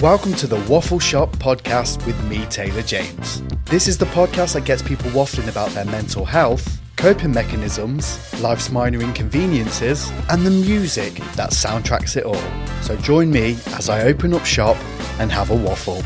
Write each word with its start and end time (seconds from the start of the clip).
Welcome 0.00 0.32
to 0.36 0.46
the 0.46 0.56
Waffle 0.60 0.98
Shop 0.98 1.30
podcast 1.32 2.06
with 2.06 2.18
me, 2.24 2.46
Taylor 2.46 2.80
James. 2.80 3.42
This 3.66 3.86
is 3.86 3.98
the 3.98 4.06
podcast 4.06 4.54
that 4.54 4.64
gets 4.64 4.80
people 4.80 5.10
waffling 5.10 5.46
about 5.46 5.68
their 5.72 5.84
mental 5.84 6.24
health, 6.24 6.80
coping 6.96 7.32
mechanisms, 7.32 8.18
life's 8.40 8.70
minor 8.70 9.02
inconveniences, 9.02 10.10
and 10.30 10.46
the 10.46 10.50
music 10.50 11.12
that 11.36 11.50
soundtracks 11.50 12.16
it 12.16 12.24
all. 12.24 12.40
So 12.80 12.96
join 12.96 13.30
me 13.30 13.58
as 13.74 13.90
I 13.90 14.04
open 14.04 14.32
up 14.32 14.46
shop 14.46 14.78
and 15.18 15.30
have 15.30 15.50
a 15.50 15.54
waffle. 15.54 16.02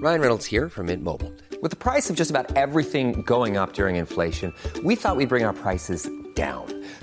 Ryan 0.00 0.20
Reynolds 0.22 0.46
here 0.46 0.70
from 0.70 0.86
Mint 0.86 1.02
Mobile. 1.02 1.30
With 1.60 1.72
the 1.72 1.76
price 1.76 2.08
of 2.08 2.16
just 2.16 2.30
about 2.30 2.56
everything 2.56 3.20
going 3.20 3.58
up 3.58 3.74
during 3.74 3.96
inflation, 3.96 4.54
we 4.82 4.94
thought 4.94 5.16
we'd 5.16 5.28
bring 5.28 5.44
our 5.44 5.52
prices 5.52 6.08
down. 6.34 6.75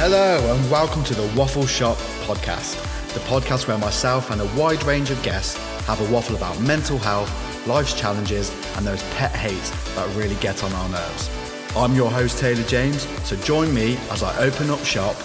Hello, 0.00 0.54
and 0.54 0.70
welcome 0.70 1.02
to 1.02 1.12
the 1.12 1.26
Waffle 1.36 1.66
Shop 1.66 1.96
podcast, 2.22 2.76
the 3.14 3.20
podcast 3.26 3.66
where 3.66 3.78
myself 3.78 4.30
and 4.30 4.40
a 4.40 4.44
wide 4.56 4.80
range 4.84 5.10
of 5.10 5.20
guests 5.24 5.56
have 5.86 6.00
a 6.00 6.12
waffle 6.12 6.36
about 6.36 6.60
mental 6.60 6.98
health, 6.98 7.28
life's 7.66 7.98
challenges, 7.98 8.48
and 8.76 8.86
those 8.86 9.02
pet 9.14 9.32
hates 9.32 9.70
that 9.96 10.08
really 10.16 10.36
get 10.36 10.62
on 10.62 10.72
our 10.72 10.88
nerves. 10.90 11.28
I'm 11.74 11.96
your 11.96 12.12
host, 12.12 12.38
Taylor 12.38 12.62
James, 12.68 13.08
so 13.24 13.34
join 13.38 13.74
me 13.74 13.96
as 14.12 14.22
I 14.22 14.38
open 14.38 14.70
up 14.70 14.84
shop 14.84 15.16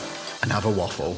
and 0.41 0.51
have 0.51 0.65
a 0.65 0.71
waffle. 0.71 1.15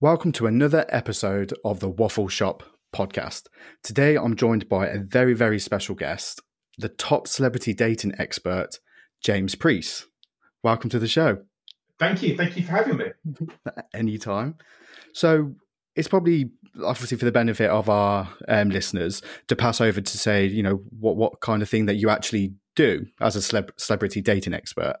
Welcome 0.00 0.32
to 0.32 0.46
another 0.46 0.86
episode 0.88 1.52
of 1.66 1.80
the 1.80 1.90
Waffle 1.90 2.28
Shop 2.28 2.62
podcast. 2.96 3.42
Today 3.82 4.16
I'm 4.16 4.36
joined 4.36 4.70
by 4.70 4.86
a 4.86 5.00
very, 5.00 5.34
very 5.34 5.58
special 5.58 5.94
guest, 5.94 6.40
the 6.78 6.88
top 6.88 7.26
celebrity 7.26 7.74
dating 7.74 8.14
expert, 8.18 8.78
James 9.20 9.54
Preece. 9.54 10.06
Welcome 10.62 10.90
to 10.90 10.98
the 10.98 11.08
show. 11.08 11.38
Thank 11.98 12.22
you. 12.22 12.36
Thank 12.36 12.56
you 12.56 12.64
for 12.64 12.72
having 12.72 12.96
me. 12.96 13.06
Anytime. 13.94 14.56
So 15.12 15.56
it's 15.96 16.08
probably 16.08 16.50
obviously 16.84 17.18
for 17.18 17.24
the 17.24 17.32
benefit 17.32 17.70
of 17.70 17.88
our 17.88 18.28
um, 18.46 18.70
listeners 18.70 19.20
to 19.48 19.56
pass 19.56 19.80
over 19.80 20.00
to 20.00 20.18
say, 20.18 20.46
you 20.46 20.62
know, 20.62 20.80
what 20.98 21.16
what 21.16 21.40
kind 21.40 21.60
of 21.60 21.68
thing 21.68 21.86
that 21.86 21.96
you 21.96 22.08
actually 22.08 22.54
do 22.76 23.06
as 23.20 23.34
a 23.34 23.40
celeb- 23.40 23.78
celebrity 23.78 24.22
dating 24.22 24.54
expert. 24.54 24.94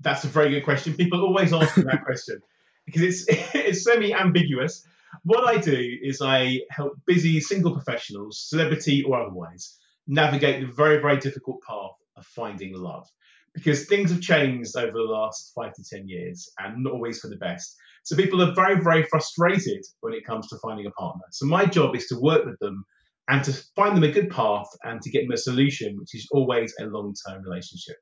That's 0.00 0.22
a 0.22 0.28
very 0.28 0.50
good 0.50 0.62
question. 0.62 0.94
People 0.94 1.20
always 1.22 1.52
ask 1.52 1.76
me 1.76 1.82
that 1.84 2.04
question 2.06 2.40
because 2.86 3.02
it's 3.02 3.24
it's 3.54 3.84
semi 3.84 4.14
ambiguous. 4.14 4.86
What 5.24 5.48
I 5.48 5.58
do 5.58 5.98
is 6.02 6.20
I 6.22 6.60
help 6.70 6.92
busy 7.06 7.40
single 7.40 7.72
professionals, 7.72 8.38
celebrity 8.38 9.02
or 9.02 9.20
otherwise, 9.20 9.76
navigate 10.08 10.60
the 10.60 10.72
very 10.72 11.00
very 11.00 11.18
difficult 11.18 11.58
path 11.66 11.92
of 12.16 12.26
finding 12.26 12.74
love 12.74 13.06
because 13.54 13.86
things 13.86 14.10
have 14.10 14.20
changed 14.20 14.76
over 14.76 14.92
the 14.92 15.02
last 15.02 15.52
five 15.54 15.72
to 15.74 15.84
ten 15.84 16.08
years 16.08 16.50
and 16.58 16.82
not 16.82 16.92
always 16.92 17.18
for 17.18 17.28
the 17.28 17.36
best. 17.36 17.76
So 18.04 18.16
people 18.16 18.42
are 18.42 18.54
very 18.54 18.80
very 18.80 19.04
frustrated 19.04 19.84
when 20.00 20.14
it 20.14 20.24
comes 20.24 20.48
to 20.48 20.58
finding 20.58 20.86
a 20.86 20.90
partner. 20.92 21.24
So 21.30 21.46
my 21.46 21.66
job 21.66 21.94
is 21.94 22.06
to 22.08 22.20
work 22.20 22.44
with 22.44 22.58
them 22.60 22.84
and 23.28 23.44
to 23.44 23.52
find 23.76 23.96
them 23.96 24.04
a 24.04 24.12
good 24.12 24.30
path 24.30 24.66
and 24.84 25.00
to 25.02 25.10
get 25.10 25.22
them 25.22 25.32
a 25.32 25.36
solution, 25.36 25.96
which 25.98 26.14
is 26.14 26.26
always 26.32 26.74
a 26.80 26.86
long 26.86 27.14
term 27.26 27.42
relationship. 27.42 27.96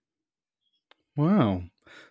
Wow. 1.16 1.62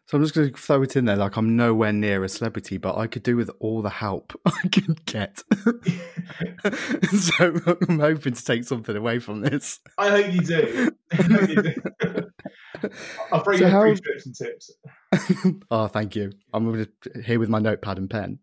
So 0.07 0.17
I'm 0.17 0.23
just 0.23 0.35
going 0.35 0.51
to 0.53 0.55
throw 0.61 0.83
it 0.83 0.95
in 0.95 1.05
there. 1.05 1.16
Like 1.16 1.35
I'm 1.35 1.55
nowhere 1.55 1.91
near 1.91 2.23
a 2.23 2.29
celebrity, 2.29 2.77
but 2.77 2.95
I 2.95 3.07
could 3.07 3.23
do 3.23 3.35
with 3.35 3.49
all 3.59 3.81
the 3.81 3.89
help 3.89 4.39
I 4.45 4.67
can 4.71 4.95
get. 5.05 5.43
so 7.11 7.55
I'm 7.89 7.99
hoping 7.99 8.33
to 8.33 8.43
take 8.45 8.63
something 8.66 8.95
away 8.95 9.19
from 9.19 9.41
this. 9.41 9.79
I 9.97 10.09
hope 10.09 10.31
you 10.31 10.41
do. 10.41 10.91
I 11.11 11.16
hope 11.16 11.49
you 11.49 11.61
do. 11.63 11.73
I'll 13.31 13.43
bring 13.43 13.57
So 13.59 13.66
you 13.66 13.71
how- 13.71 13.81
and 13.83 13.99
tips. 14.35 14.71
oh, 15.71 15.88
thank 15.88 16.16
you. 16.16 16.31
I'm 16.53 16.87
here 17.23 17.39
with 17.39 17.49
my 17.49 17.59
notepad 17.59 17.97
and 17.97 18.09
pen. 18.09 18.39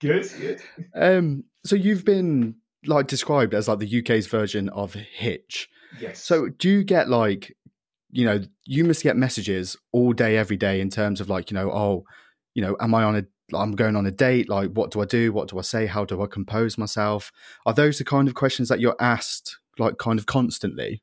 Good, 0.00 0.30
good. 0.38 0.60
um, 0.94 1.44
so 1.64 1.74
you've 1.74 2.04
been 2.04 2.56
like 2.84 3.06
described 3.06 3.54
as 3.54 3.66
like 3.68 3.78
the 3.78 3.98
UK's 4.00 4.26
version 4.26 4.68
of 4.68 4.92
Hitch. 4.94 5.70
Yes. 6.00 6.22
So 6.22 6.48
do 6.50 6.68
you 6.68 6.84
get 6.84 7.08
like, 7.08 7.56
you 8.10 8.24
know, 8.24 8.40
you 8.64 8.84
must 8.84 9.02
get 9.02 9.16
messages 9.16 9.76
all 9.92 10.12
day, 10.12 10.36
every 10.36 10.56
day 10.56 10.80
in 10.80 10.90
terms 10.90 11.20
of 11.20 11.28
like, 11.28 11.50
you 11.50 11.54
know, 11.54 11.70
oh, 11.70 12.04
you 12.54 12.62
know, 12.62 12.76
am 12.80 12.94
I 12.94 13.02
on 13.02 13.16
a, 13.16 13.24
I'm 13.56 13.72
going 13.72 13.96
on 13.96 14.06
a 14.06 14.10
date. 14.10 14.48
Like, 14.48 14.70
what 14.72 14.90
do 14.90 15.00
I 15.00 15.04
do? 15.04 15.32
What 15.32 15.48
do 15.48 15.58
I 15.58 15.62
say? 15.62 15.86
How 15.86 16.04
do 16.04 16.22
I 16.22 16.26
compose 16.26 16.76
myself? 16.76 17.30
Are 17.64 17.72
those 17.72 17.98
the 17.98 18.04
kind 18.04 18.26
of 18.26 18.34
questions 18.34 18.68
that 18.68 18.80
you're 18.80 18.96
asked 18.98 19.58
like 19.78 19.98
kind 19.98 20.18
of 20.18 20.26
constantly? 20.26 21.02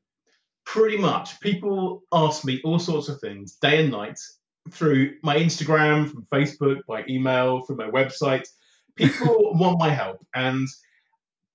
pretty 0.64 0.96
much 0.96 1.40
people 1.40 2.02
ask 2.12 2.44
me 2.44 2.60
all 2.64 2.78
sorts 2.78 3.08
of 3.08 3.20
things 3.20 3.56
day 3.56 3.82
and 3.82 3.92
night 3.92 4.18
through 4.70 5.14
my 5.22 5.36
Instagram, 5.36 6.10
from 6.10 6.26
Facebook, 6.32 6.80
by 6.88 7.04
email, 7.08 7.60
through 7.60 7.76
my 7.76 7.90
website. 7.90 8.48
People 8.96 9.54
want 9.54 9.78
my 9.78 9.90
help. 9.90 10.24
And 10.34 10.66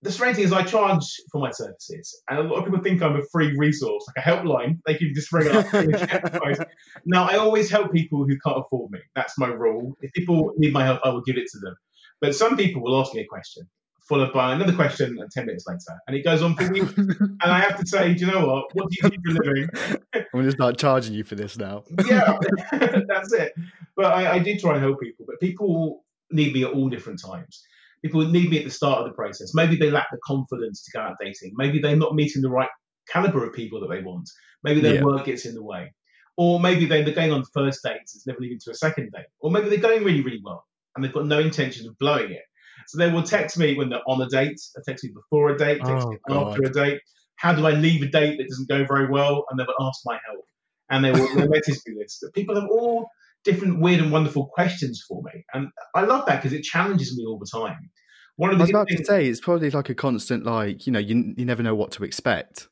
the 0.01 0.11
strange 0.11 0.37
thing 0.37 0.45
is, 0.45 0.53
I 0.53 0.63
charge 0.63 1.03
for 1.31 1.41
my 1.41 1.51
services. 1.51 2.21
And 2.29 2.39
a 2.39 2.43
lot 2.43 2.59
of 2.59 2.65
people 2.65 2.81
think 2.81 3.01
I'm 3.01 3.17
a 3.17 3.23
free 3.31 3.53
resource, 3.57 4.05
like 4.07 4.25
a 4.25 4.29
helpline. 4.29 4.79
They 4.85 4.95
can 4.95 5.11
just 5.13 5.31
ring 5.33 5.53
up. 5.53 5.73
and 5.73 5.91
get 5.91 6.35
advice. 6.35 6.59
now, 7.05 7.25
I 7.25 7.35
always 7.35 7.69
help 7.69 7.91
people 7.91 8.25
who 8.25 8.37
can't 8.39 8.59
afford 8.59 8.91
me. 8.91 8.99
That's 9.15 9.37
my 9.37 9.47
rule. 9.47 9.97
If 10.01 10.13
people 10.13 10.53
need 10.57 10.71
my 10.71 10.85
help, 10.85 11.01
I 11.03 11.09
will 11.09 11.21
give 11.21 11.37
it 11.37 11.47
to 11.51 11.59
them. 11.59 11.75
But 12.21 12.35
some 12.35 12.55
people 12.55 12.81
will 12.81 12.99
ask 13.01 13.13
me 13.13 13.21
a 13.21 13.25
question, 13.25 13.67
followed 14.07 14.31
by 14.31 14.53
another 14.53 14.73
question 14.73 15.17
and 15.19 15.29
10 15.29 15.45
minutes 15.45 15.65
later. 15.67 15.99
And 16.07 16.15
it 16.15 16.23
goes 16.23 16.41
on 16.41 16.55
for 16.55 16.71
weeks. 16.71 16.93
and 16.97 17.37
I 17.41 17.59
have 17.59 17.77
to 17.79 17.85
say, 17.85 18.13
do 18.13 18.25
you 18.25 18.31
know 18.31 18.47
what? 18.47 18.73
What 18.73 18.89
do 18.89 18.97
you 19.01 19.09
do 19.09 19.17
for 19.33 19.41
a 19.41 19.45
living? 19.45 19.69
I'm 20.13 20.25
going 20.31 20.45
to 20.45 20.51
start 20.51 20.77
charging 20.77 21.13
you 21.13 21.25
for 21.25 21.35
this 21.35 21.57
now. 21.57 21.83
yeah, 22.07 22.37
that's 22.71 23.33
it. 23.33 23.53
But 23.97 24.13
I, 24.13 24.35
I 24.35 24.39
did 24.39 24.59
try 24.59 24.75
and 24.75 24.81
help 24.81 25.01
people, 25.01 25.25
but 25.27 25.41
people 25.41 26.05
need 26.31 26.53
me 26.53 26.63
at 26.63 26.71
all 26.71 26.87
different 26.87 27.21
times. 27.21 27.63
People 28.03 28.19
would 28.19 28.31
need 28.31 28.49
me 28.49 28.59
at 28.59 28.63
the 28.65 28.71
start 28.71 28.99
of 28.99 29.05
the 29.07 29.13
process. 29.13 29.53
Maybe 29.53 29.75
they 29.75 29.91
lack 29.91 30.07
the 30.11 30.19
confidence 30.23 30.83
to 30.85 30.91
go 30.97 31.01
out 31.03 31.17
dating. 31.21 31.53
Maybe 31.55 31.79
they're 31.79 31.95
not 31.95 32.15
meeting 32.15 32.41
the 32.41 32.49
right 32.49 32.69
caliber 33.11 33.45
of 33.45 33.53
people 33.53 33.79
that 33.81 33.89
they 33.89 34.01
want. 34.01 34.29
Maybe 34.63 34.81
their 34.81 34.95
Yeah. 34.95 35.03
work 35.03 35.25
gets 35.25 35.45
in 35.45 35.55
the 35.55 35.63
way. 35.63 35.93
Or 36.37 36.59
maybe 36.59 36.85
they're 36.85 37.03
going 37.11 37.31
on 37.33 37.43
first 37.53 37.81
dates, 37.83 38.15
it's 38.15 38.25
never 38.25 38.39
leading 38.39 38.59
to 38.63 38.71
a 38.71 38.75
second 38.75 39.11
date. 39.13 39.25
Or 39.41 39.51
maybe 39.51 39.67
they're 39.69 39.77
going 39.79 40.03
really, 40.03 40.21
really 40.21 40.41
well 40.43 40.65
and 40.95 41.03
they've 41.03 41.13
got 41.13 41.25
no 41.25 41.39
intention 41.39 41.87
of 41.87 41.97
blowing 41.97 42.31
it. 42.31 42.43
So 42.87 42.97
they 42.97 43.11
will 43.11 43.23
text 43.23 43.57
me 43.57 43.75
when 43.75 43.89
they're 43.89 44.07
on 44.07 44.21
a 44.21 44.27
date. 44.29 44.59
They 44.75 44.81
text 44.91 45.03
me 45.03 45.11
before 45.13 45.49
a 45.49 45.57
date, 45.57 45.81
text 45.85 46.07
Oh, 46.07 46.11
me 46.11 46.17
after 46.35 46.61
God. 46.61 46.69
a 46.69 46.73
date. 46.73 47.01
How 47.35 47.53
do 47.53 47.65
I 47.67 47.71
leave 47.71 48.01
a 48.01 48.07
date 48.07 48.37
that 48.37 48.47
doesn't 48.47 48.69
go 48.69 48.85
very 48.85 49.09
well? 49.09 49.45
And 49.49 49.59
they 49.59 49.63
will 49.65 49.87
ask 49.87 49.99
my 50.05 50.17
help. 50.25 50.45
And 50.89 51.03
they 51.03 51.11
will 51.11 51.27
they 51.35 51.47
message 51.47 51.79
me 51.85 51.95
this. 51.99 52.19
But 52.21 52.33
people 52.33 52.55
have 52.55 52.69
all 52.69 53.09
different 53.43 53.79
weird 53.79 54.01
and 54.01 54.11
wonderful 54.11 54.47
questions 54.47 55.03
for 55.07 55.21
me. 55.23 55.43
And 55.53 55.69
I 55.95 56.01
love 56.01 56.25
that 56.27 56.41
because 56.41 56.53
it 56.53 56.63
challenges 56.63 57.15
me 57.17 57.25
all 57.25 57.39
the 57.39 57.47
time. 57.51 57.89
One 58.35 58.51
of 58.51 58.57
the 58.57 58.63
was 58.63 58.69
good 58.71 58.75
about 58.75 58.87
to 58.89 58.95
things- 58.95 59.07
say 59.07 59.27
it's 59.27 59.41
probably 59.41 59.69
like 59.69 59.89
a 59.89 59.95
constant, 59.95 60.45
like 60.45 60.85
you 60.85 60.93
know, 60.93 60.99
you 60.99 61.33
you 61.37 61.45
never 61.45 61.63
know 61.63 61.75
what 61.75 61.91
to 61.91 62.03
expect. 62.03 62.67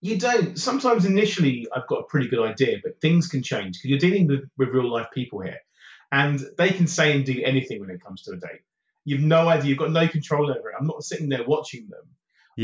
You 0.00 0.16
don't. 0.16 0.56
Sometimes 0.56 1.04
initially 1.04 1.66
I've 1.74 1.88
got 1.88 2.00
a 2.00 2.04
pretty 2.04 2.28
good 2.28 2.40
idea, 2.46 2.76
but 2.84 3.00
things 3.00 3.26
can 3.26 3.42
change 3.42 3.78
because 3.78 3.90
you're 3.90 3.98
dealing 3.98 4.28
with, 4.28 4.48
with 4.56 4.68
real 4.68 4.90
life 4.90 5.08
people 5.12 5.40
here. 5.40 5.58
And 6.12 6.40
they 6.56 6.70
can 6.70 6.86
say 6.86 7.14
and 7.14 7.24
do 7.24 7.42
anything 7.44 7.80
when 7.80 7.90
it 7.90 8.02
comes 8.02 8.22
to 8.22 8.32
a 8.32 8.36
date. 8.36 8.60
You've 9.04 9.20
no 9.22 9.48
idea. 9.48 9.70
You've 9.70 9.78
got 9.78 9.90
no 9.90 10.06
control 10.06 10.50
over 10.50 10.70
it. 10.70 10.76
I'm 10.78 10.86
not 10.86 11.02
sitting 11.02 11.28
there 11.28 11.44
watching 11.44 11.88
them. 11.88 12.04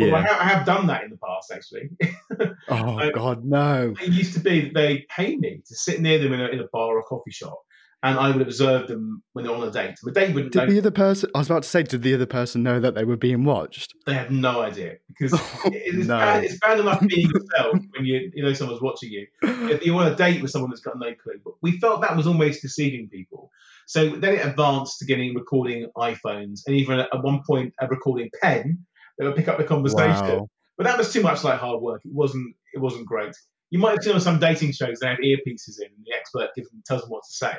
Although 0.00 0.17
I, 0.17 0.20
Yeah. 0.20 0.26
have, 0.26 0.41
I 0.41 0.44
have 0.44 0.67
done 0.67 0.87
that 0.88 1.05
in 1.05 1.11
the 1.11 1.19
past, 1.19 1.52
actually. 1.52 1.91
Oh 2.69 2.99
I- 2.99 3.11
God, 3.12 3.44
no. 3.44 3.94
it 4.00 4.08
used 4.12 4.35
to 4.35 4.41
be 4.41 4.62
that 4.62 4.75
they 4.75 5.06
pay 5.14 5.37
me 5.37 5.62
to 5.67 5.75
sit 5.76 6.00
near 6.00 6.19
them 6.19 6.32
in 6.32 6.41
a, 6.41 6.46
in 6.46 6.61
a 6.61 6.67
bar 6.73 6.96
or 6.96 7.00
a 7.00 7.02
coffee 7.02 7.31
shop, 7.31 7.58
and 8.02 8.19
I 8.19 8.31
would 8.31 8.41
observe 8.43 8.88
them 8.88 9.23
when 9.35 9.44
they're 9.44 9.55
on 9.55 9.67
a 9.67 9.70
date. 9.70 9.94
The 10.02 10.11
date 10.12 10.35
wouldn't 10.35 10.55
know. 10.55 10.64
Did 10.67 10.75
the 10.75 10.79
other 10.79 10.91
person? 10.91 11.31
I 11.35 11.38
was 11.38 11.49
about 11.50 11.62
to 11.64 11.69
say, 11.69 11.82
did 11.82 12.02
the 12.02 12.14
other 12.14 12.26
person 12.26 12.62
know 12.62 12.81
that 12.81 12.94
they 12.94 13.05
were 13.05 13.17
being 13.17 13.44
watched? 13.44 13.94
They 14.06 14.14
have 14.14 14.31
no 14.31 14.61
idea 14.62 14.96
because 15.08 15.32
Oh, 15.38 15.61
it's, 15.67 16.06
no. 16.08 16.19
bad, 16.19 16.44
it's 16.44 16.58
bad 16.58 16.81
enough 16.81 17.00
being 17.06 17.31
yourself 17.31 17.79
when 17.97 18.05
you 18.06 18.31
you 18.35 18.43
know 18.43 18.52
someone's 18.55 18.82
watching 18.82 19.11
you. 19.12 19.26
If 19.43 19.85
you 19.87 19.94
want 19.94 20.12
a 20.12 20.17
date 20.17 20.40
with 20.43 20.50
someone 20.50 20.70
that's 20.70 20.81
got 20.82 20.99
no 20.99 21.12
clue, 21.14 21.40
but 21.44 21.55
we 21.62 21.79
felt 21.79 22.00
that 22.00 22.17
was 22.17 22.26
almost 22.26 22.62
deceiving 22.62 23.08
people. 23.08 23.50
So 23.87 24.11
then 24.17 24.35
it 24.37 24.44
advanced 24.47 24.99
to 25.00 25.05
getting 25.05 25.35
recording 25.35 25.87
iPhones 25.97 26.61
and 26.67 26.75
even 26.75 27.00
at 27.00 27.23
one 27.23 27.43
point 27.47 27.75
a 27.81 27.87
recording 27.87 28.31
pen 28.43 28.85
that 29.19 29.25
would 29.26 29.37
pick 29.37 29.49
up 29.49 29.58
the 29.58 29.64
conversation. 29.64 30.38
Wow. 30.38 30.49
But 30.76 30.84
that 30.84 30.99
was 30.99 31.12
too 31.12 31.22
much 31.22 31.44
like 31.44 31.61
hard 31.61 31.81
work. 31.81 32.02
It 32.05 32.12
wasn't. 32.12 32.55
It 32.72 32.81
wasn't 32.81 33.06
great. 33.06 33.34
You 33.70 33.78
might 33.78 33.93
have 33.93 34.02
seen 34.02 34.14
on 34.14 34.20
some 34.20 34.38
dating 34.38 34.72
shows 34.72 34.99
they 35.00 35.08
have 35.08 35.19
earpieces 35.19 35.81
in, 35.81 35.87
and 35.96 36.05
the 36.05 36.14
expert 36.19 36.50
gives 36.55 36.69
them, 36.70 36.82
tells 36.87 37.02
them 37.02 37.11
what 37.11 37.22
to 37.25 37.32
say. 37.32 37.55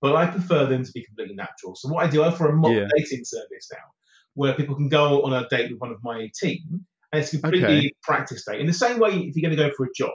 But 0.00 0.16
I 0.16 0.26
prefer 0.26 0.66
them 0.66 0.84
to 0.84 0.92
be 0.92 1.04
completely 1.04 1.34
natural. 1.34 1.74
So 1.74 1.88
what 1.88 2.04
I 2.04 2.10
do, 2.10 2.22
I 2.22 2.28
offer 2.28 2.48
a 2.48 2.52
mock 2.54 2.72
Yeah. 2.72 2.86
dating 2.96 3.24
service 3.24 3.68
now, 3.72 3.84
where 4.34 4.54
people 4.54 4.74
can 4.74 4.88
go 4.88 5.22
on 5.22 5.32
a 5.32 5.48
date 5.48 5.70
with 5.70 5.80
one 5.80 5.90
of 5.90 6.02
my 6.02 6.30
team, 6.38 6.86
and 7.12 7.22
it's 7.22 7.32
a 7.32 7.40
completely 7.40 7.78
Okay. 7.78 7.92
practice 8.02 8.44
date. 8.44 8.60
In 8.60 8.66
the 8.66 8.72
same 8.72 8.98
way, 8.98 9.10
if 9.10 9.36
you're 9.36 9.48
going 9.48 9.56
to 9.56 9.68
go 9.68 9.72
for 9.76 9.86
a 9.86 9.92
job, 9.96 10.12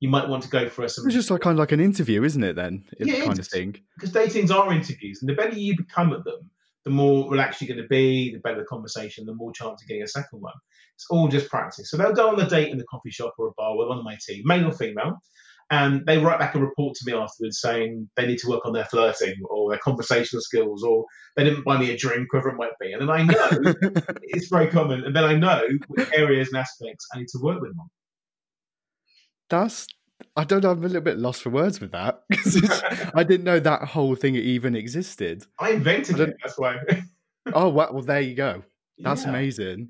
you 0.00 0.08
might 0.08 0.28
want 0.28 0.42
to 0.44 0.48
go 0.48 0.68
for 0.68 0.86
some 0.88 1.06
It's 1.06 1.14
just 1.14 1.30
like 1.30 1.40
kind 1.40 1.54
of 1.54 1.58
like 1.58 1.72
an 1.72 1.80
interview, 1.80 2.22
isn't 2.24 2.42
it? 2.42 2.56
Then, 2.56 2.84
Yeah, 2.98 3.24
kind 3.24 3.38
of 3.38 3.46
thing. 3.46 3.80
because 3.98 4.12
datings 4.12 4.50
are 4.50 4.72
interviews, 4.72 5.22
and 5.22 5.28
the 5.28 5.34
better 5.34 5.56
you 5.56 5.76
become 5.76 6.12
at 6.12 6.24
them, 6.24 6.50
the 6.88 6.94
more 6.94 7.30
relaxed 7.30 7.60
you're 7.60 7.68
going 7.68 7.82
to 7.82 7.88
be, 7.88 8.32
the 8.32 8.40
better 8.40 8.60
the 8.60 8.64
conversation, 8.64 9.26
the 9.26 9.34
more 9.34 9.52
chance 9.52 9.82
of 9.82 9.88
getting 9.88 10.02
a 10.02 10.08
second 10.08 10.40
one. 10.40 10.54
It's 10.94 11.06
all 11.10 11.28
just 11.28 11.50
practice. 11.50 11.90
So 11.90 11.98
they'll 11.98 12.14
go 12.14 12.30
on 12.30 12.40
a 12.40 12.48
date 12.48 12.70
in 12.70 12.78
the 12.78 12.86
coffee 12.90 13.10
shop 13.10 13.34
or 13.38 13.48
a 13.48 13.52
bar 13.58 13.76
with 13.76 13.88
one 13.88 13.98
of 13.98 14.04
my 14.04 14.16
team, 14.26 14.42
male 14.46 14.66
or 14.66 14.72
female, 14.72 15.20
and 15.70 16.06
they 16.06 16.16
write 16.16 16.38
back 16.38 16.54
a 16.54 16.58
report 16.58 16.96
to 16.96 17.04
me 17.04 17.12
afterwards 17.12 17.60
saying 17.60 18.08
they 18.16 18.26
need 18.26 18.38
to 18.38 18.48
work 18.48 18.64
on 18.64 18.72
their 18.72 18.86
flirting 18.86 19.34
or 19.50 19.70
their 19.70 19.80
conversational 19.84 20.40
skills 20.40 20.82
or 20.82 21.04
they 21.36 21.44
didn't 21.44 21.64
buy 21.64 21.78
me 21.78 21.90
a 21.90 21.96
drink, 21.96 22.32
whatever 22.32 22.48
it 22.48 22.56
might 22.56 22.72
be. 22.80 22.92
And 22.92 23.02
then 23.02 23.10
I 23.10 23.22
know 23.22 23.50
it's 24.22 24.48
very 24.48 24.68
common, 24.68 25.04
and 25.04 25.14
then 25.14 25.24
I 25.24 25.34
know 25.34 25.62
which 25.88 26.08
areas 26.14 26.48
and 26.48 26.56
aspects 26.56 27.06
I 27.14 27.18
need 27.18 27.28
to 27.28 27.38
work 27.42 27.60
with 27.60 27.70
them 27.72 27.80
on. 27.80 27.88
That's. 29.50 29.86
I 30.36 30.44
don't 30.44 30.62
know. 30.62 30.70
I'm 30.70 30.78
a 30.84 30.86
little 30.86 31.00
bit 31.00 31.18
lost 31.18 31.42
for 31.42 31.50
words 31.50 31.80
with 31.80 31.92
that 31.92 32.22
'cause 32.32 32.56
it's- 32.56 33.10
I 33.14 33.22
didn't 33.24 33.44
know 33.44 33.58
that 33.60 33.82
whole 33.82 34.14
thing 34.14 34.34
even 34.36 34.74
existed. 34.76 35.44
I 35.58 35.70
invented 35.72 36.20
I 36.20 36.24
it. 36.24 36.36
That's 36.42 36.58
why. 36.58 36.76
Oh 37.54 37.70
well, 37.70 37.92
well 37.94 38.02
there 38.02 38.20
you 38.20 38.34
go. 38.34 38.62
That's 38.98 39.22
Yeah. 39.24 39.30
amazing. 39.30 39.88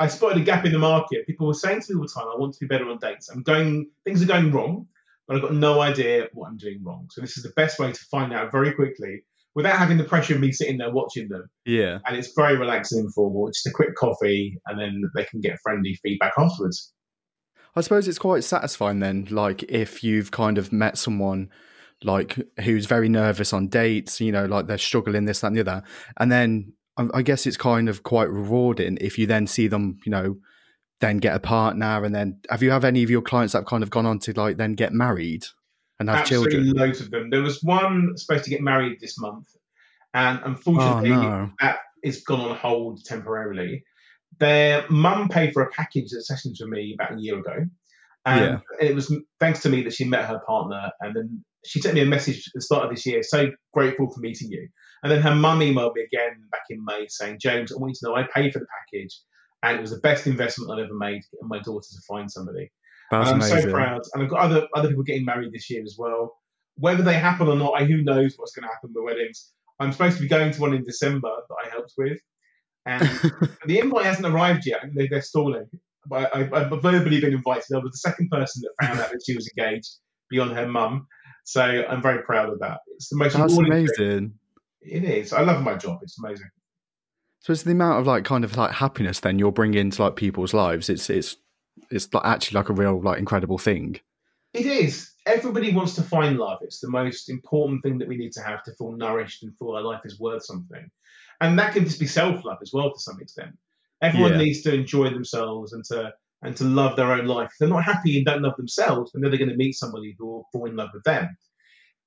I 0.00 0.08
spotted 0.08 0.38
a 0.42 0.44
gap 0.44 0.64
in 0.64 0.72
the 0.72 0.78
market. 0.78 1.24
People 1.26 1.46
were 1.46 1.54
saying 1.54 1.82
to 1.82 1.92
me 1.94 2.00
all 2.00 2.06
the 2.06 2.12
time, 2.12 2.26
I 2.34 2.36
want 2.36 2.54
to 2.54 2.58
be 2.60 2.66
better 2.66 2.88
on 2.90 2.98
dates. 2.98 3.28
I'm 3.28 3.42
going, 3.42 3.88
things 4.04 4.22
are 4.22 4.26
going 4.26 4.50
wrong, 4.50 4.88
but 5.28 5.36
I've 5.36 5.42
got 5.42 5.54
no 5.54 5.80
idea 5.80 6.26
what 6.32 6.48
I'm 6.48 6.56
doing 6.56 6.82
wrong. 6.82 7.06
So 7.12 7.20
this 7.20 7.36
is 7.36 7.44
the 7.44 7.50
best 7.50 7.78
way 7.78 7.92
to 7.92 8.00
find 8.10 8.32
out 8.32 8.50
very 8.50 8.72
quickly 8.72 9.22
without 9.54 9.76
having 9.78 9.98
the 9.98 10.04
pressure 10.04 10.34
of 10.34 10.40
me 10.40 10.50
sitting 10.52 10.78
there 10.78 10.90
watching 10.90 11.28
them. 11.28 11.44
Yeah. 11.64 11.98
And 12.06 12.16
it's 12.16 12.32
very 12.34 12.56
relaxing 12.56 12.98
and 12.98 13.06
informal. 13.06 13.46
Just 13.48 13.66
a 13.66 13.70
quick 13.72 13.94
coffee 13.94 14.58
and 14.66 14.80
then 14.80 15.02
they 15.14 15.24
can 15.24 15.40
get 15.40 15.60
friendly 15.62 15.94
feedback 16.02 16.32
afterwards. 16.38 16.92
I 17.76 17.80
suppose 17.80 18.08
it's 18.08 18.18
quite 18.18 18.44
satisfying 18.44 18.98
then, 18.98 19.28
like 19.30 19.62
if 19.64 20.02
you've 20.02 20.30
kind 20.30 20.58
of 20.58 20.72
met 20.72 20.98
someone 20.98 21.50
like 22.02 22.36
who's 22.60 22.86
very 22.86 23.08
nervous 23.08 23.52
on 23.52 23.68
dates, 23.68 24.20
you 24.20 24.32
know, 24.32 24.46
like 24.46 24.66
they're 24.66 24.78
struggling 24.78 25.24
this, 25.26 25.40
that, 25.40 25.48
and 25.48 25.56
the 25.56 25.60
other, 25.60 25.82
and 26.18 26.32
then 26.32 26.72
I, 26.96 27.08
I 27.14 27.22
guess 27.22 27.46
it's 27.46 27.56
kind 27.56 27.88
of 27.88 28.02
quite 28.02 28.30
rewarding 28.30 28.98
if 29.00 29.18
you 29.18 29.26
then 29.26 29.46
see 29.46 29.68
them, 29.68 29.98
you 30.04 30.10
know, 30.10 30.36
then 31.00 31.18
get 31.18 31.34
a 31.34 31.40
partner, 31.40 32.04
and 32.04 32.14
then 32.14 32.40
have 32.50 32.62
you 32.62 32.70
have 32.70 32.84
any 32.84 33.02
of 33.02 33.10
your 33.10 33.22
clients 33.22 33.52
that 33.52 33.60
have 33.60 33.66
kind 33.66 33.82
of 33.82 33.90
gone 33.90 34.06
on 34.06 34.18
to 34.20 34.32
like 34.32 34.56
then 34.56 34.74
get 34.74 34.92
married 34.92 35.44
and 35.98 36.08
have 36.08 36.20
Absolutely 36.20 36.52
children? 36.52 36.76
loads 36.76 37.00
of 37.00 37.10
them. 37.10 37.30
There 37.30 37.42
was 37.42 37.62
one 37.62 38.16
supposed 38.16 38.44
to 38.44 38.50
get 38.50 38.62
married 38.62 38.98
this 39.00 39.18
month, 39.18 39.48
and 40.14 40.40
Oh 40.42 40.48
unfortunately, 40.48 41.10
no! 41.10 41.50
that 41.60 41.78
is 42.02 42.22
gone 42.22 42.40
on 42.40 42.56
hold 42.56 43.04
temporarily. 43.04 43.84
Their 44.40 44.84
mum 44.90 45.28
paid 45.28 45.52
for 45.52 45.62
a 45.62 45.70
package 45.70 46.12
of 46.12 46.24
sessions 46.24 46.60
with 46.60 46.70
me 46.70 46.96
about 46.98 47.16
a 47.16 47.20
year 47.20 47.38
ago. 47.38 47.66
And 48.26 48.40
Yeah. 48.40 48.86
it 48.88 48.94
was 48.94 49.14
thanks 49.38 49.60
to 49.62 49.68
me 49.68 49.82
that 49.84 49.94
she 49.94 50.04
met 50.04 50.26
her 50.26 50.40
partner. 50.46 50.90
And 51.00 51.14
then 51.14 51.44
she 51.64 51.80
sent 51.80 51.94
me 51.94 52.00
a 52.00 52.06
message 52.06 52.38
at 52.48 52.52
the 52.54 52.60
start 52.60 52.84
of 52.84 52.90
this 52.90 53.06
year, 53.06 53.22
so 53.22 53.50
grateful 53.72 54.10
for 54.10 54.20
meeting 54.20 54.50
you. 54.50 54.68
And 55.02 55.12
then 55.12 55.22
her 55.22 55.34
mum 55.34 55.60
emailed 55.60 55.94
me 55.94 56.02
again 56.02 56.42
back 56.50 56.62
in 56.70 56.84
May 56.84 57.06
saying, 57.08 57.38
James, 57.40 57.72
I 57.72 57.76
want 57.76 57.90
you 57.90 57.94
to 58.00 58.06
know 58.08 58.16
I 58.16 58.26
paid 58.34 58.52
for 58.52 58.58
the 58.58 58.66
package 58.80 59.18
and 59.62 59.76
it 59.78 59.80
was 59.80 59.90
the 59.90 59.98
best 60.00 60.26
investment 60.26 60.70
I've 60.70 60.84
ever 60.84 60.94
made 60.94 61.22
getting 61.32 61.48
my 61.48 61.58
daughter 61.60 61.86
to 61.88 62.02
find 62.08 62.30
somebody. 62.30 62.70
That's 63.10 63.30
and 63.30 63.42
I'm 63.42 63.48
amazing. 63.48 63.70
so 63.70 63.74
proud. 63.74 64.02
And 64.14 64.22
I've 64.22 64.30
got 64.30 64.40
other 64.40 64.68
other 64.74 64.88
people 64.88 65.02
getting 65.02 65.24
married 65.24 65.52
this 65.52 65.68
year 65.70 65.82
as 65.82 65.96
well. 65.98 66.38
Whether 66.76 67.02
they 67.02 67.14
happen 67.14 67.48
or 67.48 67.56
not, 67.56 67.80
I 67.80 67.84
who 67.84 68.02
knows 68.02 68.34
what's 68.36 68.52
going 68.52 68.66
to 68.66 68.72
happen 68.72 68.92
with 68.94 69.04
weddings. 69.04 69.52
I'm 69.78 69.92
supposed 69.92 70.16
to 70.16 70.22
be 70.22 70.28
going 70.28 70.52
to 70.52 70.60
one 70.60 70.74
in 70.74 70.84
December 70.84 71.30
that 71.48 71.56
I 71.64 71.68
helped 71.70 71.94
with, 71.96 72.18
and 72.86 73.02
the 73.66 73.78
invite 73.78 74.04
hasn't 74.04 74.26
arrived 74.26 74.66
yet. 74.66 74.82
They, 74.94 75.08
they're 75.08 75.22
stalling. 75.22 75.66
But 76.06 76.34
I, 76.34 76.48
I've 76.52 76.70
verbally 76.82 77.20
been 77.20 77.34
invited. 77.34 77.74
I 77.74 77.78
was 77.78 77.92
the 77.92 77.98
second 77.98 78.30
person 78.30 78.62
that 78.62 78.86
found 78.86 79.00
out 79.00 79.10
that 79.10 79.20
she 79.24 79.34
was 79.34 79.50
engaged 79.56 79.90
beyond 80.30 80.52
her 80.52 80.66
mum. 80.66 81.06
So 81.44 81.62
I'm 81.62 82.02
very 82.02 82.22
proud 82.22 82.48
of 82.48 82.58
that. 82.60 82.78
It's 82.94 83.08
the 83.08 83.16
most 83.16 83.36
That's 83.36 83.52
rewarding 83.52 83.86
thing. 83.86 83.94
amazing. 83.98 84.32
It 84.82 85.04
is. 85.04 85.32
I 85.32 85.42
love 85.42 85.62
my 85.62 85.74
job. 85.74 86.00
It's 86.02 86.18
amazing. 86.18 86.48
So 87.40 87.52
it's 87.52 87.62
the 87.62 87.72
amount 87.72 88.00
of 88.00 88.06
like 88.06 88.24
kind 88.24 88.44
of 88.44 88.56
like 88.56 88.72
happiness 88.72 89.20
then 89.20 89.38
you're 89.38 89.52
bringing 89.52 89.90
to 89.90 90.02
like 90.02 90.16
people's 90.16 90.54
lives. 90.54 90.88
It's 90.88 91.08
it's 91.10 91.36
it's 91.90 92.12
like 92.12 92.24
actually 92.24 92.56
like 92.56 92.68
a 92.68 92.74
real 92.74 93.00
like 93.00 93.18
incredible 93.18 93.58
thing. 93.58 94.00
It 94.52 94.66
is. 94.66 95.12
Everybody 95.26 95.72
wants 95.72 95.94
to 95.94 96.02
find 96.02 96.38
love. 96.38 96.58
It's 96.62 96.80
the 96.80 96.90
most 96.90 97.28
important 97.28 97.82
thing 97.82 97.98
that 97.98 98.08
we 98.08 98.16
need 98.16 98.32
to 98.32 98.42
have 98.42 98.62
to 98.64 98.72
feel 98.74 98.92
nourished 98.92 99.42
and 99.42 99.56
feel 99.58 99.72
our 99.72 99.82
life 99.82 100.00
is 100.04 100.18
worth 100.18 100.44
something. 100.44 100.90
And 101.40 101.58
that 101.58 101.72
can 101.72 101.84
just 101.84 102.00
be 102.00 102.06
self 102.06 102.44
love 102.44 102.58
as 102.62 102.70
well 102.72 102.92
to 102.92 103.00
some 103.00 103.20
extent. 103.20 103.56
Everyone 104.02 104.32
Yeah. 104.32 104.38
needs 104.38 104.62
to 104.62 104.74
enjoy 104.74 105.10
themselves 105.10 105.72
and 105.72 105.84
to 105.86 106.12
and 106.42 106.56
to 106.56 106.64
love 106.64 106.96
their 106.96 107.12
own 107.12 107.26
life. 107.26 107.50
If 107.52 107.58
they're 107.58 107.68
not 107.68 107.84
happy 107.84 108.16
and 108.16 108.24
don't 108.24 108.40
love 108.42 108.56
themselves, 108.56 109.12
then 109.12 109.20
they're 109.22 109.36
going 109.38 109.50
to 109.50 109.56
meet 109.56 109.74
somebody 109.74 110.16
who 110.18 110.26
will 110.26 110.48
fall 110.52 110.66
in 110.66 110.76
love 110.76 110.88
with 110.94 111.04
them. 111.04 111.36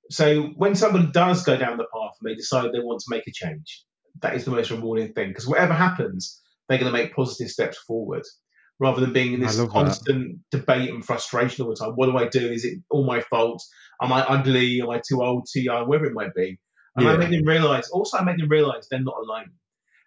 So 0.10 0.44
when 0.56 0.76
someone 0.76 1.12
does 1.12 1.44
go 1.44 1.56
down 1.56 1.78
the 1.78 1.86
path 1.94 2.14
and 2.20 2.30
they 2.30 2.36
decide 2.36 2.72
they 2.72 2.80
want 2.80 3.00
to 3.02 3.06
make 3.10 3.28
a 3.28 3.32
change, 3.32 3.86
that 4.22 4.36
is 4.36 4.46
the 4.46 4.52
most 4.52 4.72
rewarding 4.72 5.14
thing 5.14 5.30
because 5.30 5.48
whatever 5.48 5.74
happens, 5.74 6.42
they're 6.68 6.80
going 6.80 6.92
to 6.92 6.98
make 6.98 7.16
positive 7.16 7.50
steps 7.52 7.78
forward 7.78 8.24
rather 8.80 9.02
than 9.02 9.14
being 9.14 9.34
in 9.34 9.40
this 9.40 9.58
love 9.60 9.68
that. 9.68 9.74
constant 9.74 10.40
debate 10.52 10.90
and 10.90 11.06
frustration 11.06 11.64
all 11.64 11.70
the 11.70 11.76
time. 11.76 11.92
What 11.92 12.08
do 12.08 12.18
I 12.18 12.28
do? 12.28 12.52
Is 12.52 12.66
it 12.66 12.80
all 12.90 13.06
my 13.06 13.22
fault? 13.22 13.64
Am 14.02 14.12
I 14.12 14.22
ugly? 14.22 14.82
Am 14.82 14.90
I 14.90 15.00
too 15.08 15.22
old, 15.24 15.48
too 15.52 15.62
young? 15.62 15.88
Whatever 15.88 16.06
it 16.08 16.14
might 16.14 16.34
be. 16.34 16.60
And 16.96 17.08
I 17.08 17.12
Yeah. 17.14 17.18
make 17.18 17.30
them 17.32 17.46
realize, 17.46 17.90
also, 17.90 18.18
I 18.18 18.24
make 18.24 18.38
them 18.38 18.50
realize 18.50 18.88
they're 18.90 19.00
not 19.02 19.16
alone. 19.18 19.52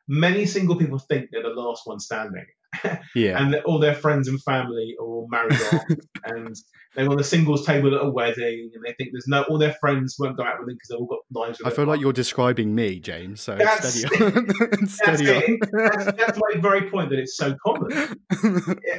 Many 0.08 0.46
single 0.46 0.76
people 0.76 0.98
think 0.98 1.30
they're 1.32 1.42
the 1.42 1.48
last 1.48 1.82
one 1.84 1.98
standing, 1.98 2.46
Yeah. 3.16 3.42
and 3.42 3.56
all 3.64 3.80
their 3.80 3.94
friends 3.94 4.28
and 4.28 4.40
family 4.44 4.94
are 5.00 5.04
all 5.04 5.26
married 5.28 5.60
off, 5.72 5.82
and 6.24 6.54
they're 6.94 7.10
on 7.10 7.16
the 7.16 7.24
singles 7.24 7.66
table 7.66 7.92
at 7.92 8.04
a 8.04 8.08
wedding, 8.08 8.70
and 8.72 8.84
they 8.84 8.92
think 8.92 9.10
there's 9.12 9.26
no 9.26 9.42
all 9.42 9.58
their 9.58 9.72
friends 9.80 10.14
won't 10.16 10.36
go 10.36 10.44
out 10.44 10.60
with 10.60 10.68
them 10.68 10.76
because 10.76 10.88
they've 10.90 11.00
all 11.00 11.06
got 11.06 11.18
lives. 11.34 11.60
I 11.64 11.70
feel 11.70 11.86
like 11.86 12.00
you're 12.00 12.12
describing 12.12 12.72
me, 12.72 13.00
James. 13.00 13.40
So 13.40 13.56
That's- 13.56 13.94
steady 13.94 14.24
on. 14.24 14.46
That's 14.70 14.94
steady 14.94 15.28
on. 15.34 15.58
That's, 15.72 16.04
that's 16.04 16.38
my 16.38 16.60
very 16.60 16.88
point 16.88 17.10
that 17.10 17.18
it's 17.18 17.36
so 17.36 17.56
common. 17.66 18.16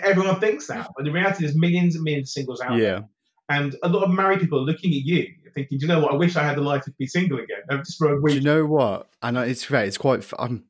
Everyone 0.03 0.41
thinks 0.41 0.67
that, 0.67 0.89
but 0.95 1.05
the 1.05 1.11
reality 1.11 1.45
is 1.45 1.55
millions 1.55 1.95
and 1.95 2.03
millions 2.03 2.29
of 2.29 2.31
singles 2.33 2.59
out 2.59 2.77
there. 2.77 3.07
And 3.49 3.75
a 3.83 3.89
lot 3.89 4.03
of 4.03 4.11
married 4.11 4.39
people 4.39 4.59
are 4.59 4.63
looking 4.63 4.91
at 4.91 5.03
you, 5.03 5.27
thinking, 5.53 5.77
"Do 5.77 5.85
you 5.85 5.87
know 5.87 6.01
what? 6.01 6.13
I 6.13 6.15
wish 6.15 6.35
I 6.35 6.43
had 6.43 6.57
the 6.57 6.61
life 6.61 6.83
to 6.83 6.91
be 6.99 7.07
single 7.07 7.37
again, 7.37 7.61
uh, 7.69 7.77
just 7.77 7.97
for 7.97 8.13
a 8.13 8.15
Do 8.17 8.21
week." 8.21 8.35
you 8.35 8.41
know 8.41 8.65
what? 8.65 9.07
And 9.21 9.37
it's 9.37 9.63
fair. 9.63 9.85
It's 9.85 9.97
quite. 9.97 10.29
I'm. 10.37 10.65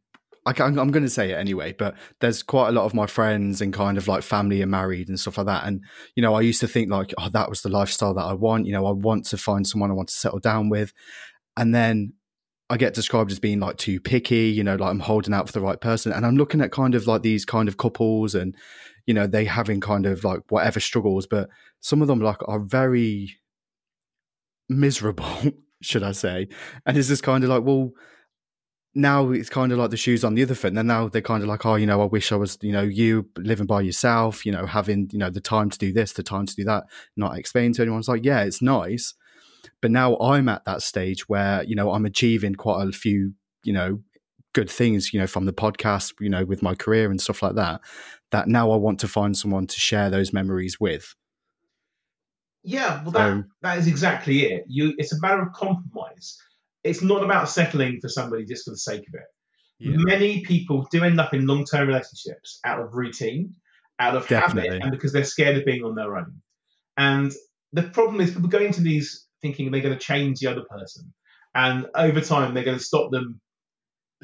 I 0.46 0.54
can, 0.54 0.80
I'm 0.80 0.92
going 0.92 1.04
to 1.04 1.10
say 1.10 1.32
it 1.32 1.36
anyway, 1.36 1.74
but 1.78 1.96
there's 2.22 2.42
quite 2.42 2.70
a 2.70 2.72
lot 2.72 2.86
of 2.86 2.94
my 2.94 3.06
friends 3.06 3.60
and 3.60 3.74
kind 3.74 3.98
of 3.98 4.08
like 4.08 4.24
family 4.24 4.62
and 4.62 4.72
married 4.72 5.10
and 5.10 5.20
stuff 5.20 5.38
like 5.38 5.48
that. 5.48 5.66
And 5.66 5.82
you 6.16 6.22
know, 6.22 6.36
I 6.36 6.42
used 6.42 6.62
to 6.62 6.70
think 6.70 6.90
like, 6.90 7.14
oh, 7.18 7.28
that 7.30 7.50
was 7.50 7.64
the 7.64 7.70
lifestyle 7.70 8.14
that 8.14 8.24
I 8.24 8.32
want. 8.32 8.66
You 8.66 8.72
know, 8.72 8.86
I 8.86 8.92
want 8.92 9.26
to 9.26 9.38
find 9.38 9.68
someone 9.68 9.92
I 9.92 9.96
want 9.96 10.08
to 10.08 10.16
settle 10.16 10.40
down 10.40 10.70
with, 10.70 10.94
and 11.58 11.76
then 11.76 12.14
I 12.70 12.78
get 12.78 12.94
described 12.94 13.32
as 13.32 13.40
being 13.40 13.60
like 13.60 13.78
too 13.78 14.00
picky, 14.00 14.50
you 14.50 14.64
know, 14.64 14.76
like 14.76 14.90
I'm 14.90 15.00
holding 15.00 15.34
out 15.34 15.48
for 15.48 15.54
the 15.54 15.62
right 15.62 15.80
person. 15.80 16.12
And 16.12 16.26
I'm 16.26 16.36
looking 16.36 16.62
at 16.62 16.72
kind 16.72 16.96
of 16.96 17.08
like 17.08 17.22
these 17.22 17.46
kind 17.46 17.70
of 17.70 17.78
couples 17.78 18.36
and, 18.36 18.56
you 19.06 19.14
know, 19.14 19.26
they 19.26 19.46
having 19.46 19.80
kind 19.80 20.06
of 20.06 20.26
like 20.26 20.42
whatever 20.50 20.82
struggles, 20.82 21.26
but 21.26 21.50
some 21.80 22.02
of 22.02 22.08
them 22.08 22.20
like 22.20 22.38
are 22.48 22.60
very 22.60 23.36
miserable, 24.70 25.26
should 25.82 26.04
I 26.04 26.12
say. 26.12 26.48
And 26.86 26.98
it's 26.98 27.08
just 27.08 27.24
kind 27.24 27.44
of 27.44 27.50
like, 27.50 27.64
well, 27.64 27.92
now 28.96 29.32
it's 29.32 29.50
kind 29.50 29.72
of 29.72 29.78
like 29.78 29.92
the 29.92 29.98
shoes 29.98 30.24
on 30.24 30.34
the 30.34 30.42
other 30.42 30.56
foot. 30.56 30.70
And 30.70 30.78
then 30.78 30.88
now 30.88 31.08
they're 31.08 31.22
kind 31.22 31.44
of 31.44 31.50
like, 31.50 31.66
oh, 31.66 31.76
you 31.76 31.86
know, 31.86 32.02
I 32.02 32.06
wish 32.06 32.32
I 32.32 32.36
was, 32.36 32.58
you 32.62 32.72
know, 32.72 32.82
you 32.82 33.30
living 33.38 33.68
by 33.68 33.82
yourself, 33.82 34.46
you 34.46 34.52
know, 34.52 34.66
having, 34.66 35.10
you 35.12 35.20
know, 35.20 35.30
the 35.30 35.40
time 35.40 35.70
to 35.70 35.78
do 35.78 35.94
this, 35.94 36.14
the 36.14 36.24
time 36.24 36.48
to 36.48 36.56
do 36.56 36.64
that, 36.64 36.86
not 37.16 37.38
explaining 37.38 37.74
to 37.74 37.84
anyone. 37.84 38.00
It's 38.00 38.08
like, 38.08 38.26
yeah, 38.26 38.42
it's 38.42 38.62
nice. 38.62 39.14
But 39.82 39.92
now 39.92 40.18
I'm 40.18 40.50
at 40.50 40.66
that 40.66 40.82
stage 40.82 41.30
where, 41.30 41.64
you 41.64 41.76
know, 41.76 41.92
I'm 41.92 42.06
achieving 42.06 42.56
quite 42.56 42.88
a 42.88 42.92
few, 42.92 43.34
you 43.64 43.74
know, 43.74 44.00
good 44.54 44.70
things, 44.70 45.14
you 45.14 45.20
know, 45.20 45.28
from 45.28 45.46
the 45.46 45.54
podcast, 45.54 46.14
you 46.20 46.30
know, 46.30 46.44
with 46.44 46.64
my 46.64 46.74
career 46.74 47.12
and 47.12 47.22
stuff 47.22 47.44
like 47.44 47.56
that, 47.56 47.82
that 48.32 48.48
now 48.48 48.72
I 48.72 48.78
want 48.78 49.00
to 49.02 49.08
find 49.08 49.38
someone 49.38 49.68
to 49.68 49.80
share 49.80 50.10
those 50.10 50.34
memories 50.34 50.80
with. 50.80 51.14
Yeah, 52.68 53.02
well, 53.04 53.12
that, 53.12 53.46
that 53.62 53.78
is 53.78 53.88
exactly 53.88 54.42
it. 54.42 54.66
You, 54.68 54.94
it's 54.98 55.14
a 55.14 55.22
matter 55.22 55.42
of 55.42 55.54
compromise. 55.54 56.38
It's 56.84 57.02
not 57.02 57.24
about 57.24 57.50
settling 57.50 58.00
for 58.02 58.10
somebody 58.10 58.44
just 58.44 58.66
for 58.66 58.72
the 58.72 58.78
sake 58.78 59.06
of 59.08 59.14
it. 59.14 59.26
Many 59.80 60.42
people 60.42 60.86
do 60.92 61.04
end 61.04 61.20
up 61.20 61.34
in 61.34 61.46
long-term 61.46 61.88
relationships 61.88 62.60
out 62.66 62.82
of 62.82 62.94
routine, 62.94 63.56
out 64.00 64.16
of 64.16 64.28
Definitely. 64.28 64.70
habit, 64.70 64.84
and 64.84 64.92
because 64.92 65.14
they're 65.14 65.24
scared 65.24 65.58
of 65.58 65.66
being 65.66 65.86
on 65.86 65.96
their 65.96 66.18
own. 66.18 66.42
And 66.98 67.32
the 67.72 67.84
problem 67.84 68.20
is, 68.20 68.32
people 68.32 68.50
go 68.50 68.60
into 68.60 68.82
these 68.82 69.28
thinking 69.42 69.72
they're 69.72 69.82
going 69.82 69.98
to 69.98 70.04
change 70.04 70.40
the 70.40 70.48
other 70.48 70.66
person, 70.70 71.14
and 71.56 71.86
over 71.96 72.20
time 72.20 72.54
they're 72.54 72.66
going 72.66 72.80
to 72.80 72.84
stop 72.84 73.12
them 73.12 73.40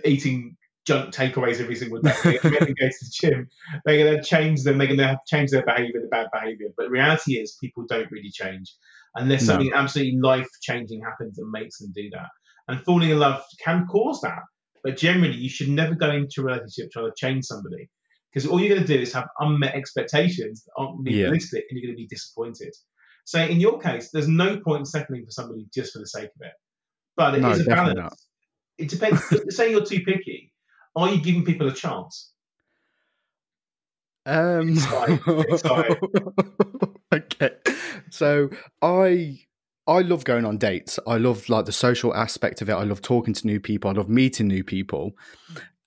eating 0.03 0.57
junk 0.85 1.13
takeaways 1.13 1.59
every 1.61 1.75
single 1.75 2.01
day. 2.01 2.13
They're 2.23 2.39
going 2.41 2.65
to 2.65 2.73
go 2.73 2.87
to 2.87 2.95
the 3.01 3.11
gym. 3.11 3.49
They're 3.85 3.97
going 4.03 4.17
to 4.17 4.23
change 4.23 4.63
them. 4.63 4.77
They're 4.77 4.87
going 4.87 4.97
to 4.99 5.17
change 5.27 5.51
their 5.51 5.65
behavior, 5.65 6.01
the 6.01 6.07
bad 6.09 6.27
behavior. 6.33 6.67
But 6.77 6.89
reality 6.89 7.33
is, 7.35 7.57
people 7.61 7.85
don't 7.87 8.11
really 8.11 8.31
change 8.31 8.73
unless 9.15 9.41
No. 9.41 9.53
something 9.53 9.71
absolutely 9.73 10.19
life 10.19 10.47
changing 10.61 11.01
happens 11.01 11.35
that 11.37 11.47
makes 11.51 11.79
them 11.79 11.91
do 11.95 12.09
that. 12.11 12.27
And 12.67 12.83
falling 12.83 13.09
in 13.09 13.19
love 13.19 13.43
can 13.63 13.85
cause 13.87 14.21
that. 14.21 14.39
But 14.83 14.97
generally, 14.97 15.35
you 15.35 15.49
should 15.49 15.69
never 15.69 15.95
go 15.95 16.11
into 16.11 16.41
a 16.41 16.43
relationship 16.45 16.91
trying 16.91 17.05
to 17.05 17.13
change 17.15 17.45
somebody 17.45 17.89
because 18.33 18.49
all 18.49 18.59
you're 18.59 18.69
going 18.75 18.85
to 18.85 18.97
do 18.97 19.01
is 19.01 19.13
have 19.13 19.27
unmet 19.39 19.75
expectations 19.75 20.63
that 20.63 20.71
aren't 20.77 21.07
Yeah. 21.07 21.25
realistic 21.25 21.65
and 21.69 21.79
you're 21.79 21.87
going 21.87 21.95
to 21.95 22.01
be 22.01 22.07
disappointed. 22.07 22.73
So, 23.25 23.39
in 23.41 23.59
your 23.59 23.79
case, 23.79 24.09
there's 24.11 24.27
no 24.27 24.59
point 24.59 24.79
in 24.81 24.85
settling 24.85 25.23
for 25.25 25.31
somebody 25.31 25.67
just 25.73 25.93
for 25.93 25.99
the 25.99 26.07
sake 26.07 26.25
of 26.35 26.41
it. 26.41 26.53
But 27.15 27.35
it 27.35 27.37
is 27.39 27.43
No, 27.43 27.51
a 27.51 27.57
definitely 27.65 27.95
balance. 28.01 28.27
It 28.77 28.89
depends. 28.89 29.21
say 29.55 29.71
you're 29.71 29.85
too 29.85 30.01
picky. 30.01 30.51
Are 30.95 31.09
you 31.09 31.21
giving 31.21 31.43
people 31.43 31.67
a 31.67 31.73
chance? 31.73 32.31
Um, 34.25 34.69
Excited, 34.69 35.19
excited. 35.49 35.97
okay, 37.13 37.51
so 38.09 38.49
I 38.81 39.39
I 39.85 39.99
love 39.99 40.23
going 40.23 40.45
on 40.45 40.57
dates. 40.57 40.97
I 41.05 41.17
love 41.17 41.49
like 41.49 41.65
the 41.65 41.73
social 41.73 42.15
aspect 42.15 42.61
of 42.61 42.69
it. 42.69 42.73
I 42.73 42.83
love 42.83 43.01
talking 43.01 43.33
to 43.33 43.47
new 43.47 43.59
people. 43.59 43.89
I 43.89 43.93
love 43.93 44.07
meeting 44.07 44.47
new 44.47 44.63
people, 44.63 45.11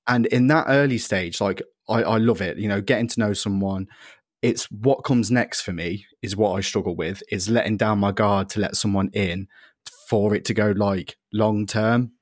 and 0.06 0.26
in 0.26 0.48
that 0.48 0.66
early 0.68 0.98
stage, 0.98 1.40
like 1.40 1.62
I, 1.88 2.02
I 2.02 2.18
love 2.18 2.42
it. 2.42 2.58
You 2.58 2.68
know, 2.68 2.80
getting 2.82 3.08
to 3.08 3.20
know 3.20 3.32
someone. 3.32 3.86
It's 4.42 4.70
what 4.70 5.02
comes 5.02 5.30
next 5.30 5.62
for 5.62 5.72
me 5.72 6.04
is 6.22 6.36
what 6.36 6.52
I 6.52 6.60
struggle 6.60 6.94
with. 6.94 7.22
Is 7.30 7.48
letting 7.48 7.78
down 7.78 7.98
my 8.00 8.12
guard 8.12 8.50
to 8.50 8.60
let 8.60 8.76
someone 8.76 9.08
in 9.14 9.48
for 10.08 10.34
it 10.34 10.44
to 10.46 10.54
go 10.54 10.72
like 10.76 11.16
long 11.32 11.64
term. 11.64 12.12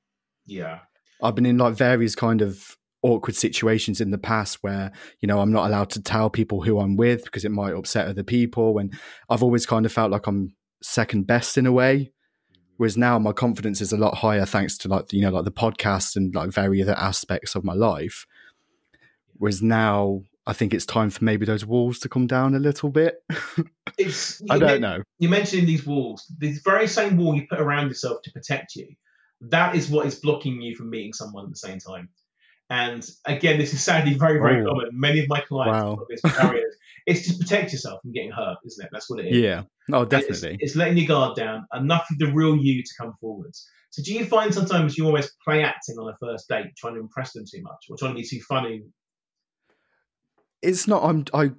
Yeah. 0.45 0.79
I've 1.25 1.35
been 1.35 1.45
in 1.45 1.57
like 1.57 1.75
various 1.75 2.15
kind 2.15 2.41
of 2.41 2.77
awkward 3.01 3.35
situations 3.35 4.01
in 4.01 4.09
the 4.09 4.17
past 4.17 4.57
where 4.61 4.91
you 5.19 5.27
know 5.27 5.39
I'm 5.39 5.51
not 5.51 5.67
allowed 5.67 5.89
to 5.91 6.01
tell 6.01 6.29
people 6.29 6.61
who 6.61 6.79
I'm 6.79 6.95
with 6.95 7.23
because 7.23 7.45
it 7.45 7.51
might 7.51 7.73
upset 7.73 8.07
other 8.07 8.23
people 8.23 8.79
and 8.79 8.93
I've 9.29 9.43
always 9.43 9.65
kind 9.65 9.85
of 9.85 9.91
felt 9.91 10.11
like 10.11 10.27
I'm 10.27 10.55
second 10.81 11.27
best 11.27 11.57
in 11.57 11.65
a 11.65 11.71
way. 11.71 11.95
Mm-hmm. 11.95 12.61
Whereas 12.77 12.97
now 12.97 13.19
my 13.19 13.31
confidence 13.31 13.79
is 13.81 13.91
a 13.91 13.97
lot 13.97 14.17
higher 14.17 14.45
thanks 14.45 14.77
to 14.79 14.87
like 14.87 15.11
you 15.13 15.21
know 15.21 15.31
like 15.31 15.45
the 15.45 15.51
podcast 15.51 16.15
and 16.15 16.33
like 16.33 16.49
various 16.51 16.87
other 16.87 16.97
aspects 16.97 17.55
of 17.55 17.63
my 17.63 17.73
life. 17.73 18.25
Whereas 19.37 19.61
now 19.61 20.21
I 20.47 20.53
think 20.53 20.73
it's 20.73 20.85
time 20.85 21.09
for 21.09 21.23
maybe 21.23 21.45
those 21.45 21.65
walls 21.65 21.99
to 21.99 22.09
come 22.09 22.27
down 22.27 22.55
a 22.55 22.59
little 22.59 22.89
bit. 22.89 23.15
It's, 23.97 24.41
I 24.49 24.57
don't 24.57 24.67
men- 24.67 24.81
know. 24.81 25.03
You're 25.19 25.31
mentioning 25.31 25.65
these 25.65 25.85
walls. 25.85 26.29
The 26.39 26.59
very 26.65 26.85
same 26.85 27.15
wall 27.15 27.33
you 27.33 27.47
put 27.49 27.61
around 27.61 27.87
yourself 27.87 28.21
to 28.23 28.31
protect 28.31 28.75
you, 28.75 28.87
that 29.49 29.75
is 29.75 29.89
what 29.89 30.05
is 30.07 30.15
blocking 30.15 30.61
you 30.61 30.75
from 30.75 30.89
meeting 30.89 31.13
someone 31.13 31.45
at 31.45 31.49
the 31.51 31.57
same 31.57 31.79
time. 31.79 32.09
And 32.69 33.07
again, 33.25 33.59
this 33.59 33.73
is 33.73 33.83
sadly 33.83 34.15
very, 34.15 34.39
very 34.39 34.63
Oh. 34.63 34.69
common. 34.69 34.89
Many 34.91 35.19
of 35.19 35.27
my 35.29 35.39
clients 35.41 35.83
Wow. 35.83 35.97
have 35.97 36.07
this 36.09 36.21
barriers. 36.21 36.75
It's 37.07 37.27
to 37.27 37.37
protect 37.37 37.71
yourself 37.71 38.01
from 38.01 38.13
getting 38.13 38.31
hurt, 38.31 38.57
isn't 38.65 38.83
it? 38.83 38.89
That's 38.91 39.07
what 39.11 39.19
it 39.19 39.27
is. 39.27 39.37
yeah 39.37 39.61
oh 39.93 40.01
And 40.01 40.11
it's- 40.13 40.27
definitely 40.41 40.57
It's, 40.59 40.75
letting 40.75 40.97
your 40.97 41.07
guard 41.07 41.35
down, 41.35 41.67
enough 41.75 42.07
of 42.11 42.17
the 42.17 42.31
real 42.33 42.57
you 42.57 42.81
to 42.81 42.89
come 42.99 43.13
forwards. 43.21 43.67
So 43.91 44.01
do 44.01 44.11
you 44.11 44.25
find 44.25 44.51
sometimes 44.51 44.97
you 44.97 45.05
almost 45.05 45.31
play 45.45 45.63
acting 45.63 45.97
on 45.99 46.11
a 46.11 46.17
first 46.17 46.49
date, 46.49 46.71
trying 46.75 46.95
to 46.95 46.99
impress 47.01 47.33
them 47.33 47.45
too 47.49 47.61
much, 47.61 47.85
or 47.89 47.95
trying 47.97 48.15
to 48.15 48.21
be 48.21 48.27
too 48.27 48.41
funny? 48.41 48.81
it's 50.61 50.87
not 50.87 51.03
i'm 51.03 51.23
i 51.33 51.51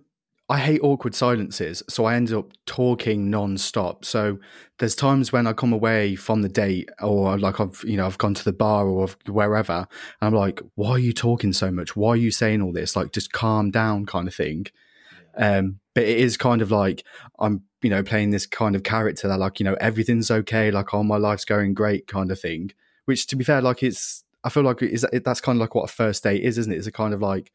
i 0.49 0.59
hate 0.59 0.81
awkward 0.83 1.15
silences 1.15 1.83
so 1.89 2.05
i 2.05 2.15
end 2.15 2.33
up 2.33 2.53
talking 2.67 3.31
non-stop. 3.31 4.05
So 4.05 4.39
there's 4.79 4.95
times 4.95 5.33
when 5.33 5.47
i 5.47 5.53
come 5.53 5.73
away 5.73 6.17
from 6.17 6.43
the 6.43 6.49
date 6.49 6.89
or 7.03 7.39
like 7.39 7.61
i've 7.61 7.83
you 7.85 7.97
know 7.97 8.07
i've 8.07 8.19
gone 8.19 8.35
to 8.35 8.45
the 8.45 8.53
bar 8.53 8.87
or 8.87 9.09
wherever 9.27 9.73
and 9.73 9.87
i'm 10.21 10.35
like 10.35 10.61
why 10.75 10.91
are 10.91 10.99
you 10.99 11.13
talking 11.13 11.53
so 11.53 11.71
much? 11.71 11.97
Why 11.97 12.11
are 12.11 12.17
you 12.17 12.31
saying 12.31 12.63
all 12.63 12.73
this? 12.73 12.97
Like 12.97 13.13
just 13.13 13.33
calm 13.33 13.71
down 13.71 14.07
kind 14.07 14.29
of 14.29 14.35
thing 14.35 14.67
um 15.37 15.81
but 15.95 16.05
it 16.05 16.19
is 16.19 16.37
kind 16.37 16.63
of 16.63 16.71
like 16.71 17.05
i'm 17.39 17.63
you 17.83 17.91
know 17.91 18.03
playing 18.03 18.31
this 18.31 18.47
kind 18.47 18.75
of 18.75 18.83
character 18.83 19.29
that 19.29 19.39
like 19.39 19.61
you 19.61 19.65
know 19.65 19.77
everything's 19.81 20.31
okay 20.31 20.71
like 20.71 20.95
all 20.95 21.05
my 21.05 21.17
life's 21.17 21.45
going 21.45 21.75
great 21.75 22.07
kind 22.07 22.31
of 22.31 22.41
thing. 22.41 22.73
Which 23.05 23.27
to 23.29 23.37
be 23.37 23.45
fair 23.45 23.63
like 23.63 23.83
it's 23.83 24.25
i 24.43 24.49
feel 24.49 24.65
like 24.65 24.83
is 24.83 25.07
that's 25.25 25.41
kind 25.41 25.57
of 25.57 25.61
like 25.61 25.75
what 25.75 25.85
a 25.85 25.93
first 25.93 26.25
date 26.25 26.43
is 26.43 26.59
isn't 26.59 26.73
it? 26.73 26.77
It's 26.77 26.87
a 26.87 26.93
kind 26.93 27.15
of 27.15 27.23
like 27.23 27.53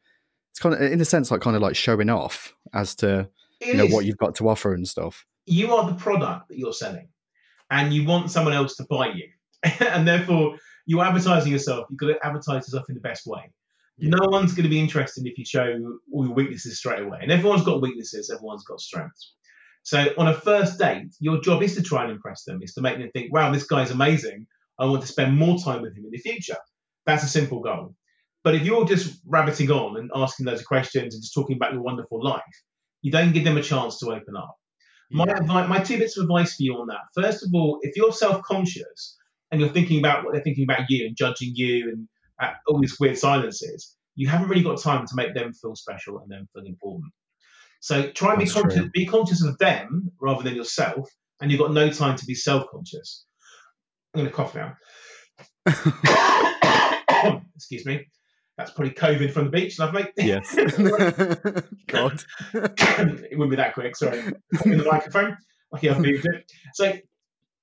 it's 0.52 0.58
kind 0.60 0.74
of 0.74 0.80
in 0.82 1.00
a 1.00 1.04
sense 1.04 1.30
like 1.30 1.40
kind 1.40 1.56
of 1.56 1.62
like 1.62 1.74
showing 1.74 2.10
off 2.10 2.54
as 2.74 2.94
to 2.96 3.28
It 3.60 3.68
you 3.68 3.74
know 3.74 3.84
is. 3.84 3.92
what 3.92 4.04
you've 4.04 4.18
got 4.18 4.34
to 4.36 4.48
offer 4.48 4.74
and 4.74 4.86
stuff. 4.86 5.24
You 5.46 5.74
are 5.74 5.90
the 5.90 5.96
product 5.96 6.48
that 6.50 6.58
you're 6.58 6.74
selling 6.74 7.08
and 7.70 7.92
you 7.92 8.04
want 8.06 8.30
someone 8.30 8.52
else 8.52 8.76
to 8.76 8.84
buy 8.84 9.08
you. 9.08 9.28
And 9.80 10.06
therefore 10.06 10.56
you're 10.86 11.02
advertising 11.04 11.52
yourself 11.52 11.86
you've 11.88 11.98
got 11.98 12.08
to 12.08 12.18
advertise 12.26 12.66
yourself 12.68 12.84
in 12.90 12.94
the 12.94 13.00
best 13.00 13.26
way. 13.26 13.50
No 13.98 14.26
one's 14.28 14.52
going 14.52 14.64
to 14.64 14.68
be 14.68 14.80
interested 14.80 15.26
if 15.26 15.38
you 15.38 15.44
show 15.44 15.66
all 16.12 16.26
your 16.26 16.34
weaknesses 16.34 16.78
straight 16.78 17.00
away 17.02 17.20
and 17.22 17.32
everyone's 17.32 17.62
got 17.62 17.80
weaknesses 17.80 18.30
everyone's 18.30 18.64
got 18.64 18.80
strengths. 18.80 19.32
So 19.84 20.08
on 20.18 20.28
a 20.28 20.34
first 20.34 20.78
date 20.78 21.14
your 21.18 21.40
job 21.40 21.62
is 21.62 21.74
to 21.76 21.82
try 21.82 22.02
and 22.02 22.12
impress 22.12 22.44
them 22.44 22.60
is 22.62 22.74
to 22.74 22.82
make 22.82 22.98
them 22.98 23.10
think 23.12 23.32
wow 23.32 23.50
this 23.50 23.64
guy's 23.64 23.90
amazing. 23.90 24.46
I 24.78 24.84
want 24.84 25.00
to 25.00 25.08
spend 25.08 25.38
more 25.38 25.58
time 25.58 25.80
with 25.80 25.96
him 25.96 26.04
in 26.04 26.10
the 26.10 26.18
future. 26.18 26.58
That's 27.06 27.24
a 27.24 27.28
simple 27.28 27.60
goal 27.60 27.94
but 28.44 28.54
if 28.54 28.62
you're 28.62 28.84
just 28.84 29.20
rabbiting 29.26 29.70
on 29.70 29.96
and 29.96 30.10
asking 30.14 30.46
loads 30.46 30.60
of 30.60 30.66
questions 30.66 31.14
and 31.14 31.22
just 31.22 31.34
talking 31.34 31.56
about 31.56 31.72
your 31.72 31.82
wonderful 31.82 32.22
life 32.22 32.42
you 33.02 33.10
don't 33.10 33.32
give 33.32 33.44
them 33.44 33.56
a 33.56 33.62
chance 33.62 33.98
to 33.98 34.06
open 34.06 34.36
up 34.36 34.56
my, 35.12 35.26
advi- 35.26 35.68
my 35.68 35.78
two 35.78 35.98
bits 35.98 36.16
of 36.16 36.24
advice 36.24 36.56
for 36.56 36.62
you 36.62 36.74
on 36.76 36.86
that. 36.88 37.00
First 37.14 37.44
of 37.44 37.50
all, 37.54 37.78
if 37.82 37.96
you're 37.96 38.12
self-conscious 38.12 39.18
and 39.50 39.60
you're 39.60 39.70
thinking 39.70 39.98
about 39.98 40.24
what 40.24 40.32
they're 40.32 40.42
thinking 40.42 40.64
about 40.64 40.88
you 40.88 41.06
and 41.06 41.16
judging 41.16 41.52
you 41.54 41.90
and 41.90 42.08
uh, 42.40 42.52
all 42.66 42.80
these 42.80 42.98
weird 42.98 43.18
silences, 43.18 43.94
you 44.14 44.28
haven't 44.28 44.48
really 44.48 44.62
got 44.62 44.80
time 44.80 45.06
to 45.06 45.14
make 45.14 45.34
them 45.34 45.52
feel 45.52 45.76
special 45.76 46.18
and 46.20 46.30
them 46.30 46.48
feel 46.54 46.64
important. 46.64 47.12
So 47.80 48.10
try 48.10 48.30
and 48.30 48.38
be 48.38 48.44
That's 48.46 48.54
conscious, 48.54 48.78
true. 48.78 48.90
be 48.92 49.06
conscious 49.06 49.44
of 49.44 49.58
them 49.58 50.10
rather 50.20 50.42
than 50.42 50.54
yourself, 50.54 51.08
and 51.40 51.50
you've 51.50 51.60
got 51.60 51.72
no 51.72 51.90
time 51.90 52.16
to 52.16 52.24
be 52.24 52.34
self-conscious. 52.34 53.24
I'm 54.14 54.20
going 54.20 54.30
to 54.30 54.36
cough 54.36 54.54
now. 54.54 54.76
Excuse 57.56 57.84
me. 57.84 58.06
That's 58.58 58.70
probably 58.70 58.92
COVID 58.94 59.32
from 59.32 59.44
the 59.46 59.50
beach. 59.50 59.78
Lovely. 59.78 60.06
yes 60.16 60.54
god 61.86 62.22
it 62.54 63.38
wouldn't 63.38 63.50
be 63.50 63.56
that 63.56 63.74
quick. 63.74 63.96
Sorry. 63.96 64.18
In 64.64 64.78
the 64.78 64.84
microphone. 64.90 65.36
Okay, 65.74 65.88
I've 65.88 66.00
moved 66.00 66.26
it. 66.26 66.52
So, 66.74 66.92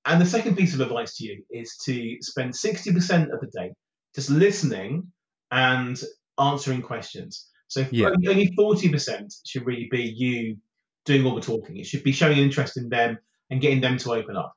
and 0.06 0.20
the 0.20 0.26
second 0.26 0.56
piece 0.58 0.74
of 0.74 0.82
advice 0.82 1.18
to 1.18 1.26
you 1.26 1.44
is 1.52 1.78
to 1.86 2.18
spend 2.22 2.54
60% 2.54 3.32
of 3.32 3.40
the 3.40 3.48
day 3.54 3.72
just 4.16 4.32
listening 4.32 5.12
and 5.52 6.02
answering 6.40 6.82
questions. 6.82 7.48
So, 7.68 7.86
Yeah. 7.92 8.08
only- 8.08 8.28
only 8.28 8.52
40% 8.58 9.32
should 9.46 9.66
really 9.68 9.88
be 9.92 10.02
you 10.18 10.58
doing 11.06 11.24
all 11.26 11.36
the 11.36 11.42
talking. 11.42 11.78
It 11.78 11.86
should 11.86 12.04
be 12.04 12.12
showing 12.12 12.40
interest 12.40 12.78
in 12.78 12.90
them 12.90 13.20
and 13.52 13.62
getting 13.62 13.80
them 13.82 13.98
to 14.00 14.14
open 14.14 14.36
up. 14.36 14.54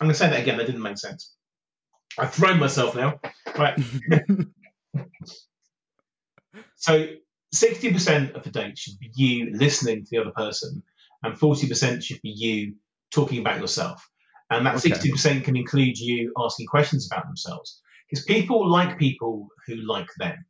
I'm 0.00 0.06
going 0.06 0.14
to 0.14 0.18
say 0.18 0.30
that 0.30 0.40
again. 0.40 0.58
That 0.58 0.66
didn't 0.66 0.82
make 0.82 0.98
sense. 0.98 1.34
I've 2.18 2.32
thrown 2.32 2.60
myself 2.60 2.94
now. 2.94 3.18
Right. 3.58 3.76
So 6.82 7.06
60% 7.54 8.34
of 8.34 8.42
the 8.42 8.50
date 8.50 8.76
should 8.76 8.98
be 8.98 9.10
you 9.14 9.52
listening 9.54 10.04
to 10.04 10.08
the 10.10 10.18
other 10.18 10.32
person, 10.32 10.82
and 11.22 11.38
40% 11.38 12.02
should 12.02 12.20
be 12.22 12.30
you 12.30 12.74
talking 13.12 13.38
about 13.38 13.60
yourself. 13.60 14.04
And 14.50 14.66
that 14.66 14.74
Okay. 14.74 14.90
60% 14.90 15.44
can 15.44 15.56
include 15.56 15.96
you 15.96 16.32
asking 16.36 16.66
questions 16.66 17.06
about 17.06 17.26
themselves. 17.26 17.80
Because 18.10 18.24
people 18.24 18.68
like 18.68 18.98
people 18.98 19.48
who 19.66 19.76
like 19.76 20.08
them. 20.18 20.44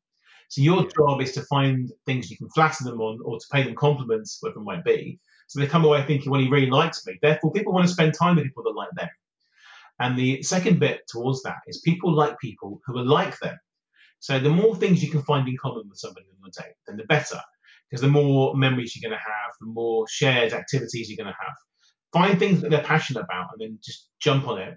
So 0.48 0.62
your 0.62 0.86
job 0.88 1.20
is 1.20 1.32
to 1.32 1.42
find 1.42 1.90
things 2.06 2.30
you 2.30 2.38
can 2.38 2.48
flatter 2.48 2.84
them 2.84 3.00
on 3.00 3.20
or 3.24 3.38
to 3.38 3.46
pay 3.52 3.62
them 3.62 3.74
compliments, 3.74 4.38
whatever 4.40 4.60
it 4.60 4.64
might 4.64 4.84
be. 4.84 5.20
So 5.48 5.60
they 5.60 5.66
come 5.66 5.84
away 5.84 6.02
thinking, 6.06 6.30
well, 6.32 6.40
he 6.40 6.48
really 6.48 6.70
likes 6.70 7.06
me. 7.06 7.18
Therefore, 7.20 7.52
people 7.52 7.74
want 7.74 7.86
to 7.86 7.92
spend 7.92 8.14
time 8.14 8.36
with 8.36 8.46
people 8.46 8.62
that 8.64 8.74
like 8.74 8.90
them. 8.96 9.08
And 10.00 10.18
the 10.18 10.42
second 10.42 10.80
bit 10.80 11.02
towards 11.08 11.42
that 11.42 11.60
is 11.66 11.82
people 11.82 12.12
like 12.12 12.38
people 12.38 12.80
who 12.86 12.96
are 12.98 13.04
like 13.04 13.38
them. 13.38 13.58
So 14.22 14.38
the 14.38 14.50
more 14.50 14.74
things 14.76 15.02
you 15.02 15.10
can 15.10 15.22
find 15.22 15.46
in 15.46 15.56
common 15.60 15.88
with 15.88 15.98
somebody 15.98 16.26
on 16.30 16.38
your 16.40 16.50
date, 16.56 16.74
then 16.86 16.96
the 16.96 17.04
better. 17.04 17.40
Because 17.90 18.00
the 18.00 18.08
more 18.08 18.54
memories 18.56 18.96
you're 18.96 19.08
going 19.08 19.18
to 19.18 19.22
have, 19.22 19.52
the 19.60 19.66
more 19.66 20.06
shared 20.08 20.52
activities 20.52 21.10
you're 21.10 21.22
going 21.22 21.32
to 21.32 21.44
have. 21.44 21.54
Find 22.12 22.38
things 22.38 22.62
that 22.62 22.70
they're 22.70 22.82
passionate 22.82 23.24
about 23.24 23.48
and 23.52 23.60
then 23.60 23.78
just 23.84 24.08
jump 24.20 24.48
on 24.48 24.58
it. 24.58 24.74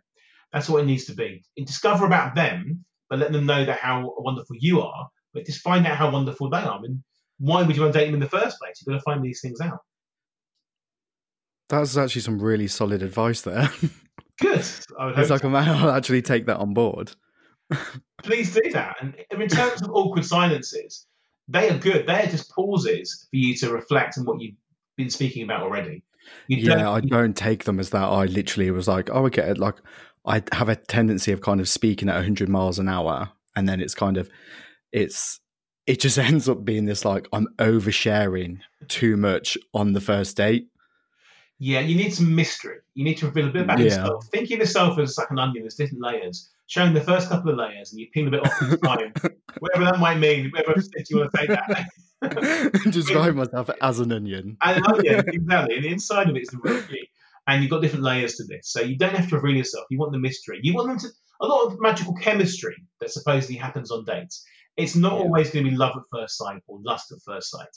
That's 0.52 0.68
what 0.68 0.84
it 0.84 0.88
needs 0.88 1.06
to 1.06 1.14
be. 1.14 1.44
And 1.58 1.66
discover 1.66 2.06
about 2.06 2.36
them, 2.36 2.84
but 3.10 3.20
let 3.20 3.32
them 3.32 3.46
know 3.46 3.64
that 3.64 3.80
how 3.80 4.14
wonderful 4.18 4.58
you 4.60 4.82
are 4.82 5.10
but 5.36 5.46
just 5.46 5.62
find 5.62 5.86
out 5.86 5.98
how 5.98 6.10
wonderful 6.10 6.50
they 6.50 6.58
are. 6.58 6.80
And 6.84 7.04
why 7.38 7.62
would 7.62 7.76
you 7.76 7.84
want 7.84 7.94
to 7.94 8.00
date 8.00 8.06
them 8.06 8.16
in 8.16 8.22
the 8.22 8.30
first 8.30 8.58
place? 8.58 8.82
You've 8.82 8.92
got 8.92 9.00
to 9.00 9.04
find 9.04 9.24
these 9.24 9.42
things 9.42 9.62
out. 9.62 9.80
That's 11.70 11.98
actually 11.98 12.22
some 12.22 12.40
really 12.40 12.68
solid 12.68 13.04
advice 13.04 13.42
there. 13.42 13.70
Good. 14.42 14.60
it's 14.60 15.30
like 15.30 15.42
so. 15.42 15.54
I'll 15.54 15.92
actually 15.92 16.22
take 16.22 16.46
that 16.48 16.58
on 16.58 16.74
board. 16.74 17.12
Please 18.24 18.54
do 18.54 18.72
that. 18.72 18.98
And 19.02 19.16
in 19.32 19.48
terms 19.48 19.82
of 19.82 19.90
awkward 19.92 20.26
silences, 20.26 21.06
they 21.48 21.70
are 21.70 21.78
good. 21.78 22.08
They're 22.08 22.28
just 22.28 22.52
pauses 22.52 23.28
for 23.30 23.36
you 23.36 23.56
to 23.58 23.72
reflect 23.72 24.18
on 24.18 24.26
what 24.26 24.42
you've 24.42 24.56
been 24.98 25.10
speaking 25.10 25.44
about 25.44 25.64
already. 25.64 26.04
You 26.48 26.58
yeah, 26.58 26.76
don't, 26.76 26.88
I 26.88 27.00
don't 27.02 27.38
take 27.38 27.66
them 27.66 27.80
as 27.80 27.92
that. 27.92 28.04
I 28.04 28.26
literally 28.26 28.72
was 28.72 28.88
like, 28.88 29.10
oh, 29.12 29.26
okay, 29.28 29.54
like 29.54 29.76
I 30.26 30.42
have 30.54 30.70
a 30.70 30.76
tendency 30.76 31.32
of 31.32 31.42
kind 31.42 31.60
of 31.60 31.70
speaking 31.70 32.10
at 32.10 32.16
100 32.16 32.50
miles 32.50 32.80
an 32.80 32.90
hour, 32.90 33.32
and 33.56 33.70
then 33.70 33.80
it's 33.80 33.94
kind 33.94 34.18
of 34.18 34.30
it's 34.92 35.40
it 35.86 36.00
just 36.00 36.18
ends 36.18 36.50
up 36.50 36.66
being 36.66 36.86
this 36.86 37.06
like 37.06 37.28
I'm 37.32 37.48
oversharing 37.58 38.60
too 38.88 39.18
much 39.18 39.58
on 39.74 39.94
the 39.94 40.02
first 40.02 40.38
date. 40.38 40.70
Yeah, 41.58 41.80
you 41.80 41.96
need 41.96 42.14
some 42.14 42.36
mystery. 42.36 42.80
You 42.96 43.06
need 43.06 43.18
to 43.20 43.28
reveal 43.28 43.48
a 43.48 43.52
bit 43.52 43.62
about 43.64 43.80
yeah. 43.80 43.86
yourself. 43.86 44.26
Think 44.28 44.52
of 44.52 44.60
yourself 44.60 45.00
as 45.00 45.18
like 45.18 45.30
an 45.30 45.40
onion. 45.40 45.64
There's 45.64 45.76
different 45.76 46.04
layers. 46.04 46.50
Showing 46.68 46.94
the 46.94 47.02
first 47.02 47.30
couple 47.30 47.52
of 47.52 47.58
layers, 47.58 47.92
and 47.92 48.00
you 48.00 48.08
peel 48.12 48.28
a 48.28 48.32
bit 48.32 48.46
off 48.46 48.54
each 48.64 48.82
time, 48.82 49.14
whatever 49.60 49.86
that 49.86 50.00
might 50.00 50.18
mean. 50.18 50.50
Whatever 50.52 50.82
you 51.10 51.18
want 51.18 51.32
to 51.32 51.38
say 51.38 51.48
that. 51.48 52.82
Describe 52.92 53.36
myself 53.36 53.70
as 53.82 54.00
an 54.00 54.12
onion. 54.12 54.58
An 54.64 54.84
onion, 54.88 55.24
exactly. 55.28 55.76
And 55.76 55.86
the 55.86 55.90
inside 55.90 56.30
of 56.30 56.36
it 56.36 56.42
is 56.42 56.50
the 56.50 56.58
real 56.64 56.82
you. 56.90 57.06
And 57.48 57.62
you've 57.62 57.70
got 57.70 57.84
different 57.84 58.04
layers 58.04 58.36
to 58.38 58.44
this. 58.46 58.72
So 58.72 58.82
you 58.82 58.98
don't 58.98 59.16
have 59.16 59.30
to 59.30 59.36
reveal 59.36 59.58
yourself. 59.58 59.86
You 59.92 60.00
want 60.00 60.14
the 60.14 60.20
mystery. 60.20 60.60
You 60.64 60.74
want 60.74 60.88
them 60.88 60.98
to 60.98 61.08
a 61.42 61.46
lot 61.46 61.66
of 61.66 61.80
magical 61.80 62.16
chemistry 62.16 62.76
that 63.02 63.12
supposedly 63.12 63.58
happens 63.58 63.92
on 63.92 64.06
dates 64.06 64.44
it's 64.78 64.96
not 64.96 65.14
yeah. 65.14 65.20
always 65.20 65.50
going 65.52 65.66
to 65.66 65.72
be 65.72 65.78
love 65.78 65.96
at 65.96 66.04
first 66.12 66.38
sight 66.38 66.62
or 66.68 66.80
lust 66.84 67.12
at 67.12 67.20
first 67.26 67.50
sight. 67.50 67.68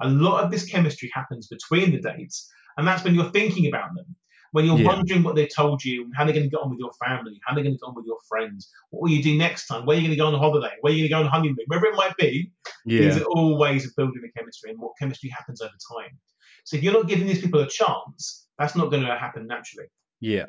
A 0.00 0.08
lot 0.08 0.44
of 0.44 0.50
this 0.50 0.66
chemistry 0.66 1.10
happens 1.12 1.48
between 1.48 1.92
the 1.92 2.00
dates, 2.00 2.50
and 2.76 2.86
that's 2.86 3.04
when 3.04 3.14
you're 3.14 3.30
thinking 3.30 3.66
about 3.66 3.94
them. 3.94 4.16
When 4.52 4.64
you're 4.64 4.78
yeah. 4.78 4.86
wondering 4.86 5.22
what 5.22 5.34
they 5.34 5.46
told 5.46 5.84
you, 5.84 6.10
how 6.16 6.24
they're 6.24 6.32
going 6.32 6.46
to 6.46 6.50
get 6.50 6.60
on 6.60 6.70
with 6.70 6.78
your 6.78 6.92
family, 7.04 7.40
how 7.46 7.54
they're 7.54 7.64
going 7.64 7.74
to 7.74 7.78
get 7.78 7.86
on 7.86 7.94
with 7.94 8.06
your 8.06 8.18
friends, 8.28 8.70
what 8.90 9.02
will 9.02 9.10
you 9.10 9.22
do 9.22 9.36
next 9.36 9.66
time, 9.66 9.84
where 9.84 9.96
are 9.96 10.00
you 10.00 10.06
going 10.06 10.16
to 10.16 10.22
go 10.22 10.26
on 10.26 10.34
holiday, 10.38 10.74
where 10.80 10.92
are 10.92 10.96
you 10.96 11.08
going 11.08 11.22
to 11.22 11.28
go 11.28 11.28
on 11.28 11.40
honeymoon, 11.40 11.64
wherever 11.66 11.86
it 11.86 11.96
might 11.96 12.16
be. 12.16 12.50
Yeah. 12.84 13.02
These 13.02 13.18
are 13.18 13.24
all 13.24 13.58
ways 13.58 13.86
of 13.86 13.92
building 13.96 14.22
the 14.22 14.30
chemistry 14.38 14.70
and 14.70 14.78
what 14.78 14.92
chemistry 14.98 15.30
happens 15.30 15.60
over 15.60 15.72
time. 15.96 16.18
So 16.64 16.76
if 16.76 16.82
you're 16.82 16.92
not 16.92 17.08
giving 17.08 17.26
these 17.26 17.40
people 17.40 17.60
a 17.60 17.68
chance, 17.68 18.46
that's 18.58 18.76
not 18.76 18.90
going 18.90 19.04
to 19.04 19.16
happen 19.16 19.46
naturally. 19.46 19.88
Yeah 20.20 20.46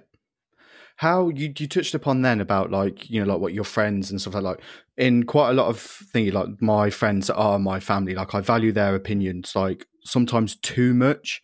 how 0.99 1.29
you 1.29 1.53
you 1.57 1.65
touched 1.65 1.95
upon 1.95 2.23
then 2.23 2.41
about 2.41 2.71
like 2.71 3.09
you 3.09 3.21
know 3.23 3.31
like 3.31 3.39
what 3.39 3.53
your 3.53 3.63
friends 3.63 4.11
and 4.11 4.19
stuff 4.19 4.33
like 4.33 4.43
like 4.43 4.59
in 4.97 5.23
quite 5.23 5.49
a 5.49 5.53
lot 5.53 5.67
of 5.67 5.79
things 5.79 6.33
like 6.33 6.47
my 6.59 6.89
friends 6.89 7.29
are 7.29 7.57
my 7.57 7.79
family 7.79 8.13
like 8.13 8.35
I 8.35 8.41
value 8.41 8.73
their 8.73 8.95
opinions 8.95 9.53
like 9.55 9.87
sometimes 10.03 10.57
too 10.57 10.93
much 10.93 11.41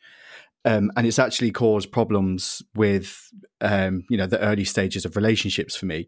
um, 0.65 0.91
and 0.97 1.08
it's 1.08 1.19
actually 1.19 1.51
caused 1.51 1.91
problems 1.91 2.62
with 2.73 3.30
um, 3.62 4.04
you 4.10 4.17
know 4.17 4.28
the 4.28 4.39
early 4.39 4.65
stages 4.65 5.06
of 5.06 5.15
relationships 5.15 5.75
for 5.75 5.86
me 5.86 6.08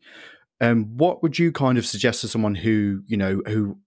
um, 0.59 0.85
what 0.97 1.21
would 1.23 1.39
you 1.39 1.51
kind 1.51 1.77
of 1.77 1.85
suggest 1.85 2.21
to 2.21 2.27
someone 2.27 2.55
who 2.55 3.01
you 3.05 3.17
know 3.17 3.41
who 3.47 3.77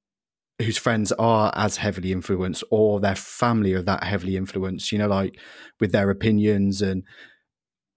whose 0.59 0.79
friends 0.79 1.11
are 1.13 1.53
as 1.55 1.79
heavily 1.79 2.13
influenced 2.13 2.63
or 2.71 3.01
their 3.01 3.17
family 3.17 3.73
are 3.73 3.83
that 3.83 4.05
heavily 4.05 4.37
influenced 4.37 4.93
you 4.93 4.99
know 4.99 5.09
like 5.09 5.39
with 5.81 5.93
their 5.93 6.11
opinions 6.11 6.81
and 6.81 7.03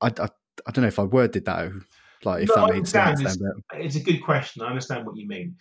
I, 0.01 0.07
I 0.07 0.29
I 0.67 0.71
don't 0.71 0.83
know 0.83 0.87
if 0.87 0.99
I 0.99 1.03
worded 1.03 1.45
that 1.45 1.71
like 2.25 2.43
if 2.43 2.49
no, 2.49 2.67
that 2.67 2.73
made 2.73 2.87
sense. 2.87 3.21
It's, 3.21 3.37
it's, 3.73 3.95
a 3.95 3.99
good 3.99 4.23
question. 4.23 4.61
I 4.61 4.67
understand 4.67 5.05
what 5.05 5.15
you 5.17 5.27
mean. 5.27 5.55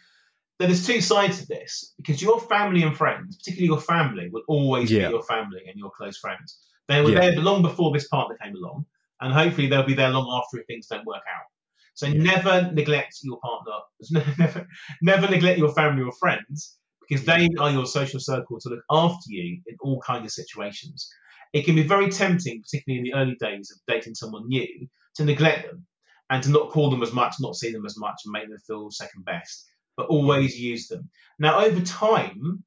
There's 0.59 0.87
two 0.87 1.01
sides 1.01 1.41
to 1.41 1.47
this 1.47 1.93
because 1.97 2.23
your 2.23 2.41
family 2.41 2.83
and 2.83 2.97
friends, 2.97 3.37
particularly 3.37 3.67
your 3.67 3.81
family, 3.81 4.29
will 4.31 4.43
always 4.47 4.91
yeah. 4.91 5.09
be 5.09 5.15
your 5.15 5.23
family 5.23 5.63
and 5.67 5.77
your 5.77 5.91
close 5.91 6.19
friends. 6.19 6.59
They 6.89 7.01
were 7.01 7.11
yeah. 7.11 7.21
there 7.21 7.41
long 7.41 7.63
before 7.63 7.93
this 7.93 8.09
partner 8.09 8.37
came 8.43 8.55
along, 8.57 8.87
and 9.21 9.33
hopefully 9.33 9.69
they'll 9.69 9.87
be 9.87 9.95
there 9.95 10.11
long 10.11 10.29
after 10.43 10.61
if 10.61 10.67
things 10.67 10.87
don't 10.87 11.07
work 11.07 11.23
out. 11.35 11.47
So 11.95 12.07
yeah. 12.07 12.23
never 12.23 12.73
neglect 12.73 13.19
your 13.23 13.39
partner. 13.41 13.73
Never, 14.39 14.67
never 15.03 15.29
neglect 15.29 15.59
your 15.59 15.73
family 15.75 16.03
or 16.03 16.13
friends 16.13 16.79
because 17.07 17.25
they 17.25 17.49
are 17.59 17.71
your 17.71 17.87
social 17.87 18.19
circle 18.19 18.59
to 18.61 18.71
look 18.71 18.83
after 18.91 19.27
you 19.29 19.61
in 19.67 19.77
all 19.81 20.01
kinds 20.01 20.25
of 20.25 20.33
situations 20.33 21.09
it 21.53 21.65
can 21.65 21.75
be 21.75 21.83
very 21.83 22.11
tempting, 22.11 22.63
particularly 22.63 22.99
in 22.99 23.05
the 23.05 23.15
early 23.15 23.37
days 23.39 23.71
of 23.71 23.79
dating 23.87 24.15
someone 24.15 24.49
new, 24.49 24.89
to 25.17 25.25
neglect 25.25 25.67
them 25.67 25.87
and 26.31 26.43
to 26.43 26.51
not 26.51 26.71
call 26.71 26.91
them 26.91 27.03
as 27.03 27.13
much, 27.13 27.35
not 27.41 27.57
see 27.57 27.73
them 27.73 27.85
as 27.85 27.99
much, 27.99 28.23
and 28.25 28.33
make 28.33 28.49
them 28.49 28.59
feel 28.67 28.91
second 28.91 29.25
best, 29.25 29.67
but 29.97 30.07
always 30.07 30.59
use 30.59 30.89
them. 30.89 31.11
Now, 31.39 31.61
over 31.61 31.81
time, 31.81 32.65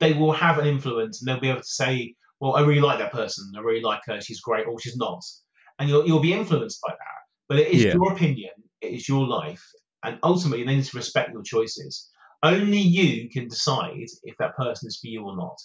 they 0.00 0.14
will 0.14 0.32
have 0.32 0.58
an 0.58 0.66
influence 0.66 1.20
and 1.20 1.28
they'll 1.28 1.40
be 1.40 1.50
able 1.50 1.60
to 1.60 1.66
say, 1.66 2.14
Well, 2.40 2.56
I 2.56 2.62
really 2.62 2.80
like 2.80 2.98
that 2.98 3.12
person, 3.12 3.52
I 3.56 3.60
really 3.60 3.82
like 3.82 4.00
her, 4.06 4.20
she's 4.20 4.40
great, 4.40 4.66
or 4.66 4.78
she's 4.80 4.96
not. 4.96 5.22
And 5.78 5.88
you'll, 5.88 6.06
you'll 6.06 6.20
be 6.20 6.32
influenced 6.32 6.80
by 6.82 6.92
that. 6.92 7.20
But 7.48 7.58
it 7.58 7.68
is 7.68 7.84
yeah. 7.84 7.94
your 7.94 8.12
opinion, 8.12 8.50
it 8.80 8.92
is 8.92 9.08
your 9.08 9.26
life, 9.26 9.62
and 10.04 10.18
ultimately, 10.22 10.64
they 10.64 10.76
need 10.76 10.84
to 10.84 10.96
respect 10.96 11.32
your 11.32 11.42
choices. 11.42 12.10
Only 12.42 12.78
you 12.78 13.30
can 13.30 13.48
decide 13.48 14.06
if 14.22 14.36
that 14.38 14.56
person 14.56 14.86
is 14.86 14.98
for 14.98 15.06
you 15.06 15.24
or 15.24 15.36
not. 15.36 15.56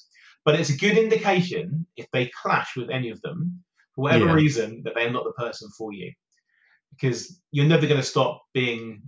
But 0.45 0.55
it's 0.55 0.69
a 0.69 0.77
good 0.77 0.97
indication 0.97 1.85
if 1.97 2.07
they 2.13 2.31
clash 2.41 2.77
with 2.77 2.89
any 2.89 3.09
of 3.09 3.21
them, 3.21 3.61
for 3.95 4.03
whatever 4.03 4.27
yeah. 4.27 4.33
reason, 4.33 4.83
that 4.85 4.95
they're 4.95 5.11
not 5.11 5.25
the 5.25 5.33
person 5.33 5.69
for 5.77 5.91
you. 5.91 6.13
Because 6.91 7.39
you're 7.51 7.65
never 7.65 7.85
going 7.85 7.99
to 7.99 8.07
stop 8.07 8.41
being 8.53 9.01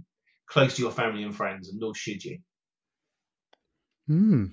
close 0.48 0.76
to 0.76 0.82
your 0.82 0.92
family 0.92 1.24
and 1.24 1.36
friends, 1.36 1.70
and 1.70 1.80
nor 1.80 1.96
should 1.96 2.24
you. 2.24 2.40
Hmm. 4.08 4.48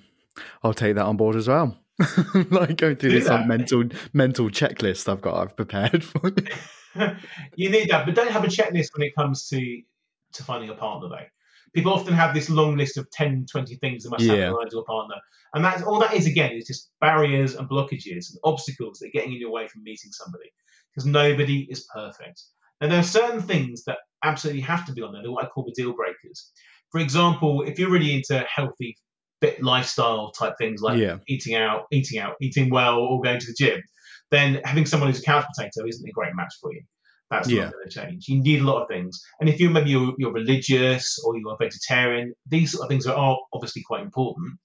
I'll 0.62 0.74
take 0.74 0.94
that 0.94 1.06
on 1.06 1.16
board 1.16 1.34
as 1.34 1.48
well. 1.48 1.76
like 2.50 2.76
going 2.76 2.96
through 2.96 3.10
Do 3.10 3.18
this 3.18 3.28
like, 3.28 3.46
mental 3.46 3.84
mental 4.12 4.48
checklist 4.48 5.08
I've 5.08 5.20
got 5.20 5.34
I've 5.34 5.56
prepared 5.56 6.04
for 6.04 6.32
you. 7.56 7.70
need 7.70 7.90
that, 7.90 8.06
but 8.06 8.14
don't 8.14 8.30
have 8.30 8.44
a 8.44 8.48
checklist 8.48 8.90
when 8.96 9.06
it 9.06 9.14
comes 9.16 9.48
to 9.48 9.82
to 10.34 10.44
finding 10.44 10.70
a 10.70 10.74
partner 10.74 11.08
though 11.08 11.26
people 11.74 11.92
often 11.92 12.14
have 12.14 12.34
this 12.34 12.50
long 12.50 12.76
list 12.76 12.96
of 12.96 13.10
10, 13.10 13.46
20 13.50 13.76
things 13.76 14.04
they 14.04 14.10
must 14.10 14.24
yeah. 14.24 14.34
have 14.34 14.42
in 14.48 14.52
line 14.54 14.70
to 14.70 14.78
a 14.78 14.84
partner. 14.84 15.16
And 15.54 15.64
that's 15.64 15.82
all 15.82 16.00
that 16.00 16.14
is 16.14 16.26
again 16.26 16.52
is 16.52 16.66
just 16.66 16.90
barriers 17.00 17.54
and 17.54 17.68
blockages 17.68 18.30
and 18.30 18.38
obstacles 18.44 18.98
that 18.98 19.08
are 19.08 19.12
getting 19.12 19.32
in 19.32 19.40
your 19.40 19.50
way 19.50 19.68
from 19.68 19.82
meeting 19.82 20.10
somebody. 20.12 20.50
Because 20.92 21.06
nobody 21.06 21.66
is 21.70 21.86
perfect. 21.94 22.42
Now 22.80 22.88
there 22.88 22.98
are 22.98 23.04
certain 23.04 23.42
things 23.42 23.84
that 23.84 23.98
absolutely 24.24 24.62
have 24.62 24.86
to 24.86 24.92
be 24.92 25.02
on 25.02 25.12
there. 25.12 25.22
They're 25.22 25.30
what 25.30 25.44
I 25.44 25.48
call 25.48 25.64
the 25.64 25.72
deal 25.72 25.94
breakers. 25.94 26.50
For 26.90 27.00
example, 27.00 27.62
if 27.62 27.78
you're 27.78 27.90
really 27.90 28.14
into 28.14 28.38
healthy 28.40 28.96
fit 29.40 29.62
lifestyle 29.62 30.30
type 30.32 30.54
things 30.58 30.80
like 30.80 30.98
yeah. 30.98 31.18
eating 31.28 31.54
out, 31.54 31.86
eating 31.92 32.18
out, 32.18 32.34
eating 32.40 32.70
well, 32.70 32.98
or 32.98 33.20
going 33.22 33.38
to 33.38 33.46
the 33.46 33.54
gym, 33.58 33.82
then 34.30 34.60
having 34.64 34.86
someone 34.86 35.08
who's 35.10 35.20
a 35.20 35.24
couch 35.24 35.46
potato 35.54 35.86
isn't 35.86 36.08
a 36.08 36.12
great 36.12 36.34
match 36.34 36.54
for 36.60 36.72
you. 36.72 36.82
That's 37.30 37.48
yeah. 37.48 37.64
not 37.64 37.72
going 37.74 37.88
to 37.88 37.90
change. 37.90 38.28
You 38.28 38.42
need 38.42 38.62
a 38.62 38.64
lot 38.64 38.82
of 38.82 38.88
things. 38.88 39.20
And 39.40 39.48
if 39.48 39.60
you 39.60 39.68
maybe 39.68 39.90
you're, 39.90 40.14
you're 40.18 40.32
religious 40.32 41.18
or 41.24 41.36
you're 41.36 41.52
a 41.52 41.56
vegetarian, 41.56 42.34
these 42.46 42.72
sort 42.72 42.84
of 42.84 42.88
things 42.88 43.06
are 43.06 43.36
obviously 43.52 43.82
quite 43.86 44.02
important. 44.02 44.58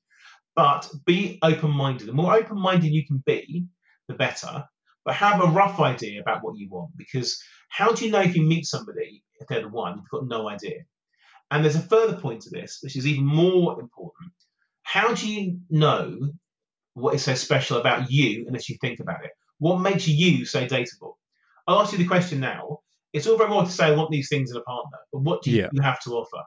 But 0.55 0.89
be 1.05 1.39
open 1.41 1.71
minded. 1.71 2.07
The 2.07 2.13
more 2.13 2.33
open 2.33 2.59
minded 2.59 2.93
you 2.93 3.05
can 3.05 3.21
be, 3.25 3.65
the 4.07 4.13
better. 4.13 4.63
But 5.03 5.15
have 5.15 5.41
a 5.41 5.47
rough 5.47 5.79
idea 5.81 6.21
about 6.21 6.43
what 6.43 6.57
you 6.57 6.69
want 6.69 6.91
because 6.97 7.37
how 7.67 7.91
do 7.91 8.05
you 8.05 8.11
know 8.11 8.21
if 8.21 8.35
you 8.35 8.43
meet 8.43 8.65
somebody 8.65 9.23
if 9.39 9.47
they're 9.47 9.61
the 9.61 9.67
one? 9.67 9.97
You've 9.97 10.09
got 10.09 10.27
no 10.27 10.47
idea. 10.47 10.83
And 11.51 11.63
there's 11.63 11.75
a 11.75 11.81
further 11.81 12.15
point 12.15 12.41
to 12.43 12.49
this, 12.49 12.79
which 12.81 12.95
is 12.95 13.05
even 13.05 13.25
more 13.25 13.79
important. 13.81 14.31
How 14.83 15.13
do 15.13 15.31
you 15.31 15.59
know 15.69 16.19
what 16.93 17.15
is 17.15 17.23
so 17.23 17.33
special 17.33 17.77
about 17.77 18.11
you 18.11 18.45
unless 18.47 18.69
you 18.69 18.77
think 18.79 18.99
about 18.99 19.25
it? 19.25 19.31
What 19.57 19.79
makes 19.79 20.07
you 20.07 20.45
so 20.45 20.65
dateable? 20.67 21.13
I'll 21.67 21.79
ask 21.79 21.93
you 21.93 21.97
the 21.97 22.07
question 22.07 22.39
now. 22.39 22.79
It's 23.13 23.27
all 23.27 23.37
very 23.37 23.49
well 23.49 23.65
to 23.65 23.71
say 23.71 23.85
I 23.85 23.95
want 23.95 24.11
these 24.11 24.27
things 24.27 24.51
in 24.51 24.57
a 24.57 24.61
partner, 24.61 24.97
but 25.11 25.21
what 25.21 25.43
do 25.43 25.51
you, 25.51 25.69
yeah. 25.71 25.83
have 25.83 26.01
to 26.01 26.11
offer? 26.11 26.43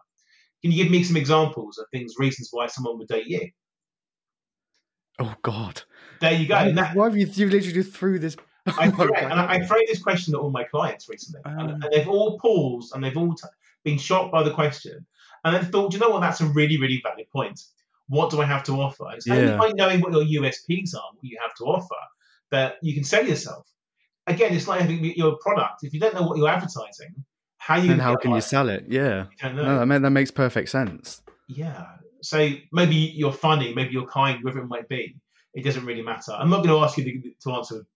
Can 0.62 0.72
you 0.72 0.82
give 0.82 0.90
me 0.90 1.02
some 1.04 1.16
examples 1.16 1.78
of 1.78 1.86
things, 1.92 2.14
reasons 2.18 2.48
why 2.50 2.66
someone 2.66 2.98
would 2.98 3.08
date 3.08 3.26
you? 3.26 3.48
Oh 5.18 5.34
God! 5.42 5.82
There 6.20 6.32
you 6.32 6.46
go. 6.46 6.56
Why, 6.56 6.72
that, 6.72 6.94
why 6.94 7.04
have 7.06 7.16
you, 7.16 7.26
you 7.26 7.48
literally 7.48 7.72
just 7.72 7.92
threw 7.92 8.18
this? 8.18 8.36
I 8.66 8.90
threw, 8.90 9.14
and 9.14 9.40
I, 9.40 9.54
I 9.54 9.60
threw 9.60 9.80
this 9.86 10.02
question 10.02 10.34
to 10.34 10.40
all 10.40 10.50
my 10.50 10.64
clients 10.64 11.08
recently, 11.08 11.40
and, 11.44 11.70
ah. 11.70 11.74
and, 11.74 11.92
they've 11.92 12.08
all 12.08 12.38
paused 12.38 12.94
and 12.94 13.02
they've 13.02 13.16
all 13.16 13.34
t- 13.34 13.48
been 13.84 13.96
shocked 13.96 14.32
by 14.32 14.42
the 14.42 14.50
question. 14.50 15.06
And 15.44 15.54
then 15.54 15.64
thought, 15.64 15.92
"Do 15.92 15.96
you 15.96 16.00
know 16.00 16.10
what? 16.10 16.20
That's 16.20 16.40
a 16.40 16.46
really, 16.46 16.78
really 16.78 17.00
valid 17.02 17.30
point. 17.30 17.60
What 18.08 18.30
do 18.30 18.40
I 18.40 18.44
have 18.44 18.62
to 18.64 18.72
offer? 18.72 19.04
It's 19.14 19.28
only 19.28 19.44
Yeah. 19.46 19.56
by 19.56 19.72
knowing 19.74 20.00
what 20.00 20.12
your 20.12 20.42
USPs 20.42 20.94
are, 20.94 21.08
what 21.14 21.22
you 21.24 21.38
have 21.42 21.54
to 21.56 21.64
offer, 21.64 22.02
that 22.50 22.76
you 22.82 22.94
can 22.94 23.04
sell 23.04 23.26
yourself. 23.26 23.66
Again, 24.26 24.54
it's 24.54 24.68
like 24.68 24.80
having 24.80 25.04
your 25.04 25.36
product. 25.38 25.82
If 25.82 25.92
you 25.92 26.00
don't 26.00 26.14
know 26.14 26.22
what 26.22 26.38
you're 26.38 26.48
advertising, 26.48 27.14
how 27.58 27.76
you 27.76 27.92
And 27.92 28.00
how 28.00 28.16
can 28.16 28.32
you 28.32 28.40
sell 28.40 28.68
it? 28.68 28.84
Yeah. 28.88 29.26
No, 29.42 29.78
that, 29.80 29.86
ma- 29.86 29.98
that 29.98 30.10
makes 30.10 30.30
perfect 30.30 30.68
sense. 30.68 31.22
Yeah. 31.48 31.86
So 32.22 32.50
maybe 32.72 32.94
you're 32.94 33.32
funny, 33.32 33.74
maybe 33.74 33.90
you're 33.92 34.06
kind, 34.06 34.42
whatever 34.42 34.62
it 34.62 34.68
might 34.68 34.88
be. 34.88 35.16
It 35.54 35.64
doesn't 35.64 35.84
really 35.84 36.02
matter. 36.02 36.32
I'm 36.32 36.50
not 36.50 36.58
going 36.64 36.68
to 36.78 36.84
ask 36.84 36.98
you 36.98 37.04
to, 37.04 37.30
to 37.42 37.52
answer 37.52 37.86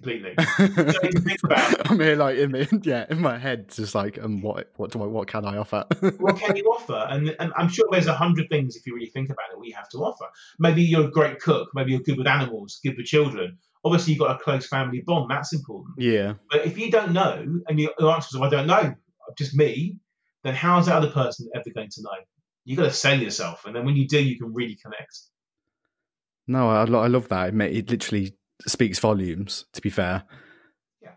completely. 0.00 0.34
Something 0.56 1.12
to 1.12 1.20
think 1.20 1.42
about. 1.44 1.90
I'm 1.90 2.00
here 2.00 2.16
like 2.16 2.36
in 2.38 2.52
my, 2.52 2.68
yeah 2.82 3.06
in 3.10 3.20
my 3.20 3.38
head, 3.38 3.68
just 3.70 3.94
like 3.94 4.18
um, 4.22 4.40
what 4.40 4.70
what 4.76 4.90
do 4.92 5.02
I 5.02 5.06
what 5.06 5.28
can 5.28 5.44
I 5.44 5.56
offer? 5.56 5.84
what 6.18 6.36
can 6.38 6.56
you 6.56 6.64
offer? 6.64 7.06
And, 7.10 7.34
and 7.38 7.52
I'm 7.56 7.68
sure 7.68 7.86
there's 7.90 8.06
a 8.06 8.14
hundred 8.14 8.48
things 8.48 8.76
if 8.76 8.86
you 8.86 8.94
really 8.94 9.10
think 9.10 9.30
about 9.30 9.50
it, 9.52 9.58
we 9.58 9.70
have 9.72 9.88
to 9.90 9.98
offer. 9.98 10.26
Maybe 10.58 10.82
you're 10.82 11.06
a 11.06 11.10
great 11.10 11.40
cook. 11.40 11.70
Maybe 11.74 11.92
you're 11.92 12.00
good 12.00 12.18
with 12.18 12.26
animals, 12.26 12.80
good 12.84 12.96
with 12.96 13.06
children. 13.06 13.58
Obviously, 13.84 14.14
you've 14.14 14.20
got 14.20 14.34
a 14.34 14.42
close 14.42 14.66
family 14.66 15.00
bond. 15.00 15.30
That's 15.30 15.52
important. 15.52 15.94
yeah, 15.98 16.34
But 16.50 16.66
if 16.66 16.78
you 16.78 16.90
don't 16.90 17.12
know, 17.12 17.44
and 17.68 17.78
your 17.78 17.92
answer 18.12 18.36
is, 18.36 18.42
I 18.42 18.48
don't 18.48 18.66
know, 18.66 18.94
just 19.36 19.54
me, 19.54 19.96
then 20.42 20.54
how's 20.54 20.86
that 20.86 20.96
other 20.96 21.10
person 21.10 21.48
ever 21.54 21.70
going 21.74 21.88
to 21.90 22.02
know? 22.02 22.10
You've 22.64 22.78
got 22.78 22.84
to 22.84 22.92
sell 22.92 23.18
yourself. 23.18 23.64
And 23.66 23.74
then 23.74 23.84
when 23.86 23.96
you 23.96 24.08
do, 24.08 24.22
you 24.22 24.36
can 24.36 24.52
really 24.52 24.74
connect. 24.74 25.18
no, 26.48 26.68
I, 26.68 26.80
I 26.82 27.06
love 27.06 27.28
that. 27.28 27.54
It, 27.54 27.60
it 27.76 27.90
literally 27.90 28.34
speaks 28.66 28.98
volumes. 28.98 29.64
To 29.72 29.80
be 29.80 29.90
fair, 29.90 30.24
Yeah. 31.02 31.12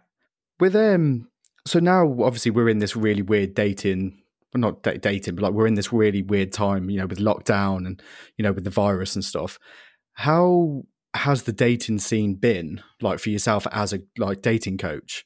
With 0.59 0.75
um, 0.75 1.29
so 1.65 1.79
now 1.79 2.05
obviously 2.23 2.51
we're 2.51 2.69
in 2.69 2.79
this 2.79 2.95
really 2.95 3.21
weird 3.21 3.53
dating. 3.53 4.17
Well, 4.53 4.61
not 4.61 4.83
da- 4.83 4.97
dating, 4.97 5.35
but 5.35 5.43
like 5.43 5.53
we're 5.53 5.67
in 5.67 5.75
this 5.75 5.93
really 5.93 6.21
weird 6.21 6.51
time, 6.51 6.89
you 6.89 6.99
know, 6.99 7.05
with 7.05 7.19
lockdown 7.19 7.85
and 7.87 8.01
you 8.37 8.43
know 8.43 8.51
with 8.51 8.65
the 8.65 8.69
virus 8.69 9.15
and 9.15 9.23
stuff. 9.23 9.57
How 10.13 10.83
has 11.13 11.43
the 11.43 11.53
dating 11.53 11.99
scene 11.99 12.35
been 12.35 12.81
like 13.01 13.19
for 13.19 13.29
yourself 13.29 13.65
as 13.71 13.93
a 13.93 13.99
like 14.17 14.41
dating 14.41 14.77
coach? 14.77 15.25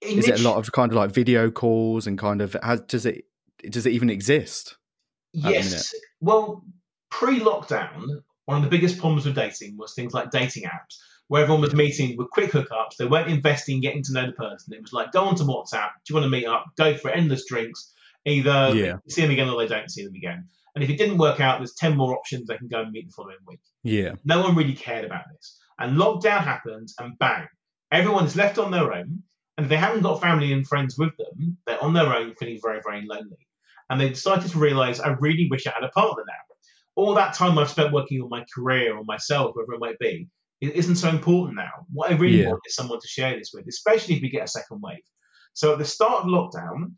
Is 0.00 0.28
it 0.28 0.40
a 0.40 0.42
lot 0.48 0.58
of 0.58 0.70
kind 0.72 0.92
of 0.92 0.96
like 0.96 1.10
video 1.12 1.50
calls 1.50 2.06
and 2.06 2.16
kind 2.18 2.40
of 2.40 2.56
has, 2.62 2.80
does 2.82 3.04
it 3.04 3.24
does 3.68 3.84
it 3.84 3.92
even 3.92 4.10
exist? 4.10 4.76
Yes. 5.32 5.92
Well, 6.20 6.64
pre-lockdown, 7.10 8.22
one 8.48 8.56
of 8.56 8.62
the 8.62 8.70
biggest 8.70 8.98
problems 8.98 9.26
with 9.26 9.34
dating 9.34 9.76
was 9.76 9.92
things 9.92 10.14
like 10.14 10.30
dating 10.30 10.62
apps, 10.62 10.96
where 11.26 11.42
everyone 11.42 11.60
was 11.60 11.74
meeting 11.74 12.16
with 12.16 12.30
quick 12.30 12.50
hookups. 12.50 12.96
They 12.98 13.04
weren't 13.04 13.28
investing 13.28 13.74
in 13.74 13.80
getting 13.82 14.02
to 14.04 14.14
know 14.14 14.24
the 14.24 14.32
person. 14.32 14.72
It 14.72 14.80
was 14.80 14.94
like, 14.94 15.12
go 15.12 15.24
on 15.26 15.34
to 15.34 15.42
WhatsApp. 15.44 15.90
Do 16.06 16.08
you 16.08 16.14
want 16.14 16.24
to 16.24 16.30
meet 16.30 16.46
up? 16.46 16.64
Go 16.78 16.96
for 16.96 17.10
endless 17.10 17.44
drinks. 17.46 17.92
Either 18.24 18.72
Yeah. 18.74 18.96
see 19.06 19.20
them 19.20 19.32
again 19.32 19.50
or 19.50 19.60
they 19.60 19.68
don't 19.68 19.90
see 19.90 20.02
them 20.02 20.14
again. 20.14 20.48
And 20.74 20.82
if 20.82 20.88
it 20.88 20.96
didn't 20.96 21.18
work 21.18 21.40
out, 21.40 21.58
there's 21.58 21.74
10 21.74 21.94
more 21.94 22.16
options 22.16 22.46
they 22.46 22.56
can 22.56 22.68
go 22.68 22.80
and 22.80 22.90
meet 22.90 23.06
the 23.06 23.12
following 23.12 23.36
week. 23.46 23.60
Yeah, 23.82 24.14
No 24.24 24.40
one 24.40 24.56
really 24.56 24.72
cared 24.72 25.04
about 25.04 25.24
this. 25.30 25.58
And 25.78 25.98
lockdown 25.98 26.42
happened, 26.42 26.88
and 26.98 27.18
bang, 27.18 27.48
everyone 27.92 28.24
is 28.24 28.34
left 28.34 28.56
on 28.56 28.70
their 28.70 28.94
own. 28.94 29.24
And 29.58 29.66
if 29.66 29.68
they 29.68 29.76
haven't 29.76 30.00
got 30.00 30.22
family 30.22 30.54
and 30.54 30.66
friends 30.66 30.96
with 30.96 31.14
them, 31.18 31.58
they're 31.66 31.84
on 31.84 31.92
their 31.92 32.14
own, 32.14 32.34
feeling 32.36 32.60
very, 32.62 32.80
very 32.82 33.04
lonely. 33.06 33.46
And 33.90 34.00
they 34.00 34.08
decided 34.08 34.50
to 34.52 34.58
realize, 34.58 35.00
I 35.00 35.08
really 35.20 35.48
wish 35.50 35.66
I 35.66 35.72
had 35.72 35.84
a 35.84 35.90
partner 35.90 36.24
now. 36.26 36.47
All 36.98 37.14
that 37.14 37.32
time 37.32 37.56
I've 37.58 37.70
spent 37.70 37.92
working 37.92 38.20
on 38.20 38.28
my 38.28 38.44
career 38.52 38.96
or 38.96 39.04
myself, 39.04 39.54
whatever 39.54 39.74
it 39.74 39.80
might 39.80 39.98
be, 40.00 40.26
it 40.60 40.74
isn't 40.74 40.96
so 40.96 41.08
important 41.08 41.56
now. 41.56 41.70
What 41.92 42.10
I 42.10 42.14
really 42.14 42.40
Yeah. 42.40 42.48
want 42.48 42.62
is 42.66 42.74
someone 42.74 42.98
to 43.00 43.06
share 43.06 43.38
this 43.38 43.52
with, 43.54 43.68
especially 43.68 44.16
if 44.16 44.22
we 44.22 44.28
get 44.28 44.42
a 44.42 44.48
second 44.48 44.80
wave. 44.82 44.98
So 45.52 45.72
at 45.72 45.78
the 45.78 45.84
start 45.84 46.24
of 46.24 46.26
lockdown, 46.26 46.94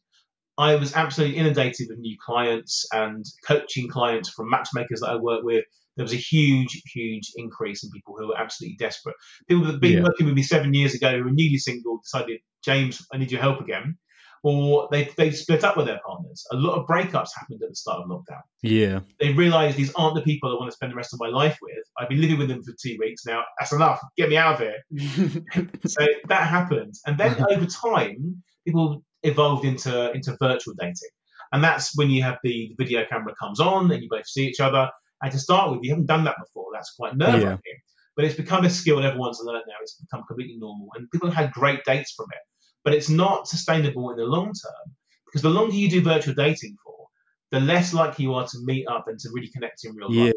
I 0.56 0.74
was 0.76 0.94
absolutely 0.94 1.36
inundated 1.36 1.88
with 1.90 1.98
new 1.98 2.16
clients 2.24 2.86
and 2.92 3.26
coaching 3.46 3.88
clients 3.88 4.30
from 4.30 4.48
matchmakers 4.48 5.00
that 5.00 5.10
I 5.10 5.16
work 5.16 5.42
with. 5.44 5.66
There 5.96 6.04
was 6.04 6.14
a 6.14 6.16
huge, 6.16 6.80
huge 6.94 7.30
increase 7.36 7.84
in 7.84 7.90
people 7.90 8.16
who 8.16 8.28
were 8.28 8.38
absolutely 8.38 8.76
desperate. 8.78 9.16
People 9.48 9.64
that 9.64 9.72
had 9.72 9.80
been 9.82 9.98
Yeah. 9.98 10.04
working 10.04 10.24
with 10.24 10.34
me 10.34 10.42
seven 10.42 10.72
years 10.72 10.94
ago 10.94 11.18
who 11.18 11.24
were 11.24 11.30
newly 11.30 11.58
single 11.58 11.98
decided, 11.98 12.40
James, 12.64 13.06
I 13.12 13.18
need 13.18 13.30
your 13.30 13.42
help 13.42 13.60
again. 13.60 13.98
Or 14.42 14.88
they 14.90 15.10
they 15.18 15.30
split 15.32 15.64
up 15.64 15.76
with 15.76 15.86
their 15.86 16.00
partners. 16.06 16.46
A 16.50 16.56
lot 16.56 16.78
of 16.78 16.86
breakups 16.86 17.28
happened 17.36 17.62
at 17.62 17.68
the 17.68 17.74
start 17.74 18.02
of 18.02 18.08
lockdown. 18.08 18.40
yeah, 18.62 19.00
They 19.18 19.34
realised 19.34 19.76
these 19.76 19.92
aren't 19.94 20.14
the 20.14 20.22
people 20.22 20.50
I 20.50 20.54
want 20.54 20.70
to 20.70 20.74
spend 20.74 20.92
the 20.92 20.96
rest 20.96 21.12
of 21.12 21.20
my 21.20 21.28
life 21.28 21.58
with. 21.60 21.84
I've 21.98 22.08
been 22.08 22.22
living 22.22 22.38
with 22.38 22.48
them 22.48 22.62
for 22.62 22.72
two 22.82 22.96
weeks 22.98 23.26
now. 23.26 23.44
That's 23.58 23.72
enough. 23.72 24.00
Get 24.16 24.30
me 24.30 24.38
out 24.38 24.54
of 24.54 24.60
here 24.60 24.80
so 25.86 26.06
that 26.28 26.46
happened, 26.48 26.94
and 27.04 27.18
then 27.18 27.36
over 27.50 27.66
time, 27.66 28.42
people 28.66 29.02
evolved 29.22 29.66
into 29.66 30.10
into 30.12 30.34
virtual 30.40 30.74
dating, 30.78 31.10
and 31.52 31.62
that's 31.62 31.96
when 31.96 32.08
you 32.08 32.22
have 32.22 32.38
the, 32.42 32.74
video 32.78 33.04
camera 33.10 33.34
comes 33.38 33.60
on 33.60 33.90
and 33.92 34.02
you 34.02 34.08
both 34.08 34.26
see 34.26 34.46
each 34.46 34.60
other. 34.60 34.88
And 35.22 35.30
to 35.32 35.38
start 35.38 35.70
with, 35.70 35.80
you 35.82 35.90
haven't 35.90 36.06
done 36.06 36.24
that 36.24 36.36
before. 36.42 36.68
That's 36.72 36.92
quite 36.92 37.14
nerve 37.14 37.42
wracking, 37.42 37.78
but 38.16 38.24
it's 38.24 38.36
become 38.36 38.64
a 38.64 38.70
skill 38.70 38.96
and 38.96 39.06
everyone's 39.06 39.38
learned 39.44 39.64
now. 39.68 39.74
It's 39.82 39.96
become 39.96 40.24
completely 40.26 40.56
normal, 40.56 40.88
and 40.94 41.10
people 41.10 41.28
have 41.28 41.36
had 41.36 41.52
great 41.52 41.84
dates 41.84 42.14
from 42.16 42.26
it. 42.32 42.38
But 42.84 42.94
it's 42.94 43.10
not 43.10 43.46
sustainable 43.46 44.10
in 44.10 44.16
the 44.16 44.24
long 44.24 44.46
term 44.46 44.94
because 45.26 45.42
the 45.42 45.50
longer 45.50 45.74
you 45.74 45.88
do 45.88 46.02
virtual 46.02 46.34
dating 46.34 46.76
for, 46.82 47.06
the 47.50 47.60
less 47.60 47.92
likely 47.92 48.24
you 48.24 48.34
are 48.34 48.46
to 48.46 48.58
meet 48.62 48.86
up 48.88 49.06
and 49.08 49.18
to 49.20 49.30
really 49.32 49.48
connect 49.48 49.84
in 49.84 49.94
real 49.94 50.12
yeah. 50.12 50.24
life. 50.24 50.34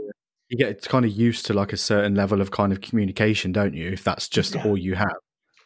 You 0.49 0.57
get 0.57 0.81
kind 0.83 1.05
of 1.05 1.11
used 1.11 1.45
to 1.47 1.53
like 1.53 1.73
a 1.73 1.77
certain 1.77 2.15
level 2.15 2.41
of 2.41 2.51
kind 2.51 2.71
of 2.71 2.81
communication, 2.81 3.51
don't 3.51 3.73
you? 3.73 3.89
If 3.89 4.03
that's 4.03 4.27
just 4.27 4.55
Yeah. 4.55 4.65
all 4.65 4.77
you 4.77 4.95
have. 4.95 5.15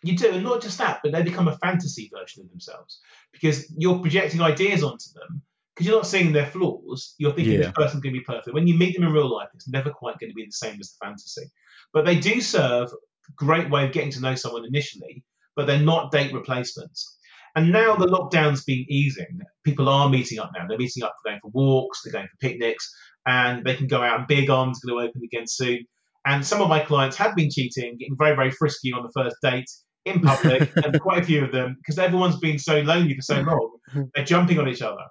You 0.03 0.15
do, 0.15 0.29
and 0.29 0.43
not 0.43 0.61
just 0.61 0.77
that, 0.77 0.99
but 1.03 1.11
they 1.11 1.23
become 1.23 1.47
a 1.47 1.57
fantasy 1.57 2.09
version 2.13 2.43
of 2.43 2.49
themselves 2.51 3.01
because 3.33 3.73
you're 3.77 3.99
projecting 3.99 4.41
ideas 4.41 4.83
onto 4.83 5.11
them 5.15 5.41
because 5.73 5.87
you're 5.87 5.95
not 5.95 6.07
seeing 6.07 6.31
their 6.31 6.45
flaws. 6.45 7.15
You're 7.17 7.33
thinking 7.33 7.53
Yeah. 7.53 7.59
this 7.59 7.71
person's 7.71 8.01
going 8.01 8.13
to 8.13 8.19
be 8.19 8.23
perfect. 8.23 8.53
When 8.53 8.67
you 8.67 8.77
meet 8.77 8.95
them 8.95 9.03
in 9.03 9.11
real 9.11 9.29
life, 9.33 9.49
it's 9.53 9.67
never 9.67 9.89
quite 9.89 10.19
going 10.19 10.29
to 10.29 10.35
be 10.35 10.45
the 10.45 10.51
same 10.51 10.79
as 10.79 10.91
the 10.91 11.05
fantasy. 11.05 11.45
But 11.91 12.05
they 12.05 12.19
do 12.19 12.39
serve 12.41 12.89
a 12.91 13.31
great 13.35 13.69
way 13.69 13.85
of 13.85 13.91
getting 13.91 14.11
to 14.11 14.21
know 14.21 14.35
someone 14.35 14.65
initially, 14.65 15.23
but 15.57 15.67
they're 15.67 15.79
not 15.79 16.11
date 16.11 16.33
replacements. 16.33 17.17
And 17.55 17.71
now 17.71 17.95
the 17.95 18.05
lockdown's 18.05 18.63
been 18.63 18.85
easing. 18.87 19.39
People 19.65 19.89
are 19.89 20.07
meeting 20.09 20.39
up 20.39 20.51
now. 20.55 20.65
They're 20.67 20.77
meeting 20.77 21.03
up 21.03 21.15
for 21.21 21.29
going 21.31 21.39
for 21.41 21.49
walks, 21.49 22.01
they're 22.03 22.13
going 22.13 22.27
for 22.27 22.47
picnics, 22.47 22.89
and 23.25 23.65
they 23.65 23.75
can 23.75 23.87
go 23.87 24.01
out. 24.03 24.19
And 24.19 24.27
beer 24.27 24.45
gardens 24.45 24.79
going 24.79 24.95
to 25.03 25.09
open 25.09 25.21
again 25.25 25.47
soon. 25.47 25.79
And 26.25 26.45
some 26.45 26.61
of 26.61 26.69
my 26.69 26.79
clients 26.81 27.17
have 27.17 27.35
been 27.35 27.49
cheating, 27.49 27.97
getting 27.97 28.15
very, 28.17 28.35
very 28.35 28.51
frisky 28.51 28.93
on 28.93 29.01
the 29.03 29.11
first 29.13 29.37
date 29.41 29.69
in 30.05 30.21
public, 30.21 30.69
and 30.85 30.99
quite 31.01 31.23
a 31.23 31.25
few 31.25 31.43
of 31.43 31.51
them, 31.51 31.75
because 31.79 31.97
everyone's 31.97 32.37
been 32.37 32.59
so 32.59 32.79
lonely 32.81 33.15
for 33.15 33.21
so 33.23 33.41
long, 33.41 33.77
they're 34.13 34.23
jumping 34.25 34.59
on 34.59 34.67
each 34.69 34.81
other. 34.83 35.03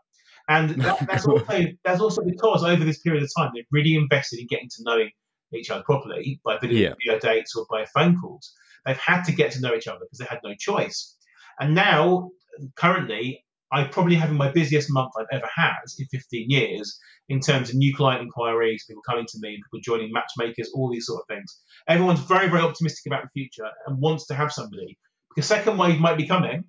And 0.48 0.70
that, 0.82 1.06
that's 1.08 1.26
also 1.26 1.64
that's 1.84 2.00
also 2.00 2.22
because 2.24 2.62
over 2.62 2.84
this 2.84 3.00
period 3.00 3.24
of 3.24 3.30
time, 3.36 3.50
they've 3.54 3.64
really 3.72 3.96
invested 3.96 4.38
in 4.38 4.46
getting 4.46 4.68
to 4.68 4.82
knowing 4.84 5.10
each 5.54 5.70
other 5.70 5.82
properly 5.82 6.40
by 6.44 6.58
video, 6.58 6.90
Yeah. 6.90 6.94
video 7.04 7.18
dates 7.18 7.56
or 7.56 7.66
by 7.70 7.84
phone 7.86 8.16
calls. 8.20 8.52
They've 8.86 8.96
had 8.96 9.22
to 9.24 9.32
get 9.32 9.52
to 9.52 9.60
know 9.60 9.74
each 9.74 9.88
other 9.88 10.00
because 10.00 10.18
they 10.18 10.26
had 10.26 10.40
no 10.44 10.54
choice. 10.58 11.16
And 11.58 11.74
now, 11.74 12.30
currently, 12.76 13.44
I'm 13.72 13.90
probably 13.90 14.14
having 14.14 14.36
my 14.36 14.50
busiest 14.52 14.88
month 14.92 15.12
I've 15.18 15.26
ever 15.32 15.48
had 15.54 15.74
in 15.98 16.06
15 16.06 16.48
years 16.48 16.98
in 17.28 17.40
terms 17.40 17.70
of 17.70 17.74
new 17.74 17.94
client 17.94 18.22
inquiries, 18.22 18.84
people 18.86 19.02
coming 19.02 19.26
to 19.26 19.38
me, 19.40 19.56
people 19.56 19.80
joining 19.82 20.12
matchmakers, 20.12 20.70
all 20.74 20.90
these 20.90 21.06
sort 21.06 21.20
of 21.22 21.34
things. 21.34 21.60
Everyone's 21.88 22.20
very, 22.20 22.48
very 22.48 22.62
optimistic 22.62 23.10
about 23.10 23.24
the 23.24 23.30
future 23.34 23.68
and 23.86 24.00
wants 24.00 24.26
to 24.28 24.34
have 24.34 24.52
somebody 24.52 24.96
because 25.34 25.48
second 25.48 25.76
wave 25.78 25.98
might 25.98 26.16
be 26.16 26.26
coming. 26.26 26.64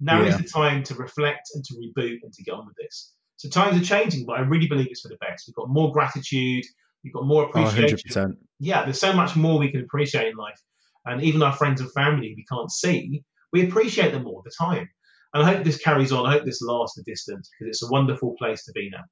Now 0.00 0.22
is 0.22 0.36
the 0.36 0.42
time 0.44 0.82
to 0.84 0.94
reflect 0.96 1.48
and 1.54 1.64
to 1.64 1.74
reboot 1.74 2.18
and 2.22 2.32
to 2.32 2.42
get 2.42 2.52
on 2.54 2.66
with 2.66 2.74
this. 2.76 3.14
So 3.36 3.48
times 3.48 3.80
are 3.80 3.84
changing, 3.84 4.26
but 4.26 4.32
I 4.32 4.40
really 4.40 4.66
believe 4.66 4.88
it's 4.90 5.00
for 5.00 5.08
the 5.08 5.16
best. 5.20 5.44
We've 5.46 5.54
got 5.54 5.68
more 5.70 5.92
gratitude, 5.92 6.64
we've 7.04 7.12
got 7.12 7.24
more 7.24 7.44
Oh, 7.44 7.48
appreciation. 7.48 7.98
100%. 8.10 8.36
yeah, 8.58 8.84
there's 8.84 9.00
so 9.00 9.12
much 9.12 9.36
more 9.36 9.58
we 9.58 9.70
can 9.70 9.80
appreciate 9.80 10.28
in 10.28 10.36
life. 10.36 10.60
And 11.04 11.22
even 11.22 11.42
our 11.42 11.52
friends 11.52 11.80
and 11.80 11.92
family 11.92 12.34
we 12.36 12.44
can't 12.50 12.70
see, 12.70 13.22
we 13.52 13.66
appreciate 13.66 14.12
them 14.12 14.26
all 14.26 14.42
the 14.44 14.52
time. 14.58 14.88
And 15.34 15.42
I 15.42 15.52
hope 15.52 15.64
this 15.64 15.78
carries 15.78 16.12
on. 16.12 16.26
I 16.26 16.32
hope 16.32 16.44
this 16.44 16.62
lasts 16.62 16.96
the 16.96 17.02
distance 17.10 17.50
because 17.50 17.70
it's 17.70 17.82
a 17.82 17.92
wonderful 17.92 18.34
place 18.38 18.64
to 18.64 18.72
be 18.72 18.90
now. 18.90 19.04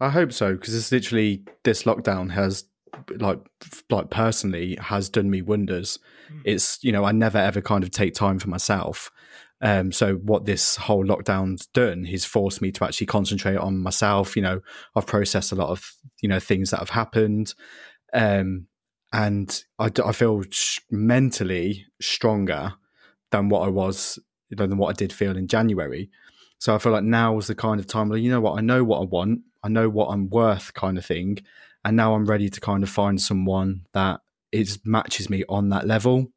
I 0.00 0.10
hope 0.10 0.32
so 0.32 0.52
because 0.52 0.74
it's 0.74 0.92
literally 0.92 1.44
this 1.64 1.84
lockdown 1.84 2.30
has 2.32 2.64
like 3.18 3.38
like 3.90 4.10
personally 4.10 4.76
has 4.80 5.08
done 5.08 5.30
me 5.30 5.42
wonders. 5.42 5.98
Mm. 6.30 6.42
It's 6.44 6.78
you 6.82 6.92
know 6.92 7.04
I 7.04 7.12
never 7.12 7.38
ever 7.38 7.60
kind 7.60 7.84
of 7.84 7.90
take 7.90 8.14
time 8.14 8.38
for 8.38 8.48
myself. 8.48 9.10
Um, 9.62 9.90
so 9.90 10.16
what 10.16 10.44
this 10.44 10.76
whole 10.76 11.04
lockdown's 11.04 11.66
done 11.68 12.04
is 12.04 12.26
forced 12.26 12.60
me 12.60 12.70
to 12.72 12.84
actually 12.84 13.06
concentrate 13.06 13.56
on 13.56 13.78
myself. 13.78 14.36
You 14.36 14.42
know, 14.42 14.60
I've 14.94 15.06
processed 15.06 15.52
a 15.52 15.56
lot 15.56 15.70
of 15.70 15.94
you 16.20 16.28
know 16.28 16.40
things 16.40 16.70
that 16.70 16.80
have 16.80 16.90
happened, 16.90 17.54
um, 18.12 18.66
and 19.12 19.64
I 19.78 19.90
feel 20.12 20.42
mentally 20.90 21.86
stronger 22.00 22.74
than 23.30 23.48
what 23.48 23.60
I 23.60 23.68
was 23.68 24.18
than 24.50 24.76
what 24.76 24.88
I 24.88 24.92
did 24.92 25.12
feel 25.12 25.36
in 25.36 25.48
January. 25.48 26.10
So 26.58 26.74
I 26.74 26.78
feel 26.78 26.92
like 26.92 27.04
now 27.04 27.36
is 27.38 27.48
the 27.48 27.54
kind 27.54 27.80
of 27.80 27.86
time 27.86 28.08
where 28.08 28.18
you 28.18 28.30
know 28.30 28.40
what 28.40 28.58
I 28.58 28.60
know 28.60 28.84
what 28.84 29.00
I 29.00 29.04
want, 29.04 29.40
I 29.62 29.68
know 29.68 29.88
what 29.88 30.06
I'm 30.08 30.28
worth, 30.30 30.72
kind 30.74 30.96
of 30.98 31.04
thing, 31.04 31.38
and 31.84 31.96
now 31.96 32.14
I'm 32.14 32.26
ready 32.26 32.48
to 32.48 32.60
kind 32.60 32.82
of 32.82 32.88
find 32.90 33.20
someone 33.20 33.86
that 33.92 34.20
is 34.52 34.78
matches 34.84 35.28
me 35.28 35.44
on 35.48 35.68
that 35.70 35.86
level. 35.86 36.28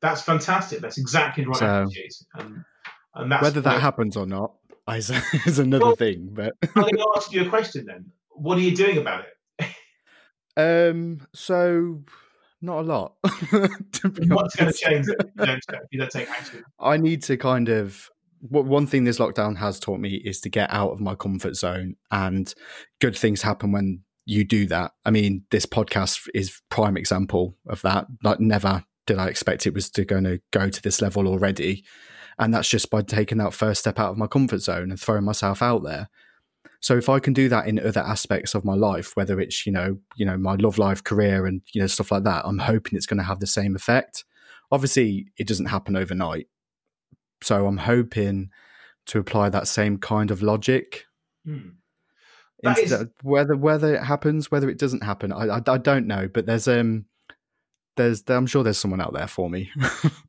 That's 0.00 0.22
fantastic. 0.22 0.80
That's 0.80 0.98
exactly 0.98 1.44
the 1.44 1.50
right 1.50 1.58
So- 1.58 1.82
attitude. 1.82 2.12
And, 3.14 3.30
Whether 3.40 3.62
that 3.62 3.80
happens 3.80 4.14
or 4.14 4.26
not, 4.26 4.52
is, 4.90 5.10
is 5.46 5.58
another 5.58 5.86
Well, 5.86 5.96
thing. 5.96 6.28
But 6.32 6.54
I'm 6.62 6.82
going 6.82 6.96
to 6.96 7.12
ask 7.16 7.32
you 7.32 7.46
a 7.46 7.48
question 7.48 7.86
then. 7.86 8.12
What 8.30 8.58
are 8.58 8.60
you 8.60 8.76
doing 8.76 8.98
about 8.98 9.20
it? 9.20 9.35
Um, 10.56 11.20
so 11.34 12.02
not 12.62 12.80
a 12.80 12.82
lot. 12.82 13.14
to 13.50 14.08
be 14.08 14.28
What's 14.28 14.56
going 14.56 14.72
to 14.72 14.78
change 14.78 15.06
it 15.08 15.30
you 15.38 15.46
don't, 15.46 15.64
you 15.90 15.98
don't 16.00 16.10
take 16.10 16.30
action? 16.30 16.64
I 16.78 16.96
need 16.96 17.22
to 17.24 17.36
kind 17.36 17.68
of. 17.68 18.08
One 18.48 18.86
thing 18.86 19.04
this 19.04 19.18
lockdown 19.18 19.56
has 19.56 19.80
taught 19.80 19.98
me 19.98 20.20
is 20.24 20.40
to 20.42 20.50
get 20.50 20.70
out 20.72 20.92
of 20.92 21.00
my 21.00 21.14
comfort 21.14 21.56
zone, 21.56 21.96
and 22.10 22.52
good 23.00 23.16
things 23.16 23.42
happen 23.42 23.72
when 23.72 24.02
you 24.26 24.44
do 24.44 24.66
that. 24.66 24.92
I 25.04 25.10
mean, 25.10 25.44
this 25.50 25.66
podcast 25.66 26.28
is 26.34 26.60
prime 26.68 26.96
example 26.96 27.56
of 27.66 27.80
that. 27.82 28.06
Like, 28.22 28.38
never 28.38 28.84
did 29.06 29.18
I 29.18 29.28
expect 29.28 29.66
it 29.66 29.74
was 29.74 29.90
to 29.92 30.04
going 30.04 30.24
to 30.24 30.40
go 30.52 30.68
to 30.68 30.82
this 30.82 31.00
level 31.00 31.26
already, 31.26 31.84
and 32.38 32.52
that's 32.52 32.68
just 32.68 32.90
by 32.90 33.02
taking 33.02 33.38
that 33.38 33.54
first 33.54 33.80
step 33.80 33.98
out 33.98 34.10
of 34.10 34.18
my 34.18 34.26
comfort 34.26 34.60
zone 34.60 34.90
and 34.90 35.00
throwing 35.00 35.24
myself 35.24 35.62
out 35.62 35.82
there. 35.82 36.08
So 36.80 36.96
if 36.96 37.08
I 37.08 37.18
can 37.18 37.32
do 37.32 37.48
that 37.48 37.66
in 37.66 37.78
other 37.78 38.00
aspects 38.00 38.54
of 38.54 38.64
my 38.64 38.74
life, 38.74 39.16
whether 39.16 39.40
it's 39.40 39.66
you 39.66 39.72
know 39.72 39.98
you 40.16 40.26
know 40.26 40.36
my 40.36 40.54
love 40.54 40.78
life, 40.78 41.02
career, 41.02 41.46
and 41.46 41.62
you 41.72 41.80
know 41.80 41.86
stuff 41.86 42.10
like 42.12 42.24
that, 42.24 42.44
I'm 42.44 42.58
hoping 42.58 42.96
it's 42.96 43.06
going 43.06 43.18
to 43.18 43.24
have 43.24 43.40
the 43.40 43.46
same 43.46 43.74
effect. 43.74 44.24
Obviously, 44.70 45.28
it 45.36 45.46
doesn't 45.46 45.66
happen 45.66 45.96
overnight, 45.96 46.48
so 47.42 47.66
I'm 47.66 47.78
hoping 47.78 48.50
to 49.06 49.18
apply 49.18 49.48
that 49.50 49.68
same 49.68 49.98
kind 49.98 50.30
of 50.30 50.42
logic. 50.42 51.04
Hmm. 51.44 51.70
Is- 52.64 53.04
whether 53.22 53.56
whether 53.56 53.94
it 53.94 54.02
happens, 54.02 54.50
whether 54.50 54.68
it 54.68 54.78
doesn't 54.78 55.02
happen, 55.04 55.32
I, 55.32 55.46
I 55.46 55.62
I 55.66 55.78
don't 55.78 56.06
know. 56.06 56.28
But 56.32 56.46
there's 56.46 56.66
um 56.68 57.06
there's 57.96 58.22
I'm 58.28 58.46
sure 58.46 58.62
there's 58.62 58.78
someone 58.78 59.00
out 59.00 59.14
there 59.14 59.28
for 59.28 59.50
me. 59.50 59.70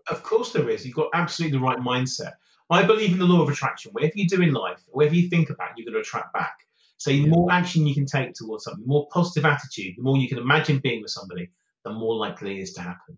Of 0.10 0.24
course 0.24 0.54
there 0.54 0.70
is. 0.70 0.86
You've 0.86 0.96
got 0.96 1.10
absolutely 1.14 1.58
the 1.58 1.64
right 1.66 1.80
mindset. 1.80 2.36
I 2.70 2.84
believe 2.84 3.14
in 3.14 3.20
the 3.20 3.26
law 3.26 3.42
of 3.42 3.50
attraction. 3.50 3.92
Whatever 3.94 4.14
you 4.16 4.28
do 4.28 4.42
in 4.42 4.54
life, 4.54 4.84
whatever 4.88 5.16
you 5.16 5.30
think 5.30 5.50
about, 5.50 5.72
you're 5.78 5.86
going 5.86 5.94
to 5.94 6.02
attract 6.02 6.34
back. 6.34 6.58
So 6.98 7.12
the 7.12 7.28
more 7.28 7.52
action 7.52 7.86
you 7.86 7.94
can 7.94 8.06
take 8.06 8.34
towards 8.34 8.64
something, 8.64 8.84
the 8.84 8.90
more 8.90 9.08
positive 9.12 9.46
attitude, 9.46 9.96
the 9.98 10.04
more 10.04 10.18
you 10.18 10.28
can 10.28 10.40
imagine 10.40 10.80
being 10.80 11.02
with 11.02 11.12
somebody, 11.12 11.50
the 11.86 11.94
more 11.94 12.16
likely 12.16 12.58
it 12.58 12.64
is 12.64 12.74
to 12.74 12.82
happen. 12.82 13.18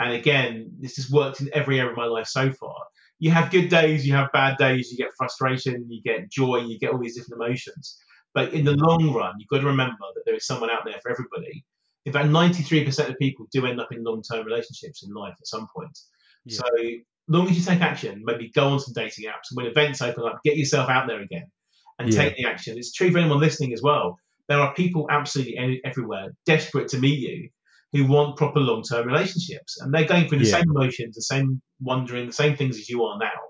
And 0.00 0.12
again, 0.12 0.70
this 0.80 0.96
has 0.96 1.10
worked 1.10 1.40
in 1.40 1.50
every 1.52 1.78
area 1.78 1.90
of 1.90 1.96
my 1.96 2.06
life 2.06 2.26
so 2.26 2.50
far. 2.52 2.76
You 3.18 3.30
have 3.32 3.50
good 3.50 3.68
days, 3.68 4.06
you 4.06 4.14
have 4.14 4.32
bad 4.32 4.56
days, 4.56 4.90
you 4.90 4.96
get 4.96 5.12
frustration, 5.16 5.86
you 5.88 6.00
get 6.02 6.30
joy, 6.30 6.58
you 6.58 6.78
get 6.78 6.90
all 6.90 6.98
these 6.98 7.16
different 7.16 7.42
emotions. 7.42 7.98
But 8.32 8.54
in 8.54 8.64
the 8.64 8.76
long 8.76 9.12
run, 9.12 9.34
you've 9.38 9.48
got 9.48 9.60
to 9.60 9.66
remember 9.66 10.06
that 10.14 10.22
there 10.24 10.36
is 10.36 10.46
someone 10.46 10.70
out 10.70 10.84
there 10.84 10.98
for 11.02 11.10
everybody. 11.10 11.64
In 12.06 12.12
fact, 12.12 12.28
93% 12.28 13.08
of 13.08 13.18
people 13.18 13.46
do 13.52 13.66
end 13.66 13.80
up 13.80 13.92
in 13.92 14.04
long 14.04 14.22
term 14.22 14.46
relationships 14.46 15.02
in 15.02 15.12
life 15.12 15.34
at 15.38 15.46
some 15.46 15.66
point. 15.74 15.98
So, 16.48 16.64
long 17.28 17.48
as 17.48 17.56
you 17.58 17.62
take 17.64 17.80
action, 17.80 18.22
maybe 18.24 18.50
go 18.50 18.68
on 18.68 18.80
some 18.80 18.94
dating 18.94 19.26
apps. 19.26 19.50
And 19.50 19.56
when 19.56 19.66
events 19.66 20.02
open 20.02 20.24
up, 20.24 20.40
get 20.44 20.56
yourself 20.56 20.88
out 20.88 21.06
there 21.06 21.20
again 21.20 21.50
and 21.98 22.12
Yeah. 22.12 22.22
take 22.22 22.36
the 22.36 22.46
action. 22.46 22.76
It's 22.78 22.92
true 22.92 23.10
for 23.10 23.18
anyone 23.18 23.40
listening 23.40 23.72
as 23.72 23.82
well. 23.82 24.18
There 24.48 24.60
are 24.60 24.74
people 24.74 25.06
absolutely 25.10 25.56
any- 25.56 25.80
everywhere 25.84 26.34
desperate 26.46 26.88
to 26.88 26.98
meet 26.98 27.18
you 27.20 27.50
who 27.92 28.06
want 28.06 28.36
proper 28.36 28.60
long 28.60 28.82
term 28.82 29.06
relationships. 29.06 29.80
And 29.80 29.92
they're 29.92 30.06
going 30.06 30.28
through 30.28 30.38
the 30.38 30.46
Yeah. 30.46 30.58
same 30.58 30.70
emotions, 30.70 31.16
the 31.16 31.22
same 31.22 31.60
wondering, 31.80 32.26
the 32.26 32.32
same 32.32 32.56
things 32.56 32.78
as 32.78 32.88
you 32.88 33.04
are 33.04 33.18
now. 33.18 33.40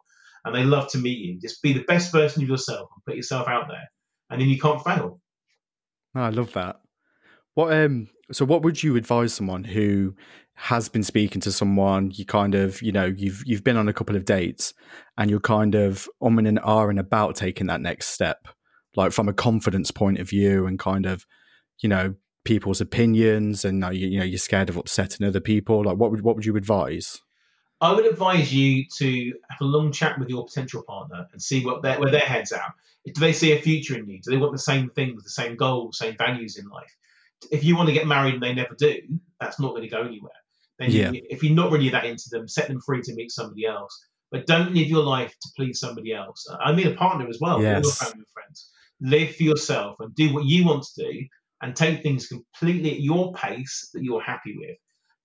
And 0.44 0.54
they 0.54 0.64
love 0.64 0.90
to 0.92 0.98
meet 0.98 1.18
you. 1.18 1.38
Just 1.40 1.62
be 1.62 1.72
the 1.72 1.84
best 1.84 2.12
version 2.12 2.42
of 2.42 2.48
yourself 2.48 2.88
and 2.94 3.04
put 3.04 3.16
yourself 3.16 3.48
out 3.48 3.68
there. 3.68 3.90
And 4.30 4.40
then 4.40 4.48
you 4.48 4.58
can't 4.58 4.82
fail. 4.82 5.20
Oh, 6.14 6.20
I 6.20 6.30
love 6.30 6.52
that. 6.54 6.80
What 7.58 7.72
um 7.72 8.06
so 8.30 8.44
what 8.44 8.62
would 8.62 8.84
you 8.84 8.94
advise 8.94 9.34
someone 9.34 9.64
who 9.64 10.14
has 10.54 10.88
been 10.88 11.02
speaking 11.02 11.40
to 11.40 11.50
someone, 11.50 12.12
you 12.14 12.24
kind 12.24 12.54
of, 12.54 12.80
you 12.82 12.92
know, 12.92 13.06
you've 13.06 13.42
you've 13.44 13.64
been 13.64 13.76
on 13.76 13.88
a 13.88 13.92
couple 13.92 14.14
of 14.14 14.24
dates 14.24 14.74
and 15.16 15.28
you're 15.28 15.40
kind 15.40 15.74
of 15.74 16.08
umming 16.22 16.46
and 16.46 16.60
ahhing 16.60 17.00
about 17.00 17.34
taking 17.34 17.66
that 17.66 17.80
next 17.80 18.10
step, 18.10 18.46
like 18.94 19.10
from 19.10 19.28
a 19.28 19.32
confidence 19.32 19.90
point 19.90 20.20
of 20.20 20.28
view 20.28 20.66
and 20.66 20.78
kind 20.78 21.04
of, 21.04 21.26
you 21.80 21.88
know, 21.88 22.14
people's 22.44 22.80
opinions 22.80 23.64
and 23.64 23.82
uh, 23.82 23.90
you, 23.90 24.06
you 24.06 24.20
know, 24.20 24.24
you're 24.24 24.38
scared 24.38 24.68
of 24.68 24.76
upsetting 24.76 25.26
other 25.26 25.40
people. 25.40 25.82
Like 25.82 25.96
what 25.96 26.12
would 26.12 26.20
what 26.20 26.36
would 26.36 26.46
you 26.46 26.56
advise? 26.56 27.22
I 27.80 27.92
would 27.92 28.06
advise 28.06 28.54
you 28.54 28.84
to 28.98 29.32
have 29.50 29.60
a 29.60 29.64
long 29.64 29.90
chat 29.90 30.16
with 30.20 30.28
your 30.28 30.44
potential 30.44 30.84
partner 30.84 31.26
and 31.32 31.42
see 31.42 31.64
what 31.64 31.82
their, 31.82 31.98
where 31.98 32.12
their 32.12 32.20
head's 32.20 32.52
at. 32.52 32.70
Do 33.04 33.20
they 33.20 33.32
see 33.32 33.50
a 33.50 33.60
future 33.60 33.98
in 33.98 34.06
you? 34.06 34.20
Do 34.22 34.30
they 34.30 34.36
want 34.36 34.52
the 34.52 34.60
same 34.60 34.90
things, 34.90 35.24
the 35.24 35.30
same 35.30 35.56
goals, 35.56 35.98
same 35.98 36.16
values 36.16 36.56
in 36.56 36.68
life? 36.68 36.94
If 37.50 37.64
you 37.64 37.76
want 37.76 37.88
to 37.88 37.94
get 37.94 38.06
married 38.06 38.34
and 38.34 38.42
they 38.42 38.54
never 38.54 38.74
do, 38.78 38.96
that's 39.40 39.60
not 39.60 39.70
going 39.70 39.82
to 39.82 39.88
go 39.88 40.02
anywhere. 40.02 40.32
Then 40.78 40.90
Yeah. 40.90 41.10
you, 41.10 41.22
if 41.30 41.42
you're 41.42 41.54
not 41.54 41.72
really 41.72 41.88
that 41.90 42.04
into 42.04 42.28
them, 42.30 42.48
set 42.48 42.68
them 42.68 42.80
free 42.80 43.02
to 43.02 43.14
meet 43.14 43.30
somebody 43.30 43.66
else. 43.66 43.96
But 44.30 44.46
don't 44.46 44.74
live 44.74 44.88
your 44.88 45.04
life 45.04 45.34
to 45.40 45.48
please 45.56 45.80
somebody 45.80 46.12
else. 46.12 46.46
I 46.60 46.72
mean, 46.72 46.86
a 46.86 46.94
partner 46.94 47.28
as 47.28 47.38
well, 47.40 47.56
all 47.56 47.62
your 47.62 47.82
family 47.92 48.18
and 48.18 48.28
friends. 48.34 48.70
Live 49.00 49.36
for 49.36 49.42
yourself 49.44 49.96
and 50.00 50.14
do 50.14 50.34
what 50.34 50.44
you 50.44 50.66
want 50.66 50.84
to 50.84 51.02
do 51.04 51.26
and 51.62 51.74
take 51.74 52.02
things 52.02 52.26
completely 52.26 52.92
at 52.92 53.00
your 53.00 53.32
pace 53.32 53.90
that 53.94 54.02
you're 54.02 54.20
happy 54.20 54.56
with 54.56 54.76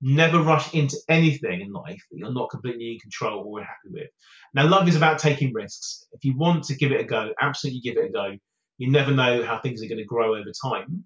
never 0.04 0.42
rush 0.42 0.74
into 0.74 0.98
anything 1.08 1.62
in 1.62 1.72
life 1.72 2.04
that 2.12 2.18
you're 2.18 2.34
not 2.34 2.50
completely 2.50 2.92
in 2.92 3.00
control 3.00 3.46
or 3.48 3.62
happy 3.62 3.90
with. 3.90 4.10
Now, 4.54 4.68
love 4.68 4.88
is 4.88 4.98
about 4.98 5.18
taking 5.18 5.54
risks. 5.54 6.06
If 6.12 6.26
you 6.26 6.38
want 6.38 6.66
to 6.66 6.76
give 6.76 6.92
it 6.92 7.00
a 7.00 7.06
go, 7.06 7.34
absolutely 7.42 7.80
give 7.80 7.98
it 7.98 8.10
a 8.10 8.12
go. 8.12 8.38
You 8.78 8.92
never 8.92 9.12
know 9.12 9.44
how 9.46 9.60
things 9.60 9.82
are 9.82 9.88
going 9.88 10.00
to 10.00 10.06
grow 10.06 10.36
over 10.36 10.52
time. 10.62 11.06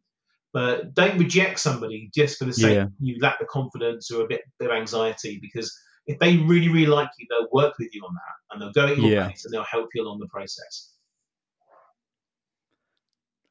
But 0.57 0.95
don't 0.95 1.19
reject 1.19 1.59
somebody 1.59 2.09
just 2.15 2.39
for 2.39 2.45
the 2.45 2.51
sake 2.53 2.73
Yeah. 2.77 2.87
you 2.99 3.19
lack 3.21 3.37
the 3.37 3.45
confidence 3.45 4.09
or 4.09 4.23
a 4.23 4.27
bit, 4.27 4.41
bit 4.57 4.71
of 4.71 4.75
anxiety 4.75 5.37
because 5.39 5.71
if 6.07 6.17
they 6.17 6.37
really, 6.37 6.67
really 6.67 6.87
like 6.87 7.09
you, 7.19 7.27
they'll 7.29 7.47
work 7.51 7.75
with 7.77 7.89
you 7.93 8.01
on 8.03 8.15
that 8.15 8.35
and 8.49 8.59
they'll 8.61 8.71
go 8.71 8.91
at 8.91 8.97
your 8.97 9.11
Yeah. 9.11 9.27
pace 9.27 9.45
and 9.45 9.53
they'll 9.53 9.61
help 9.63 9.89
you 9.93 10.01
along 10.01 10.17
the 10.19 10.25
process. 10.29 10.93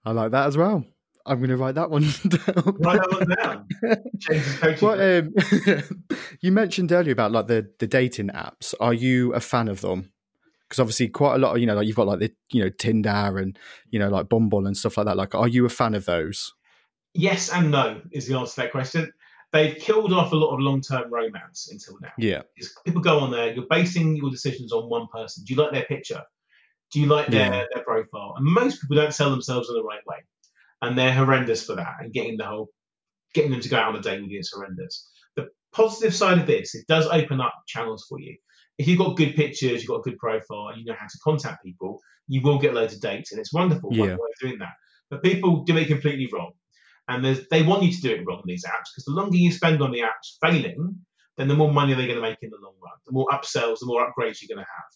I 0.05 0.11
like 0.11 0.33
that 0.33 0.49
as 0.49 0.57
well. 0.57 0.85
I'm 1.25 1.39
going 1.39 1.51
to 1.51 1.57
write 1.57 1.77
that 1.77 1.91
one 1.91 2.03
down. 2.29 2.77
Write 2.81 3.01
that 3.01 3.13
one 3.13 3.37
down. 3.37 4.09
James' 4.19 4.83
What 4.83 5.01
um, 5.01 6.13
you 6.41 6.51
mentioned 6.51 6.91
earlier 6.91 7.13
about 7.13 7.31
like 7.31 7.47
the 7.47 7.71
the 7.79 7.87
dating 7.87 8.31
apps. 8.31 8.75
Are 8.81 8.95
you 8.95 9.33
a 9.33 9.41
fan 9.41 9.69
of 9.69 9.81
them? 9.81 10.13
Because 10.69 10.81
obviously, 10.81 11.07
quite 11.07 11.37
a 11.37 11.39
lot 11.39 11.55
of 11.55 11.61
you 11.61 11.67
know, 11.67 11.75
like 11.77 11.87
you've 11.87 11.95
got 11.95 12.09
like 12.09 12.19
the 12.19 12.33
you 12.51 12.65
know 12.65 12.71
Tinder 12.71 13.39
and 13.39 13.57
you 13.91 14.01
know 14.01 14.09
like 14.09 14.29
Bumble 14.29 14.67
and 14.67 14.77
stuff 14.77 14.97
like 14.97 15.07
that. 15.07 15.17
Like, 15.17 15.37
are 15.37 15.47
you 15.49 15.67
a 15.67 15.69
fan 15.69 15.95
of 15.95 16.05
those? 16.05 16.53
Yes 17.17 17.51
and 17.53 17.71
no 17.71 18.01
is 18.13 18.27
the 18.27 18.37
answer 18.37 18.55
to 18.57 18.61
that 18.63 18.73
question. 18.73 19.13
They've 19.53 19.77
killed 19.79 20.13
off 20.13 20.33
a 20.33 20.37
lot 20.37 20.53
of 20.55 20.61
long 20.61 20.81
term 20.81 21.13
romance 21.13 21.69
until 21.71 21.99
now. 22.01 22.13
Yeah, 22.19 22.43
people 22.85 23.01
go 23.01 23.21
on 23.21 23.31
there, 23.31 23.53
you're 23.53 23.67
basing 23.71 24.17
your 24.17 24.31
decisions 24.31 24.73
on 24.73 24.89
one 24.91 25.07
person. 25.13 25.45
Do 25.45 25.55
you 25.55 25.61
like 25.61 25.73
their 25.73 25.85
picture? 25.85 26.23
Do 26.93 27.01
you 27.01 27.07
like 27.07 27.29
their, 27.29 27.53
Yeah. 27.53 27.65
their 27.75 27.85
profile? 27.85 28.35
And 28.37 28.45
most 28.45 28.81
people 28.81 28.97
don't 28.97 29.15
sell 29.15 29.31
themselves 29.31 29.69
in 29.69 29.77
the 29.77 29.83
right 29.83 30.05
way. 30.07 30.19
And 30.83 30.97
they're 30.97 31.13
horrendous 31.15 31.65
for 31.65 31.75
that. 31.77 31.95
And 32.01 32.13
getting 32.13 32.37
the 32.37 32.45
whole 32.45 32.69
getting 33.35 33.51
them 33.51 33.61
to 33.61 33.69
go 33.69 33.77
out 33.77 33.89
on 33.89 33.97
a 33.97 34.03
date 34.03 34.21
with 34.23 34.31
you 34.31 34.39
is 34.39 34.51
horrendous. 34.51 35.11
The 35.37 35.49
positive 35.73 36.15
side 36.15 36.39
of 36.39 36.47
this, 36.47 36.75
it 36.75 36.87
does 36.87 37.07
open 37.07 37.41
up 37.41 37.55
channels 37.67 38.07
for 38.09 38.19
you. 38.21 38.37
If 38.79 38.89
you've 38.89 38.99
got 38.99 39.17
good 39.17 39.35
pictures, 39.37 39.83
you've 39.83 39.89
got 39.89 39.99
a 39.99 40.03
good 40.03 40.19
profile, 40.19 40.69
and 40.69 40.79
you 40.79 40.85
know 40.87 40.97
how 40.99 41.07
to 41.07 41.19
contact 41.23 41.63
people, 41.65 42.01
you 42.29 42.41
will 42.43 42.59
get 42.59 42.73
loads 42.75 42.95
of 42.95 43.01
dates, 43.01 43.33
and 43.33 43.41
it's 43.41 43.53
wonderful 43.53 43.91
one 43.91 43.99
Yeah. 43.99 44.15
way 44.17 44.29
of 44.33 44.41
doing 44.41 44.59
that. 44.59 44.75
But 45.11 45.23
people 45.23 45.65
do 45.65 45.77
it 45.77 45.89
completely 45.89 46.29
wrong. 46.33 46.53
And 47.09 47.25
there's, 47.25 47.47
they 47.49 47.63
want 47.63 47.85
you 47.85 47.93
to 47.93 48.01
do 48.01 48.15
it 48.15 48.27
wrong, 48.27 48.39
on 48.39 48.45
these 48.47 48.65
apps, 48.65 48.91
because 48.93 49.05
the 49.07 49.13
longer 49.13 49.37
you 49.37 49.53
spend 49.53 49.81
on 49.81 49.93
the 49.93 50.01
apps 50.01 50.37
failing, 50.43 51.07
then 51.37 51.49
the 51.49 51.55
more 51.55 51.73
money 51.73 51.95
they're 51.95 52.07
going 52.07 52.21
to 52.21 52.23
make 52.23 52.39
in 52.43 52.51
the 52.51 52.57
long 52.63 52.75
run. 52.83 52.95
The 53.07 53.13
more 53.13 53.27
upsells, 53.29 53.79
the 53.81 53.87
more 53.87 54.07
upgrades 54.07 54.43
you're 54.43 54.55
going 54.55 54.65
to 54.65 54.71
have. 54.77 54.91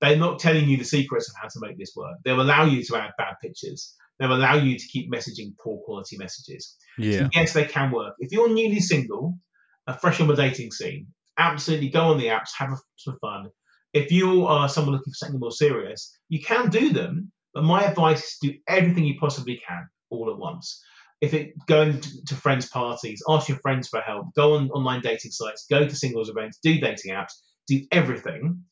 They're 0.00 0.16
not 0.16 0.38
telling 0.38 0.68
you 0.68 0.78
the 0.78 0.84
secrets 0.84 1.28
of 1.28 1.34
how 1.40 1.48
to 1.48 1.60
make 1.60 1.78
this 1.78 1.92
work. 1.94 2.16
They'll 2.24 2.40
allow 2.40 2.64
you 2.64 2.82
to 2.84 2.96
add 2.96 3.10
bad 3.18 3.34
pictures. 3.42 3.94
They'll 4.18 4.34
allow 4.34 4.54
you 4.54 4.78
to 4.78 4.86
keep 4.86 5.12
messaging 5.12 5.54
poor 5.62 5.78
quality 5.84 6.16
messages. 6.16 6.76
yeah, 6.96 7.20
So 7.20 7.28
yes, 7.34 7.52
they 7.52 7.64
can 7.64 7.90
work. 7.90 8.14
If 8.18 8.32
you're 8.32 8.52
newly 8.52 8.80
single, 8.80 9.38
uh, 9.86 9.94
fresh 9.94 10.20
on 10.20 10.28
the 10.28 10.36
dating 10.36 10.70
scene, 10.70 11.08
absolutely 11.36 11.90
go 11.90 12.04
on 12.04 12.18
the 12.18 12.26
apps, 12.26 12.50
have 12.56 12.78
some 12.96 13.18
fun. 13.20 13.50
If 13.92 14.12
you 14.12 14.46
are 14.46 14.68
someone 14.68 14.94
looking 14.94 15.12
for 15.12 15.16
something 15.16 15.40
more 15.40 15.52
serious, 15.52 16.16
you 16.28 16.40
can 16.40 16.70
do 16.70 16.92
them. 16.92 17.32
But 17.52 17.64
my 17.64 17.82
advice 17.82 18.22
is 18.22 18.38
do 18.40 18.54
everything 18.68 19.04
you 19.04 19.18
possibly 19.18 19.60
can 19.66 19.88
all 20.08 20.30
at 20.30 20.38
once. 20.38 20.82
If 21.20 21.34
it 21.34 21.52
going 21.66 22.00
to, 22.00 22.34
friends' 22.34 22.68
parties, 22.68 23.22
ask 23.28 23.48
your 23.48 23.58
friends 23.58 23.88
for 23.88 24.00
help, 24.00 24.34
go 24.34 24.54
on 24.54 24.70
online 24.70 25.00
dating 25.02 25.32
sites, 25.32 25.66
go 25.68 25.86
to 25.86 25.94
singles 25.94 26.30
events, 26.30 26.58
do 26.62 26.80
dating 26.80 27.12
apps, 27.12 27.32
do 27.68 27.82
everything. 27.92 28.64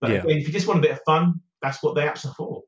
But 0.00 0.10
Yeah. 0.10 0.24
if 0.26 0.46
you 0.46 0.52
just 0.52 0.66
want 0.66 0.80
a 0.80 0.82
bit 0.82 0.90
of 0.90 1.00
fun, 1.06 1.40
that's 1.62 1.82
what 1.82 1.94
the 1.94 2.02
apps 2.02 2.26
are 2.26 2.34
for. 2.34 2.62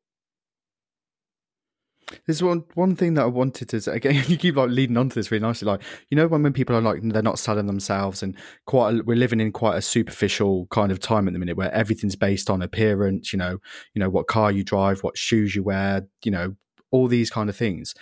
There's 2.24 2.42
one 2.42 2.64
one 2.74 2.94
thing 2.94 3.14
that 3.14 3.22
I 3.22 3.26
wanted 3.26 3.68
to 3.70 3.80
say 3.80 3.96
again. 3.96 4.24
You 4.28 4.36
keep 4.36 4.56
like 4.56 4.70
leading 4.70 4.96
on 4.96 5.08
to 5.08 5.14
this 5.14 5.30
really 5.30 5.42
nicely. 5.42 5.66
Like 5.66 5.82
you 6.08 6.16
know 6.16 6.28
when 6.28 6.42
when 6.42 6.52
people 6.52 6.76
are 6.76 6.80
like 6.80 7.00
they're 7.02 7.22
not 7.22 7.38
selling 7.38 7.66
themselves, 7.66 8.22
and 8.22 8.36
quite 8.64 8.94
a, 8.94 9.02
we're 9.02 9.16
living 9.16 9.40
in 9.40 9.50
quite 9.52 9.76
a 9.76 9.82
superficial 9.82 10.66
kind 10.70 10.92
of 10.92 11.00
time 11.00 11.26
at 11.26 11.32
the 11.32 11.38
minute 11.38 11.56
where 11.56 11.72
everything's 11.72 12.16
based 12.16 12.48
on 12.48 12.62
appearance. 12.62 13.32
You 13.32 13.38
know, 13.38 13.58
you 13.92 14.00
know 14.00 14.08
what 14.08 14.28
car 14.28 14.52
you 14.52 14.62
drive, 14.62 15.02
what 15.02 15.18
shoes 15.18 15.56
you 15.56 15.64
wear. 15.64 16.06
You 16.24 16.30
know 16.30 16.56
all 16.92 17.08
these 17.08 17.30
kind 17.30 17.50
of 17.50 17.56
things. 17.56 17.94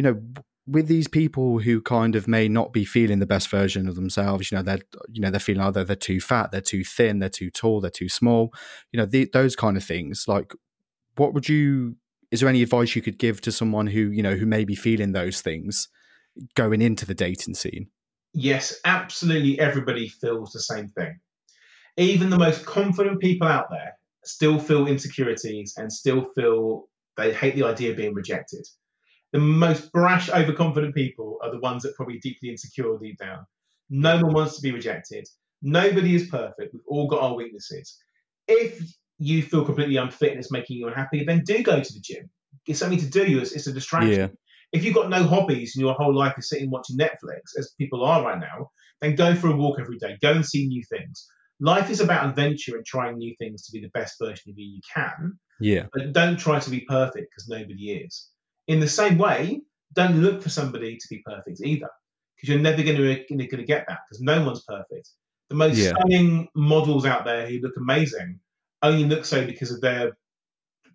You 0.00 0.04
know 0.04 0.22
with 0.66 0.86
these 0.86 1.08
people 1.08 1.58
who 1.58 1.82
kind 1.82 2.16
of 2.16 2.26
may 2.26 2.48
not 2.48 2.72
be 2.72 2.86
feeling 2.86 3.18
the 3.18 3.26
best 3.26 3.50
version 3.50 3.86
of 3.86 3.96
themselves. 3.96 4.50
You 4.50 4.56
know 4.56 4.62
they're 4.62 4.80
you 5.10 5.20
know 5.20 5.30
they're 5.30 5.38
feeling 5.38 5.60
either 5.60 5.84
they're 5.84 5.94
too 5.94 6.22
fat, 6.22 6.50
they're 6.50 6.62
too 6.62 6.84
thin, 6.84 7.18
they're 7.18 7.28
too 7.28 7.50
tall, 7.50 7.82
they're 7.82 7.90
too 7.90 8.08
small. 8.08 8.50
You 8.92 8.96
know 8.96 9.04
the, 9.04 9.28
those 9.30 9.54
kind 9.56 9.76
of 9.76 9.84
things. 9.84 10.24
Like 10.26 10.54
what 11.16 11.34
would 11.34 11.50
you? 11.50 11.96
Is 12.30 12.40
there 12.40 12.48
any 12.48 12.62
advice 12.62 12.96
you 12.96 13.02
could 13.02 13.18
give 13.18 13.42
to 13.42 13.52
someone 13.52 13.88
who 13.88 14.10
you 14.10 14.22
know 14.22 14.36
who 14.36 14.46
may 14.46 14.64
be 14.64 14.74
feeling 14.74 15.12
those 15.12 15.42
things 15.42 15.88
going 16.54 16.80
into 16.80 17.04
the 17.04 17.14
dating 17.14 17.56
scene? 17.56 17.88
Yes, 18.32 18.80
absolutely. 18.86 19.60
Everybody 19.60 20.08
feels 20.08 20.52
the 20.52 20.60
same 20.60 20.88
thing. 20.88 21.20
Even 21.98 22.30
the 22.30 22.38
most 22.38 22.64
confident 22.64 23.20
people 23.20 23.48
out 23.48 23.66
there 23.68 23.98
still 24.24 24.58
feel 24.58 24.86
insecurities 24.86 25.74
and 25.76 25.92
still 25.92 26.24
feel 26.34 26.88
they 27.18 27.34
hate 27.34 27.54
the 27.54 27.64
idea 27.64 27.90
of 27.90 27.98
being 27.98 28.14
rejected. 28.14 28.66
The 29.32 29.38
most 29.38 29.92
brash, 29.92 30.28
overconfident 30.28 30.94
people 30.94 31.38
are 31.42 31.50
the 31.50 31.60
ones 31.60 31.82
that 31.82 31.94
probably 31.94 32.18
deeply 32.18 32.50
insecure 32.50 32.98
deep 32.98 33.18
down. 33.18 33.46
No 33.88 34.16
one 34.16 34.32
wants 34.32 34.56
to 34.56 34.62
be 34.62 34.72
rejected. 34.72 35.28
Nobody 35.62 36.14
is 36.14 36.28
perfect. 36.28 36.72
We've 36.72 36.82
all 36.86 37.06
got 37.06 37.22
our 37.22 37.34
weaknesses. 37.34 37.96
If 38.48 38.82
you 39.18 39.42
feel 39.42 39.64
completely 39.64 39.96
unfit 39.96 40.30
and 40.30 40.40
it's 40.40 40.50
making 40.50 40.78
you 40.78 40.88
unhappy, 40.88 41.24
then 41.24 41.44
do 41.44 41.62
go 41.62 41.80
to 41.80 41.92
the 41.92 42.00
gym. 42.00 42.30
It's 42.66 42.78
something 42.78 42.98
to 42.98 43.06
do. 43.06 43.38
It's, 43.40 43.52
it's 43.52 43.66
a 43.66 43.72
distraction. 43.72 44.12
Yeah. 44.12 44.28
If 44.72 44.84
you've 44.84 44.94
got 44.94 45.10
no 45.10 45.24
hobbies 45.24 45.74
and 45.74 45.84
your 45.84 45.94
whole 45.94 46.14
life 46.14 46.34
is 46.38 46.48
sitting 46.48 46.70
watching 46.70 46.96
Netflix, 46.96 47.58
as 47.58 47.74
people 47.76 48.04
are 48.04 48.22
right 48.22 48.38
now, 48.38 48.70
then 49.00 49.16
go 49.16 49.34
for 49.34 49.48
a 49.48 49.56
walk 49.56 49.78
every 49.80 49.98
day. 49.98 50.16
Go 50.22 50.32
and 50.32 50.46
see 50.46 50.66
new 50.66 50.82
things. 50.84 51.26
Life 51.58 51.90
is 51.90 52.00
about 52.00 52.26
adventure 52.26 52.76
and 52.76 52.86
trying 52.86 53.18
new 53.18 53.34
things 53.38 53.66
to 53.66 53.72
be 53.72 53.80
the 53.80 53.90
best 53.92 54.16
version 54.18 54.50
of 54.50 54.58
you 54.58 54.66
you 54.66 54.80
can. 54.94 55.38
Yeah. 55.60 55.86
But 55.92 56.12
don't 56.12 56.38
try 56.38 56.58
to 56.58 56.70
be 56.70 56.80
perfect 56.80 57.28
because 57.30 57.48
nobody 57.48 57.92
is. 57.92 58.29
In 58.70 58.78
the 58.80 58.88
same 58.88 59.18
way, 59.18 59.62
don't 59.94 60.22
look 60.22 60.42
for 60.42 60.48
somebody 60.48 60.96
to 60.96 61.06
be 61.10 61.22
perfect 61.26 61.60
either 61.64 61.88
because 62.36 62.48
you're 62.48 62.58
never 62.60 62.82
going 62.82 62.96
to, 62.96 63.24
going 63.28 63.48
to 63.48 63.64
get 63.64 63.84
that 63.88 63.98
because 64.08 64.20
no 64.22 64.44
one's 64.44 64.62
perfect. 64.62 65.08
The 65.48 65.56
most 65.56 65.76
Yeah. 65.76 65.92
stunning 65.98 66.48
models 66.54 67.04
out 67.04 67.24
there 67.24 67.46
who 67.48 67.58
look 67.60 67.72
amazing 67.76 68.38
only 68.82 69.04
look 69.04 69.24
so 69.24 69.44
because 69.44 69.72
of 69.72 69.80
their 69.80 70.16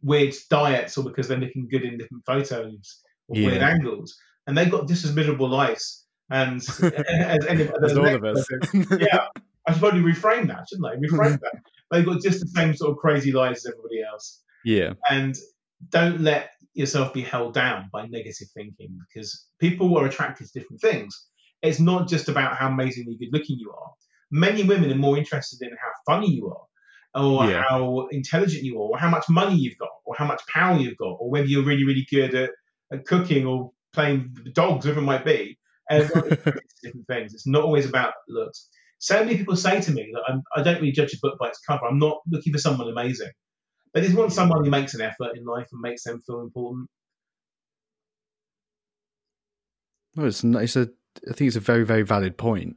weird 0.01 0.33
diets 0.49 0.97
or 0.97 1.03
because 1.03 1.27
they're 1.27 1.37
looking 1.37 1.67
good 1.69 1.83
in 1.83 1.97
different 1.97 2.23
photos 2.25 3.01
or 3.27 3.35
weird 3.41 3.61
angles. 3.61 4.15
And 4.47 4.57
they've 4.57 4.71
got 4.71 4.87
just 4.87 5.03
as 5.05 5.13
miserable 5.13 5.49
lives. 5.49 6.05
And 6.29 6.57
as, 6.81 7.45
any, 7.45 7.69
As 7.83 7.97
all 7.97 8.07
of 8.07 8.23
us. 8.23 8.47
person. 8.47 8.87
yeah, 9.01 9.27
I 9.67 9.71
should 9.73 9.81
probably 9.81 10.01
reframe 10.01 10.47
that, 10.47 10.65
shouldn't 10.69 10.87
I? 10.87 10.95
Reframe 10.95 11.39
that. 11.41 11.55
They've 11.91 12.05
got 12.05 12.21
just 12.21 12.39
the 12.39 12.47
same 12.47 12.73
sort 12.75 12.91
of 12.91 12.97
crazy 12.97 13.31
lives 13.31 13.65
as 13.65 13.73
everybody 13.73 14.01
else. 14.01 14.41
Yeah. 14.63 14.93
And 15.09 15.35
don't 15.89 16.21
let 16.21 16.51
yourself 16.75 17.13
be 17.13 17.21
held 17.21 17.53
down 17.53 17.89
by 17.91 18.05
negative 18.05 18.47
thinking 18.53 18.99
because 19.07 19.47
people 19.59 19.97
are 19.97 20.05
attracted 20.05 20.47
to 20.47 20.59
different 20.59 20.81
things. 20.81 21.25
It's 21.61 21.79
not 21.79 22.07
just 22.07 22.29
about 22.29 22.57
how 22.57 22.67
amazingly 22.67 23.17
good 23.17 23.29
looking 23.31 23.57
you 23.57 23.71
are. 23.71 23.91
Many 24.29 24.63
women 24.63 24.91
are 24.91 24.95
more 24.95 25.17
interested 25.17 25.61
in 25.61 25.69
how 25.69 25.91
funny 26.13 26.31
you 26.35 26.47
are, 26.49 27.23
or 27.23 27.49
Yeah. 27.49 27.63
how 27.67 28.07
intelligent 28.11 28.63
you 28.63 28.77
are, 28.79 28.89
or 28.89 28.97
how 28.97 29.09
much 29.09 29.25
money 29.29 29.55
you've 29.55 29.77
got, 29.77 29.89
or 30.05 30.15
how 30.17 30.25
much 30.25 30.41
power 30.47 30.77
you've 30.77 30.97
got, 30.97 31.15
or 31.19 31.29
whether 31.29 31.47
you're 31.47 31.63
really, 31.63 31.85
really 31.85 32.05
good 32.11 32.35
at, 32.35 32.51
at 32.91 33.05
cooking 33.05 33.45
or 33.45 33.71
playing 33.93 34.35
dogs, 34.53 34.85
whatever 34.85 34.99
it 35.01 35.05
might 35.05 35.25
be. 35.25 35.57
Everyone 35.89 36.25
is 36.27 36.31
attracted 36.33 36.69
to 36.69 36.87
different 36.87 37.07
things. 37.07 37.33
It's 37.33 37.47
not 37.47 37.63
always 37.63 37.87
about 37.87 38.13
looks. 38.27 38.69
So 38.97 39.23
many 39.23 39.37
people 39.37 39.55
say 39.55 39.79
to 39.81 39.91
me 39.91 40.11
that 40.13 40.23
I'm, 40.27 40.41
I 40.55 40.63
don't 40.63 40.75
really 40.81 40.91
judge 40.91 41.13
a 41.13 41.17
book 41.21 41.37
by 41.39 41.49
its 41.49 41.59
cover. 41.59 41.85
I'm 41.85 41.99
not 41.99 42.17
looking 42.29 42.51
for 42.53 42.59
someone 42.59 42.89
amazing. 42.89 43.31
They 43.95 44.01
just 44.01 44.15
want 44.15 44.33
someone 44.33 44.65
who 44.65 44.69
makes 44.69 44.93
an 44.93 44.99
effort 44.99 45.37
in 45.37 45.45
life 45.45 45.69
and 45.71 45.79
makes 45.79 46.03
them 46.03 46.21
feel 46.27 46.41
important. 46.41 46.89
No, 50.15 50.25
it's 50.25 50.43
not, 50.43 50.63
it's 50.63 50.75
a. 50.75 50.89
I 51.29 51.33
think 51.33 51.47
it's 51.47 51.55
a 51.55 51.61
very 51.61 51.85
very 51.85 52.03
valid 52.03 52.37
point. 52.37 52.75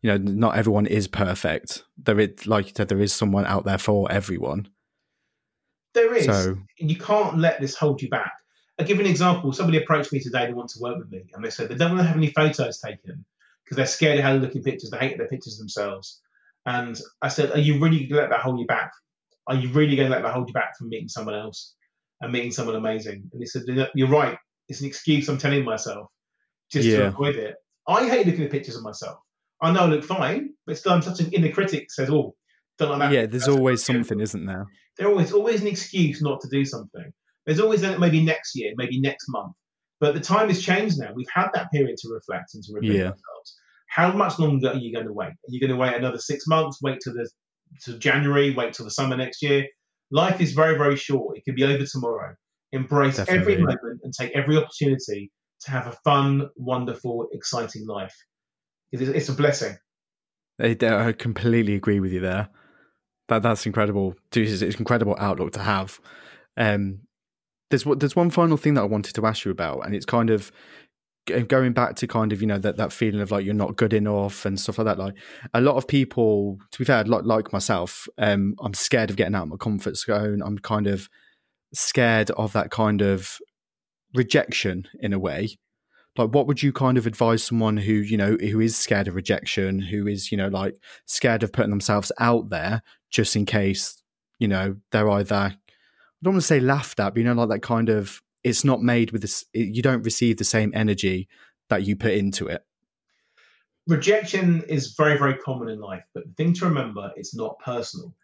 You 0.00 0.10
know, 0.10 0.16
not 0.18 0.56
everyone 0.56 0.86
is 0.86 1.08
perfect. 1.08 1.82
There 1.98 2.20
is, 2.20 2.46
like 2.46 2.66
you 2.68 2.72
said, 2.76 2.88
there 2.88 3.00
is 3.00 3.12
someone 3.12 3.46
out 3.46 3.64
there 3.64 3.78
for 3.78 4.10
everyone. 4.12 4.68
There 5.94 6.14
is. 6.14 6.26
So- 6.26 6.58
you 6.78 6.96
can't 6.96 7.38
let 7.38 7.60
this 7.60 7.74
hold 7.74 8.00
you 8.00 8.08
back. 8.08 8.32
I'll 8.78 8.86
give 8.86 8.98
you 8.98 9.04
an 9.04 9.10
example. 9.10 9.52
Somebody 9.52 9.78
approached 9.78 10.12
me 10.12 10.20
today, 10.20 10.46
they 10.46 10.52
want 10.52 10.70
to 10.70 10.80
work 10.80 10.98
with 10.98 11.10
me, 11.10 11.24
and 11.32 11.44
they 11.44 11.50
said 11.50 11.68
they 11.68 11.74
don't 11.74 11.90
want 11.90 12.02
to 12.02 12.06
have 12.06 12.16
any 12.16 12.30
photos 12.30 12.78
taken 12.80 13.24
because 13.64 13.76
they're 13.76 13.86
scared 13.86 14.18
of 14.18 14.24
how 14.24 14.34
they 14.34 14.38
look 14.38 14.54
in 14.54 14.62
pictures. 14.62 14.90
They 14.90 14.98
hate 14.98 15.18
their 15.18 15.28
pictures 15.28 15.58
themselves. 15.58 16.20
And 16.66 17.00
I 17.22 17.28
said, 17.28 17.50
Are 17.52 17.58
you 17.58 17.80
really 17.80 18.06
going 18.06 18.08
to 18.10 18.16
let 18.16 18.30
that 18.30 18.40
hold 18.40 18.60
you 18.60 18.66
back? 18.66 18.92
Are 19.46 19.54
you 19.54 19.68
really 19.70 19.96
going 19.96 20.08
to 20.10 20.14
let 20.14 20.22
that 20.22 20.32
hold 20.32 20.48
you 20.48 20.54
back 20.54 20.76
from 20.78 20.88
meeting 20.88 21.08
someone 21.08 21.34
else 21.34 21.74
and 22.20 22.32
meeting 22.32 22.50
someone 22.50 22.76
amazing? 22.76 23.28
And 23.32 23.40
he 23.42 23.46
said, 23.46 23.62
You're 23.94 24.08
right. 24.08 24.38
It's 24.68 24.80
an 24.80 24.86
excuse 24.86 25.28
I'm 25.28 25.38
telling 25.38 25.64
myself 25.64 26.08
just 26.72 26.88
to 26.88 27.06
avoid 27.08 27.36
it. 27.36 27.54
I 27.86 28.08
hate 28.08 28.26
looking 28.26 28.44
at 28.44 28.50
pictures 28.50 28.76
of 28.76 28.82
myself. 28.82 29.18
I 29.60 29.72
know 29.72 29.80
I 29.80 29.86
look 29.86 30.04
fine, 30.04 30.50
but 30.66 30.78
still, 30.78 30.92
I'm 30.92 31.02
such 31.02 31.20
an 31.20 31.30
inner 31.32 31.50
critic 31.52 31.90
says, 31.90 32.08
Oh, 32.10 32.34
don't 32.78 32.90
like 32.90 32.98
that. 33.00 33.12
yeah, 33.12 33.20
there's 33.26 33.44
That's 33.44 33.48
always 33.56 33.84
something, 33.84 34.20
isn't 34.20 34.46
there? 34.46 34.66
There's 34.96 35.08
always 35.10 35.32
always 35.32 35.60
an 35.60 35.66
excuse 35.68 36.22
not 36.22 36.40
to 36.40 36.48
do 36.48 36.64
something. 36.64 37.12
There's 37.46 37.60
always 37.60 37.82
maybe 37.82 38.22
next 38.24 38.56
year, 38.56 38.72
maybe 38.76 39.00
next 39.00 39.26
month. 39.28 39.52
But 40.00 40.14
the 40.14 40.20
time 40.20 40.48
has 40.48 40.62
changed 40.62 40.98
now. 40.98 41.10
We've 41.14 41.26
had 41.32 41.48
that 41.54 41.70
period 41.70 41.96
to 41.98 42.08
reflect 42.08 42.54
and 42.54 42.62
to 42.64 42.72
rebuild 42.72 42.94
Yeah. 42.94 43.02
ourselves. 43.04 43.58
How 43.88 44.12
much 44.12 44.38
longer 44.38 44.70
are 44.70 44.76
you 44.76 44.92
going 44.92 45.06
to 45.06 45.12
wait? 45.12 45.28
Are 45.28 45.48
you 45.48 45.60
going 45.60 45.70
to 45.70 45.76
wait 45.76 45.94
another 45.94 46.18
six 46.18 46.46
months? 46.46 46.80
Wait 46.82 46.98
till 47.04 47.12
the 47.14 47.28
to 47.84 47.98
January? 47.98 48.52
Wait 48.54 48.72
till 48.74 48.84
the 48.84 48.90
summer 48.90 49.16
next 49.16 49.42
year? 49.42 49.66
Life 50.10 50.40
is 50.40 50.52
very 50.52 50.76
very 50.78 50.96
short. 50.96 51.36
It 51.36 51.44
could 51.44 51.56
be 51.56 51.64
over 51.64 51.84
tomorrow. 51.84 52.34
Embrace 52.72 53.18
every 53.28 53.58
moment 53.58 54.00
and 54.02 54.12
take 54.12 54.32
every 54.34 54.56
opportunity 54.56 55.30
to 55.60 55.70
have 55.70 55.86
a 55.86 55.92
fun, 56.04 56.48
wonderful, 56.56 57.28
exciting 57.32 57.86
life. 57.86 58.14
It 58.92 59.00
is, 59.00 59.08
it's 59.08 59.28
a 59.28 59.32
blessing. 59.32 59.76
I, 60.60 60.76
I 60.82 61.12
completely 61.12 61.74
agree 61.74 62.00
with 62.00 62.12
you 62.12 62.20
there. 62.20 62.48
That 63.28 63.42
that's 63.42 63.66
incredible. 63.66 64.14
It's 64.34 64.62
it's 64.62 64.74
an 64.74 64.80
incredible 64.80 65.16
outlook 65.18 65.52
to 65.52 65.60
have. 65.60 66.00
Um, 66.56 67.00
there's 67.70 67.86
one- 67.86 67.98
there's 67.98 68.14
one 68.14 68.30
final 68.30 68.56
thing 68.56 68.74
that 68.74 68.82
I 68.82 68.86
wanted 68.86 69.14
to 69.14 69.26
ask 69.26 69.44
you 69.44 69.50
about, 69.50 69.86
and 69.86 69.94
it's 69.94 70.04
kind 70.04 70.30
of 70.30 70.52
going 71.26 71.72
back 71.72 71.96
to 71.96 72.06
kind 72.06 72.32
of 72.32 72.40
you 72.40 72.46
know 72.46 72.58
that 72.58 72.76
that 72.76 72.92
feeling 72.92 73.20
of 73.20 73.30
like 73.30 73.44
you're 73.44 73.54
not 73.54 73.76
good 73.76 73.92
enough 73.92 74.44
and 74.44 74.58
stuff 74.58 74.78
like 74.78 74.86
that. 74.86 74.98
Like 74.98 75.14
a 75.52 75.60
lot 75.60 75.76
of 75.76 75.88
people, 75.88 76.58
to 76.70 76.78
be 76.78 76.84
fair, 76.84 77.04
like 77.04 77.24
like 77.24 77.52
myself, 77.52 78.08
um, 78.18 78.54
I'm 78.60 78.74
scared 78.74 79.10
of 79.10 79.16
getting 79.16 79.34
out 79.34 79.44
of 79.44 79.48
my 79.48 79.56
comfort 79.56 79.96
zone. 79.96 80.42
I'm 80.44 80.58
kind 80.58 80.86
of 80.86 81.08
scared 81.72 82.30
of 82.32 82.52
that 82.52 82.70
kind 82.70 83.02
of 83.02 83.38
rejection 84.14 84.86
in 85.00 85.12
a 85.12 85.18
way 85.18 85.58
like 86.16 86.30
what 86.30 86.46
would 86.46 86.62
you 86.62 86.72
kind 86.72 86.96
of 86.96 87.06
advise 87.06 87.42
someone 87.42 87.76
who 87.76 87.92
you 87.92 88.16
know 88.16 88.36
who 88.40 88.60
is 88.60 88.76
scared 88.76 89.08
of 89.08 89.14
rejection 89.14 89.80
who 89.80 90.06
is 90.06 90.30
you 90.30 90.38
know 90.38 90.48
like 90.48 90.76
scared 91.06 91.42
of 91.42 91.52
putting 91.52 91.70
themselves 91.70 92.12
out 92.18 92.50
there 92.50 92.82
just 93.10 93.36
in 93.36 93.44
case 93.44 94.02
you 94.38 94.48
know 94.48 94.76
they're 94.92 95.10
either 95.10 95.34
i 95.34 95.56
don't 96.22 96.34
want 96.34 96.42
to 96.42 96.46
say 96.46 96.60
laughed 96.60 97.00
at 97.00 97.14
but 97.14 97.18
you 97.18 97.24
know 97.24 97.32
like 97.32 97.48
that 97.48 97.62
kind 97.62 97.88
of 97.88 98.22
it's 98.44 98.64
not 98.64 98.82
made 98.82 99.10
with 99.10 99.22
this 99.22 99.46
you 99.52 99.82
don't 99.82 100.02
receive 100.02 100.36
the 100.36 100.44
same 100.44 100.70
energy 100.74 101.28
that 101.70 101.84
you 101.84 101.96
put 101.96 102.12
into 102.12 102.46
it. 102.46 102.64
Rejection 103.88 104.62
is 104.68 104.94
very 104.94 105.18
very 105.18 105.36
common 105.38 105.68
in 105.70 105.80
life 105.80 106.04
but 106.12 106.24
the 106.24 106.32
thing 106.34 106.52
to 106.54 106.66
remember 106.66 107.10
it's 107.16 107.34
not 107.34 107.58
personal. 107.58 108.14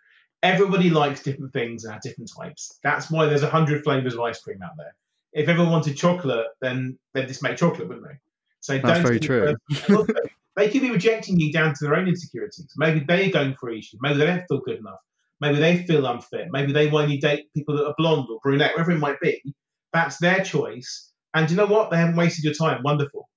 Everybody 0.43 0.89
likes 0.89 1.23
different 1.23 1.53
things 1.53 1.85
and 1.85 1.93
have 1.93 2.03
different 2.03 2.31
types. 2.35 2.79
That's 2.83 3.11
why 3.11 3.27
there's 3.27 3.43
a 3.43 3.51
hundred 3.51 3.83
flavors 3.83 4.15
of 4.15 4.21
ice 4.21 4.41
cream 4.41 4.63
out 4.63 4.77
there. 4.77 4.95
If 5.33 5.49
everyone 5.49 5.73
wanted 5.73 5.97
chocolate 5.97 6.47
then 6.61 6.99
they'd 7.15 7.27
just 7.29 7.43
make 7.43 7.57
chocolate 7.57 7.89
wouldn't 7.89 8.07
they? 8.07 8.19
So 8.61 8.75
That's 8.75 8.99
don't 8.99 9.03
very 9.03 9.21
true. 9.21 9.57
they 10.57 10.69
could 10.69 10.83
be 10.83 10.91
rejecting 10.91 11.41
you 11.41 11.51
down 11.51 11.75
to 11.75 11.85
their 11.85 11.95
own 11.95 12.09
insecurities. 12.09 12.69
Maybe 12.77 13.01
they're 13.01 13.31
going 13.31 13.55
for 13.55 13.71
issues. 13.71 13.99
Maybe 14.03 14.19
they 14.19 14.27
don't 14.27 14.45
feel 14.49 14.61
good 14.61 14.79
enough. 14.79 15.01
Maybe 15.41 15.59
they 15.59 15.85
feel 15.85 16.05
unfit. 16.05 16.49
Maybe 16.51 16.73
they 16.73 16.89
want 16.89 17.09
you 17.11 17.19
date 17.19 17.51
people 17.55 17.75
that 17.79 17.87
are 17.87 17.95
blonde 17.97 18.27
or 18.31 18.39
brunette 18.43 18.73
whatever 18.73 18.91
it 18.91 18.99
might 18.99 19.19
be 19.21 19.43
that's 19.93 20.19
their 20.19 20.43
choice 20.43 21.13
and 21.35 21.51
you 21.51 21.57
know 21.57 21.67
what 21.67 21.91
they 21.91 21.97
haven't 21.97 22.17
wasted 22.17 22.45
your 22.45 22.55
time 22.55 22.83
wonderful 22.83 23.29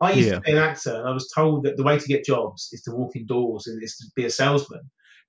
I 0.00 0.12
used 0.12 0.28
Yeah. 0.28 0.36
to 0.36 0.40
be 0.42 0.52
an 0.52 0.58
actor, 0.58 0.94
and 0.94 1.08
I 1.08 1.10
was 1.12 1.28
told 1.34 1.64
that 1.64 1.76
the 1.76 1.82
way 1.82 1.98
to 1.98 2.06
get 2.06 2.24
jobs 2.24 2.68
is 2.72 2.82
to 2.82 2.92
walk 2.92 3.16
indoors 3.16 3.66
and 3.66 3.82
is 3.82 3.96
to 3.96 4.06
be 4.14 4.24
a 4.26 4.30
salesman. 4.30 4.82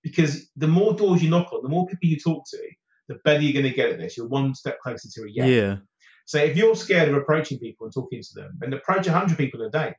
Because 0.03 0.49
the 0.56 0.68
more 0.68 0.93
doors 0.93 1.24
you 1.24 1.30
knock 1.32 1.51
on, 1.51 1.64
the 1.64 1.70
more 1.70 1.88
people 1.88 2.08
you 2.08 2.20
talk 2.20 2.43
to, 2.51 2.70
the 3.08 3.16
better 3.26 3.41
you're 3.41 3.60
going 3.60 3.72
to 3.72 3.76
get 3.76 3.89
at 3.89 3.97
this. 3.97 4.16
You're 4.16 4.28
one 4.28 4.53
step 4.53 4.80
closer 4.82 5.10
to 5.12 5.24
a 5.24 5.30
yes. 5.32 5.47
yeah 5.49 5.78
So 6.26 6.38
if 6.38 6.56
you're 6.56 6.76
scared 6.76 7.10
of 7.10 7.16
approaching 7.16 7.58
people 7.58 7.86
and 7.86 7.93
talking 7.93 8.22
to 8.22 8.34
them, 8.36 8.51
then 8.60 8.74
approach 8.74 9.08
100 9.08 9.38
people 9.39 9.64
a 9.64 9.72
day. 9.72 9.95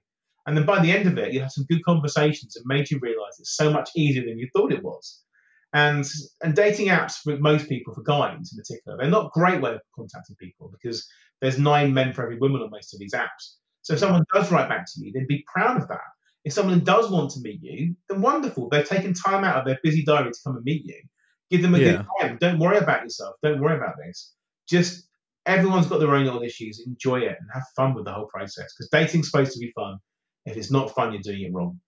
And 0.46 0.57
then 0.57 0.64
by 0.66 0.80
the 0.80 0.92
end 0.92 1.09
of 1.09 1.18
it, 1.18 1.32
you 1.32 1.40
have 1.40 1.50
some 1.50 1.66
good 1.68 1.82
conversations 1.84 2.54
and 2.54 2.64
made 2.64 2.90
you 2.90 3.00
realize 3.02 3.40
it's 3.40 3.57
so 3.57 3.72
much 3.72 3.90
easier 3.96 4.24
than 4.24 4.38
you 4.38 4.48
thought 4.54 4.72
it 4.72 4.84
was. 4.84 5.24
And 5.72 6.04
and 6.42 6.54
dating 6.54 6.88
apps 6.88 7.14
for 7.22 7.36
most 7.38 7.68
people, 7.68 7.94
for 7.94 8.02
guys 8.02 8.52
in 8.52 8.58
particular, 8.58 8.98
they're 8.98 9.08
not 9.08 9.32
great 9.32 9.60
way 9.60 9.74
of 9.74 9.80
contacting 9.94 10.36
people 10.36 10.68
because 10.72 11.08
there's 11.40 11.58
nine 11.58 11.94
men 11.94 12.12
for 12.12 12.22
every 12.22 12.38
woman 12.38 12.60
on 12.60 12.70
most 12.70 12.92
of 12.92 12.98
these 12.98 13.14
apps. 13.14 13.54
So 13.82 13.94
if 13.94 14.00
someone 14.00 14.24
does 14.34 14.50
write 14.50 14.68
back 14.68 14.86
to 14.86 15.04
you, 15.04 15.12
then 15.12 15.26
be 15.28 15.44
proud 15.52 15.80
of 15.80 15.88
that. 15.88 16.00
If 16.44 16.52
someone 16.52 16.82
does 16.84 17.10
want 17.10 17.30
to 17.32 17.40
meet 17.40 17.60
you, 17.62 17.94
then 18.08 18.20
wonderful. 18.20 18.68
They've 18.68 18.88
taken 18.88 19.14
time 19.14 19.44
out 19.44 19.58
of 19.58 19.64
their 19.64 19.78
busy 19.82 20.04
diary 20.04 20.32
to 20.32 20.38
come 20.44 20.56
and 20.56 20.64
meet 20.64 20.84
you. 20.84 21.00
Give 21.50 21.62
them 21.62 21.74
a 21.74 21.78
Yeah. 21.78 21.84
good 21.84 22.06
time. 22.20 22.38
Don't 22.40 22.58
worry 22.58 22.78
about 22.78 23.02
yourself. 23.02 23.36
Don't 23.42 23.60
worry 23.60 23.76
about 23.76 23.94
this. 24.04 24.34
Just 24.68 25.08
everyone's 25.46 25.86
got 25.86 26.00
their 26.00 26.14
own 26.14 26.24
little 26.24 26.42
issues. 26.42 26.82
Enjoy 26.86 27.20
it 27.20 27.36
and 27.38 27.48
have 27.52 27.64
fun 27.76 27.94
with 27.94 28.04
the 28.06 28.12
whole 28.12 28.26
process 28.26 28.72
because 28.74 28.88
dating's 28.90 29.30
supposed 29.30 29.52
to 29.52 29.58
be 29.58 29.72
fun. 29.72 29.98
If 30.46 30.56
it's 30.56 30.70
not 30.70 30.94
fun, 30.94 31.12
you're 31.12 31.22
doing 31.22 31.42
it 31.42 31.52
wrong. 31.52 31.80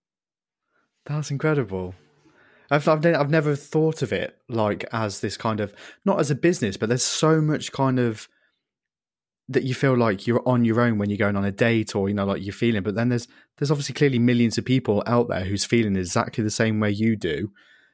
That's 1.06 1.30
incredible. 1.30 1.94
I've, 2.72 2.88
I've 2.88 3.04
I've 3.06 3.30
never 3.30 3.54
thought 3.54 4.02
of 4.02 4.12
it 4.12 4.36
like 4.48 4.84
as 4.92 5.20
this 5.20 5.36
kind 5.36 5.60
of 5.60 5.72
not 6.04 6.18
as 6.18 6.30
a 6.30 6.34
business, 6.34 6.76
but 6.76 6.88
there's 6.88 7.04
so 7.04 7.40
much 7.40 7.70
kind 7.70 7.98
of 7.98 8.28
that 9.48 9.64
you 9.64 9.74
feel 9.74 9.96
like 9.96 10.26
you're 10.26 10.46
on 10.48 10.64
your 10.64 10.80
own 10.80 10.98
when 10.98 11.10
you're 11.10 11.18
going 11.18 11.36
on 11.36 11.44
a 11.44 11.52
date 11.52 11.94
or 11.94 12.08
you 12.08 12.14
know 12.14 12.24
like 12.24 12.42
you're 12.42 12.52
feeling 12.54 12.82
but 12.82 12.94
then 12.94 13.08
there's 13.08 13.26
there's 13.58 13.70
obviously 13.70 13.92
clearly 13.94 14.18
millions 14.18 14.56
of 14.56 14.64
people 14.64 15.02
out 15.06 15.28
there 15.28 15.44
who's 15.44 15.64
feeling 15.64 15.96
exactly 15.96 16.42
the 16.42 16.50
same 16.50 16.80
way 16.80 16.90
you 16.90 17.16
do 17.16 17.50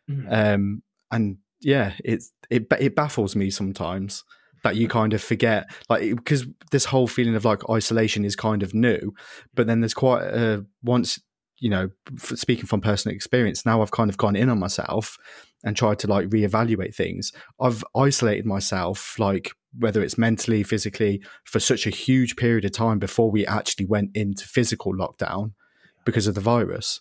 Mhm. 0.09 0.27
um 0.31 0.83
and 1.11 1.39
yeah 1.61 1.93
it's 2.05 2.33
it 2.51 2.67
it 2.79 2.95
baffles 2.95 3.35
me 3.35 3.51
sometimes 3.51 4.25
that 4.63 4.77
you 4.77 4.89
kind 4.89 5.13
of 5.15 5.23
forget 5.23 5.69
like 5.89 6.15
because 6.15 6.47
this 6.71 6.85
whole 6.87 7.07
feeling 7.07 7.35
of 7.35 7.45
like 7.45 7.69
isolation 7.69 8.25
is 8.25 8.37
kind 8.37 8.63
of 8.63 8.75
new 8.75 9.13
but 9.55 9.67
then 9.67 9.81
there's 9.81 9.95
quite 9.95 10.23
a 10.23 10.65
once 10.83 11.19
you 11.61 11.71
know 11.71 11.91
speaking 12.17 12.67
from 12.67 12.81
personal 12.81 13.15
experience 13.15 13.67
now 13.67 13.83
i've 13.83 13.91
kind 13.91 14.11
of 14.11 14.17
gone 14.17 14.37
in 14.37 14.49
on 14.49 14.59
myself 14.59 15.19
and 15.65 15.77
tried 15.77 15.99
to 15.99 16.07
like 16.07 16.29
reevaluate 16.29 16.95
things 16.95 17.33
i've 17.61 17.85
isolated 17.97 18.47
myself 18.47 19.19
like 19.19 19.53
whether 19.79 20.03
it's 20.03 20.19
mentally 20.19 20.63
physically 20.63 21.23
for 21.45 21.61
such 21.61 21.87
a 21.87 21.91
huge 21.91 22.37
period 22.37 22.65
of 22.65 22.73
time 22.73 22.99
before 22.99 23.31
we 23.31 23.47
actually 23.47 23.87
went 23.87 24.11
into 24.15 24.47
physical 24.47 24.95
lockdown 24.95 25.53
because 26.05 26.27
of 26.27 26.35
the 26.35 26.41
virus 26.41 27.01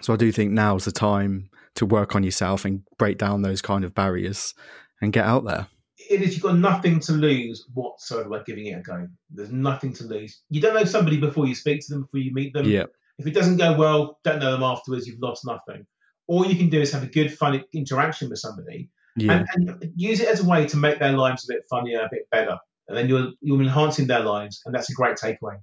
so 0.00 0.12
i 0.12 0.16
do 0.16 0.32
think 0.32 0.50
now's 0.50 0.84
the 0.84 0.92
time 0.92 1.50
to 1.74 1.86
work 1.86 2.16
on 2.16 2.22
yourself 2.22 2.64
and 2.64 2.82
break 2.98 3.18
down 3.18 3.42
those 3.42 3.62
kind 3.62 3.84
of 3.84 3.94
barriers 3.94 4.54
and 5.00 5.12
get 5.12 5.24
out 5.24 5.44
there 5.44 5.68
it 6.08 6.22
is 6.22 6.34
you've 6.34 6.42
got 6.42 6.56
nothing 6.56 6.98
to 6.98 7.12
lose 7.12 7.66
whatsoever 7.74 8.30
by 8.30 8.42
giving 8.44 8.66
it 8.66 8.78
a 8.78 8.82
go. 8.82 9.06
There's 9.28 9.52
nothing 9.52 9.92
to 9.94 10.04
lose. 10.04 10.40
You 10.48 10.60
don't 10.60 10.74
know 10.74 10.84
somebody 10.84 11.18
before 11.18 11.46
you 11.46 11.54
speak 11.54 11.86
to 11.86 11.92
them, 11.92 12.02
before 12.02 12.20
you 12.20 12.32
meet 12.32 12.54
them. 12.54 12.64
yeah 12.64 12.86
If 13.20 13.26
it 13.26 13.34
doesn't 13.34 13.58
go 13.58 13.76
well, 13.76 14.18
don't 14.24 14.40
know 14.40 14.52
them 14.52 14.62
afterwards. 14.62 15.06
You've 15.06 15.20
lost 15.20 15.44
nothing. 15.44 15.86
All 16.26 16.46
you 16.46 16.56
can 16.56 16.70
do 16.70 16.80
is 16.80 16.90
have 16.92 17.02
a 17.02 17.06
good, 17.06 17.36
fun 17.36 17.62
interaction 17.74 18.30
with 18.30 18.38
somebody, 18.38 18.88
yeah 19.16 19.44
and, 19.54 19.68
and 19.68 19.92
use 19.94 20.20
it 20.20 20.28
as 20.28 20.40
a 20.40 20.48
way 20.48 20.66
to 20.66 20.76
make 20.76 20.98
their 20.98 21.12
lives 21.12 21.44
a 21.44 21.52
bit 21.52 21.64
funnier, 21.68 22.00
a 22.00 22.08
bit 22.10 22.30
better, 22.30 22.56
and 22.88 22.96
then 22.96 23.08
you're 23.08 23.32
you're 23.42 23.60
enhancing 23.60 24.06
their 24.06 24.20
lives, 24.20 24.62
and 24.64 24.74
that's 24.74 24.90
a 24.90 24.94
great 24.94 25.16
takeaway. 25.16 25.58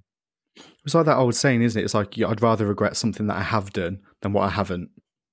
It's 0.84 0.94
like 0.94 1.06
that 1.06 1.16
old 1.16 1.34
saying, 1.34 1.62
isn't 1.62 1.80
it? 1.80 1.84
It's 1.84 1.94
like 1.94 2.16
yeah, 2.16 2.28
I'd 2.28 2.42
rather 2.42 2.66
regret 2.66 2.96
something 2.96 3.26
that 3.26 3.36
I 3.36 3.42
have 3.42 3.72
done 3.72 4.00
than 4.22 4.32
what 4.32 4.44
I 4.44 4.50
haven't. 4.50 4.90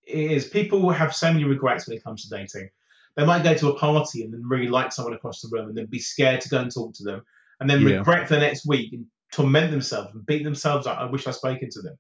It 0.08 0.32
is 0.32 0.48
people 0.48 0.90
have 0.90 1.14
so 1.14 1.32
many 1.32 1.44
regrets 1.44 1.88
when 1.88 1.98
it 1.98 2.04
comes 2.04 2.28
to 2.28 2.36
dating. 2.36 2.70
They 3.16 3.26
might 3.26 3.44
go 3.44 3.54
to 3.54 3.70
a 3.70 3.78
party 3.78 4.24
and 4.24 4.34
then 4.34 4.44
really 4.48 4.68
like 4.68 4.92
someone 4.92 5.14
across 5.14 5.42
the 5.42 5.50
room, 5.52 5.68
and 5.68 5.78
then 5.78 5.86
be 5.86 6.00
scared 6.00 6.42
to 6.42 6.50
go 6.50 6.60
and 6.60 6.74
talk 6.74 6.94
to 6.96 7.04
them, 7.04 7.22
and 7.60 7.70
then 7.70 7.82
Yeah. 7.82 7.98
regret 7.98 8.28
for 8.28 8.36
the 8.36 8.40
next 8.40 8.66
week 8.66 8.94
and 8.94 9.06
torment 9.32 9.72
themselves 9.72 10.14
and 10.14 10.26
beat 10.26 10.44
themselves 10.44 10.88
up. 10.88 10.98
I 10.98 11.06
wish 11.06 11.28
I'd 11.28 11.36
spoken 11.36 11.70
to 11.72 11.82
them. 11.82 11.98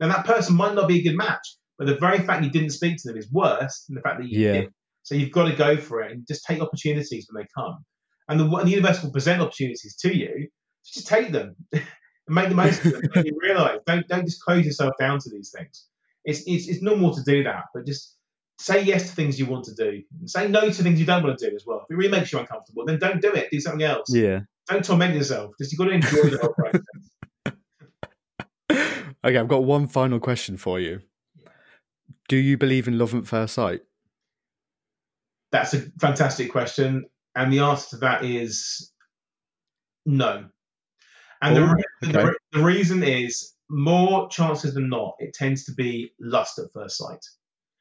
Now 0.00 0.08
that 0.08 0.26
person 0.26 0.56
might 0.56 0.74
not 0.74 0.88
be 0.88 1.00
a 1.00 1.02
good 1.02 1.16
match, 1.16 1.46
but 1.78 1.86
the 1.86 1.96
very 1.96 2.18
fact 2.18 2.44
you 2.44 2.50
didn't 2.50 2.70
speak 2.70 2.96
to 2.98 3.08
them 3.08 3.16
is 3.16 3.30
worse 3.30 3.84
than 3.88 3.94
the 3.94 4.00
fact 4.02 4.20
that 4.20 4.28
you 4.28 4.40
Yeah. 4.40 4.52
did. 4.62 4.70
So 5.02 5.14
you've 5.14 5.30
got 5.30 5.48
to 5.48 5.54
go 5.54 5.76
for 5.76 6.02
it 6.02 6.12
and 6.12 6.26
just 6.26 6.44
take 6.44 6.60
opportunities 6.60 7.28
when 7.30 7.42
they 7.42 7.48
come. 7.56 7.78
And 8.28 8.40
the, 8.40 8.44
and 8.56 8.66
the 8.66 8.72
universe 8.72 9.02
will 9.02 9.12
present 9.12 9.40
opportunities 9.40 9.96
to 10.00 10.16
you. 10.16 10.48
So 10.82 11.00
just 11.00 11.06
take 11.06 11.30
them 11.32 11.54
and 11.72 11.82
make 12.28 12.48
the 12.48 12.54
most 12.56 12.84
of 12.84 12.92
them. 12.92 13.02
and 13.14 13.24
you 13.26 13.38
realise 13.40 13.80
don't 13.86 14.06
don't 14.08 14.24
just 14.24 14.42
close 14.42 14.64
yourself 14.64 14.94
down 14.98 15.18
to 15.20 15.30
these 15.30 15.52
things. 15.56 15.86
It's, 16.24 16.40
it's 16.46 16.66
it's 16.68 16.82
normal 16.82 17.14
to 17.14 17.22
do 17.22 17.44
that, 17.44 17.64
but 17.72 17.86
just 17.86 18.16
say 18.58 18.82
yes 18.82 19.08
to 19.10 19.14
things 19.14 19.38
you 19.38 19.46
want 19.46 19.64
to 19.66 19.74
do. 19.74 20.02
And 20.18 20.28
say 20.28 20.48
no 20.48 20.62
to 20.70 20.82
things 20.82 20.98
you 20.98 21.06
don't 21.06 21.22
want 21.22 21.38
to 21.38 21.50
do 21.50 21.54
as 21.54 21.62
well. 21.64 21.82
If 21.88 21.94
it 21.94 21.96
really 21.96 22.10
makes 22.10 22.32
you 22.32 22.40
uncomfortable, 22.40 22.84
then 22.84 22.98
don't 22.98 23.22
do 23.22 23.32
it. 23.32 23.48
Do 23.50 23.60
something 23.60 23.82
else. 23.86 24.08
Yeah. 24.12 24.40
Don't 24.68 24.84
torment 24.84 25.14
yourself. 25.14 25.52
Just 25.60 25.70
you've 25.70 25.78
got 25.78 25.84
to 25.84 25.92
enjoy 25.92 26.30
the 26.30 26.38
whole 26.42 26.54
process. 26.54 26.82
Okay, 29.26 29.38
I've 29.38 29.48
got 29.48 29.64
one 29.64 29.88
final 29.88 30.20
question 30.20 30.56
for 30.56 30.78
you. 30.78 31.00
Do 32.28 32.36
you 32.36 32.56
believe 32.56 32.86
in 32.86 32.96
love 32.96 33.12
at 33.12 33.26
first 33.26 33.54
sight? 33.54 33.82
That's 35.50 35.74
a 35.74 35.80
fantastic 36.00 36.52
question, 36.52 37.06
and 37.34 37.52
the 37.52 37.58
answer 37.58 37.90
to 37.90 37.96
that 37.98 38.24
is 38.24 38.92
no. 40.04 40.46
And 41.42 41.56
the, 41.56 41.62
Oh, 41.62 41.74
the 42.02 42.18
okay. 42.18 42.28
re- 42.28 42.36
the 42.52 42.62
reason 42.62 43.02
is 43.02 43.54
more 43.68 44.28
chances 44.28 44.74
than 44.74 44.88
not, 44.88 45.16
it 45.18 45.34
tends 45.34 45.64
to 45.64 45.72
be 45.72 46.12
lust 46.20 46.60
at 46.60 46.72
first 46.72 46.96
sight. 46.96 47.24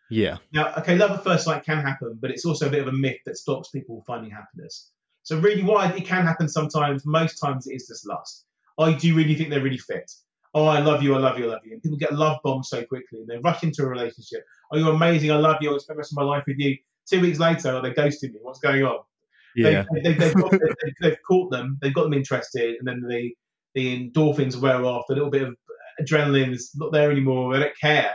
Yeah. 0.09 0.37
Now, 0.51 0.73
okay, 0.79 0.95
love 0.97 1.11
at 1.11 1.23
first 1.23 1.45
sight 1.45 1.63
can 1.63 1.77
happen, 1.77 2.17
but 2.19 2.31
it's 2.31 2.45
also 2.45 2.67
a 2.67 2.71
bit 2.71 2.81
of 2.81 2.87
a 2.87 2.97
myth 2.97 3.19
that 3.27 3.37
stops 3.37 3.69
people 3.69 4.03
finding 4.07 4.31
happiness. 4.31 4.91
So, 5.21 5.39
really, 5.39 5.63
why 5.63 5.91
it 5.91 6.05
can 6.05 6.25
happen 6.25 6.47
sometimes, 6.49 7.05
most 7.05 7.37
times 7.37 7.67
it 7.67 7.75
is 7.75 7.87
just 7.87 8.07
lust. 8.07 8.45
I 8.79 8.93
do 8.93 9.15
really 9.15 9.35
think 9.35 9.51
they're 9.51 9.61
really 9.61 9.77
fit? 9.77 10.11
Oh, 10.55 10.65
I 10.65 10.79
love 10.79 11.03
you, 11.03 11.13
I 11.13 11.19
love 11.19 11.37
you, 11.37 11.45
I 11.45 11.49
love 11.49 11.61
you. 11.65 11.73
And 11.73 11.83
people 11.83 11.97
get 11.97 12.13
love 12.13 12.39
bombed 12.43 12.65
so 12.65 12.83
quickly 12.85 13.19
and 13.19 13.27
they 13.27 13.37
rush 13.39 13.61
into 13.61 13.83
a 13.83 13.87
relationship. 13.87 14.43
Oh, 14.71 14.77
you're 14.77 14.93
amazing, 14.93 15.31
I 15.31 15.35
love 15.35 15.57
you, 15.59 15.71
I'll 15.71 15.79
spend 15.79 15.97
the 15.97 15.99
rest 15.99 16.13
of 16.13 16.15
my 16.15 16.23
life 16.23 16.45
with 16.47 16.57
you. 16.57 16.77
Two 17.07 17.21
weeks 17.21 17.39
later, 17.39 17.69
oh, 17.69 17.81
they're 17.81 17.93
ghosting 17.93 18.31
me. 18.31 18.39
What's 18.41 18.59
going 18.59 18.83
on? 18.83 18.99
Yeah. 19.55 19.83
They, 19.93 20.01
they, 20.01 20.13
they've, 20.13 20.33
got, 20.33 20.51
they've, 20.51 20.93
they've 21.01 21.17
caught 21.27 21.51
them, 21.51 21.77
they've 21.81 21.93
got 21.93 22.03
them 22.05 22.13
interested, 22.13 22.77
and 22.79 22.87
then 22.87 23.03
the, 23.07 23.35
the 23.75 24.09
endorphins 24.09 24.55
wear 24.55 24.83
off, 24.85 25.03
the 25.07 25.15
little 25.15 25.29
bit 25.29 25.43
of 25.43 25.55
adrenaline 26.01 26.53
is 26.53 26.71
not 26.75 26.91
there 26.91 27.11
anymore, 27.11 27.53
they 27.53 27.59
don't 27.59 27.79
care. 27.79 28.13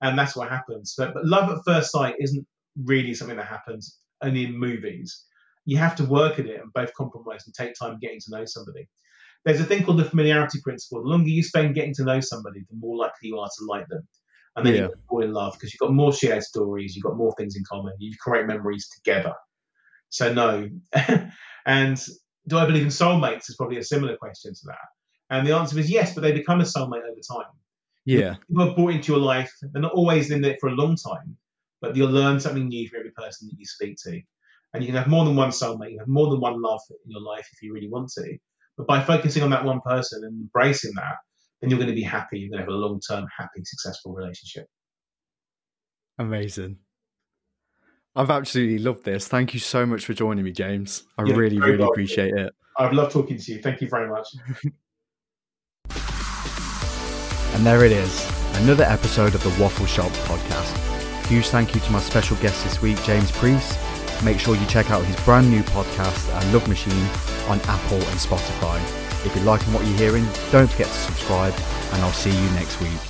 And 0.00 0.18
that's 0.18 0.36
what 0.36 0.48
happens. 0.48 0.94
But, 0.96 1.12
but 1.12 1.26
love 1.26 1.50
at 1.50 1.64
first 1.66 1.92
sight 1.92 2.14
isn't 2.18 2.46
really 2.84 3.14
something 3.14 3.36
that 3.36 3.46
happens 3.46 3.98
only 4.22 4.44
in 4.44 4.56
movies. 4.56 5.26
You 5.66 5.76
have 5.76 5.94
to 5.96 6.04
work 6.04 6.38
at 6.38 6.46
it 6.46 6.60
and 6.60 6.72
both 6.72 6.94
compromise 6.94 7.44
and 7.46 7.54
take 7.54 7.74
time 7.74 7.98
getting 8.00 8.20
to 8.20 8.30
know 8.30 8.44
somebody. 8.44 8.88
There's 9.44 9.60
a 9.60 9.64
thing 9.64 9.84
called 9.84 9.98
the 9.98 10.04
familiarity 10.04 10.60
principle. 10.62 11.02
The 11.02 11.08
longer 11.08 11.30
you 11.30 11.42
spend 11.42 11.74
getting 11.74 11.94
to 11.94 12.04
know 12.04 12.20
somebody, 12.20 12.60
the 12.70 12.76
more 12.76 12.96
likely 12.96 13.28
you 13.28 13.38
are 13.38 13.48
to 13.48 13.64
like 13.66 13.88
them. 13.88 14.06
And 14.56 14.66
then 14.66 14.74
Yeah. 14.74 14.80
you 14.82 14.94
fall 15.08 15.22
in 15.22 15.32
love 15.32 15.54
because 15.54 15.72
you've 15.72 15.80
got 15.80 15.92
more 15.92 16.12
shared 16.12 16.42
stories, 16.42 16.94
you've 16.94 17.04
got 17.04 17.16
more 17.16 17.34
things 17.38 17.56
in 17.56 17.62
common, 17.70 17.94
you 17.98 18.14
create 18.20 18.46
memories 18.46 18.88
together. 18.88 19.34
So 20.10 20.32
no. 20.32 20.68
and 21.66 22.06
do 22.48 22.58
I 22.58 22.66
believe 22.66 22.82
in 22.82 22.88
soulmates 22.88 23.48
is 23.48 23.56
probably 23.56 23.78
a 23.78 23.84
similar 23.84 24.16
question 24.16 24.52
to 24.52 24.60
that. 24.66 24.88
And 25.30 25.46
the 25.46 25.54
answer 25.54 25.78
is 25.78 25.90
yes, 25.90 26.14
but 26.14 26.22
they 26.22 26.32
become 26.32 26.60
a 26.60 26.64
soulmate 26.64 27.08
over 27.08 27.20
time. 27.32 27.52
Yeah. 28.04 28.36
People 28.48 28.68
are 28.68 28.74
brought 28.74 28.94
into 28.94 29.12
your 29.12 29.20
life. 29.20 29.52
They're 29.62 29.80
not 29.80 29.92
always 29.92 30.30
in 30.30 30.44
it 30.44 30.58
for 30.60 30.68
a 30.68 30.72
long 30.72 30.96
time, 30.96 31.36
but 31.80 31.94
you'll 31.94 32.10
learn 32.10 32.40
something 32.40 32.68
new 32.68 32.88
from 32.88 32.98
every 32.98 33.12
person 33.12 33.48
that 33.48 33.58
you 33.58 33.64
speak 33.64 33.96
to. 34.04 34.20
And 34.74 34.82
you 34.82 34.88
can 34.88 34.96
have 34.96 35.08
more 35.08 35.24
than 35.24 35.36
one 35.36 35.50
soulmate, 35.50 35.92
you 35.92 35.98
have 35.98 36.08
more 36.08 36.28
than 36.30 36.40
one 36.40 36.60
love 36.60 36.80
in 36.90 37.10
your 37.10 37.20
life 37.20 37.48
if 37.52 37.62
you 37.62 37.72
really 37.72 37.88
want 37.88 38.10
to. 38.18 38.36
But 38.80 38.86
by 38.86 39.02
focusing 39.04 39.42
on 39.42 39.50
that 39.50 39.62
one 39.62 39.80
person 39.82 40.24
and 40.24 40.32
embracing 40.40 40.92
that, 40.96 41.16
then 41.60 41.68
you're 41.68 41.78
going 41.78 41.90
to 41.90 41.94
be 41.94 42.02
happy. 42.02 42.38
You're 42.38 42.48
going 42.48 42.64
to 42.64 42.64
have 42.64 42.72
a 42.72 42.76
long 42.76 42.98
term, 42.98 43.26
happy, 43.36 43.60
successful 43.62 44.14
relationship. 44.14 44.66
Amazing. 46.18 46.78
I've 48.16 48.30
absolutely 48.30 48.78
loved 48.78 49.04
this. 49.04 49.28
Thank 49.28 49.52
you 49.52 49.60
so 49.60 49.84
much 49.84 50.06
for 50.06 50.14
joining 50.14 50.44
me, 50.44 50.52
James. 50.52 51.04
I 51.18 51.24
Yeah, 51.24 51.34
really, 51.34 51.58
really 51.58 51.76
welcome. 51.76 51.92
appreciate 51.92 52.32
it. 52.34 52.54
I've 52.78 52.94
loved 52.94 53.12
talking 53.12 53.36
to 53.36 53.52
you. 53.52 53.60
Thank 53.60 53.82
you 53.82 53.88
very 53.88 54.08
much. 54.08 54.28
And 57.52 57.66
there 57.66 57.84
it 57.84 57.92
is, 57.92 58.26
another 58.62 58.84
episode 58.84 59.34
of 59.34 59.42
the 59.42 59.50
Waffle 59.62 59.84
Shop 59.84 60.10
podcast. 60.24 61.26
Huge 61.26 61.48
thank 61.48 61.74
you 61.74 61.80
to 61.82 61.92
my 61.92 62.00
special 62.00 62.36
guest 62.38 62.64
this 62.64 62.80
week, 62.80 62.96
James 63.02 63.30
Preece. 63.32 63.76
Make 64.22 64.38
sure 64.38 64.54
you 64.54 64.66
check 64.66 64.90
out 64.90 65.04
his 65.04 65.16
brand 65.24 65.50
new 65.50 65.62
podcast, 65.62 66.28
uh, 66.34 66.52
Love 66.52 66.68
Machine, 66.68 67.06
on 67.48 67.58
Apple 67.62 67.96
and 67.96 68.18
Spotify. 68.18 68.78
If 69.24 69.34
you're 69.34 69.44
liking 69.44 69.72
what 69.72 69.84
you're 69.86 69.96
hearing, 69.96 70.24
don't 70.52 70.70
forget 70.70 70.88
to 70.88 70.92
subscribe, 70.92 71.54
and 71.92 72.02
I'll 72.02 72.12
see 72.12 72.30
you 72.30 72.50
next 72.50 72.80
week. 72.80 73.09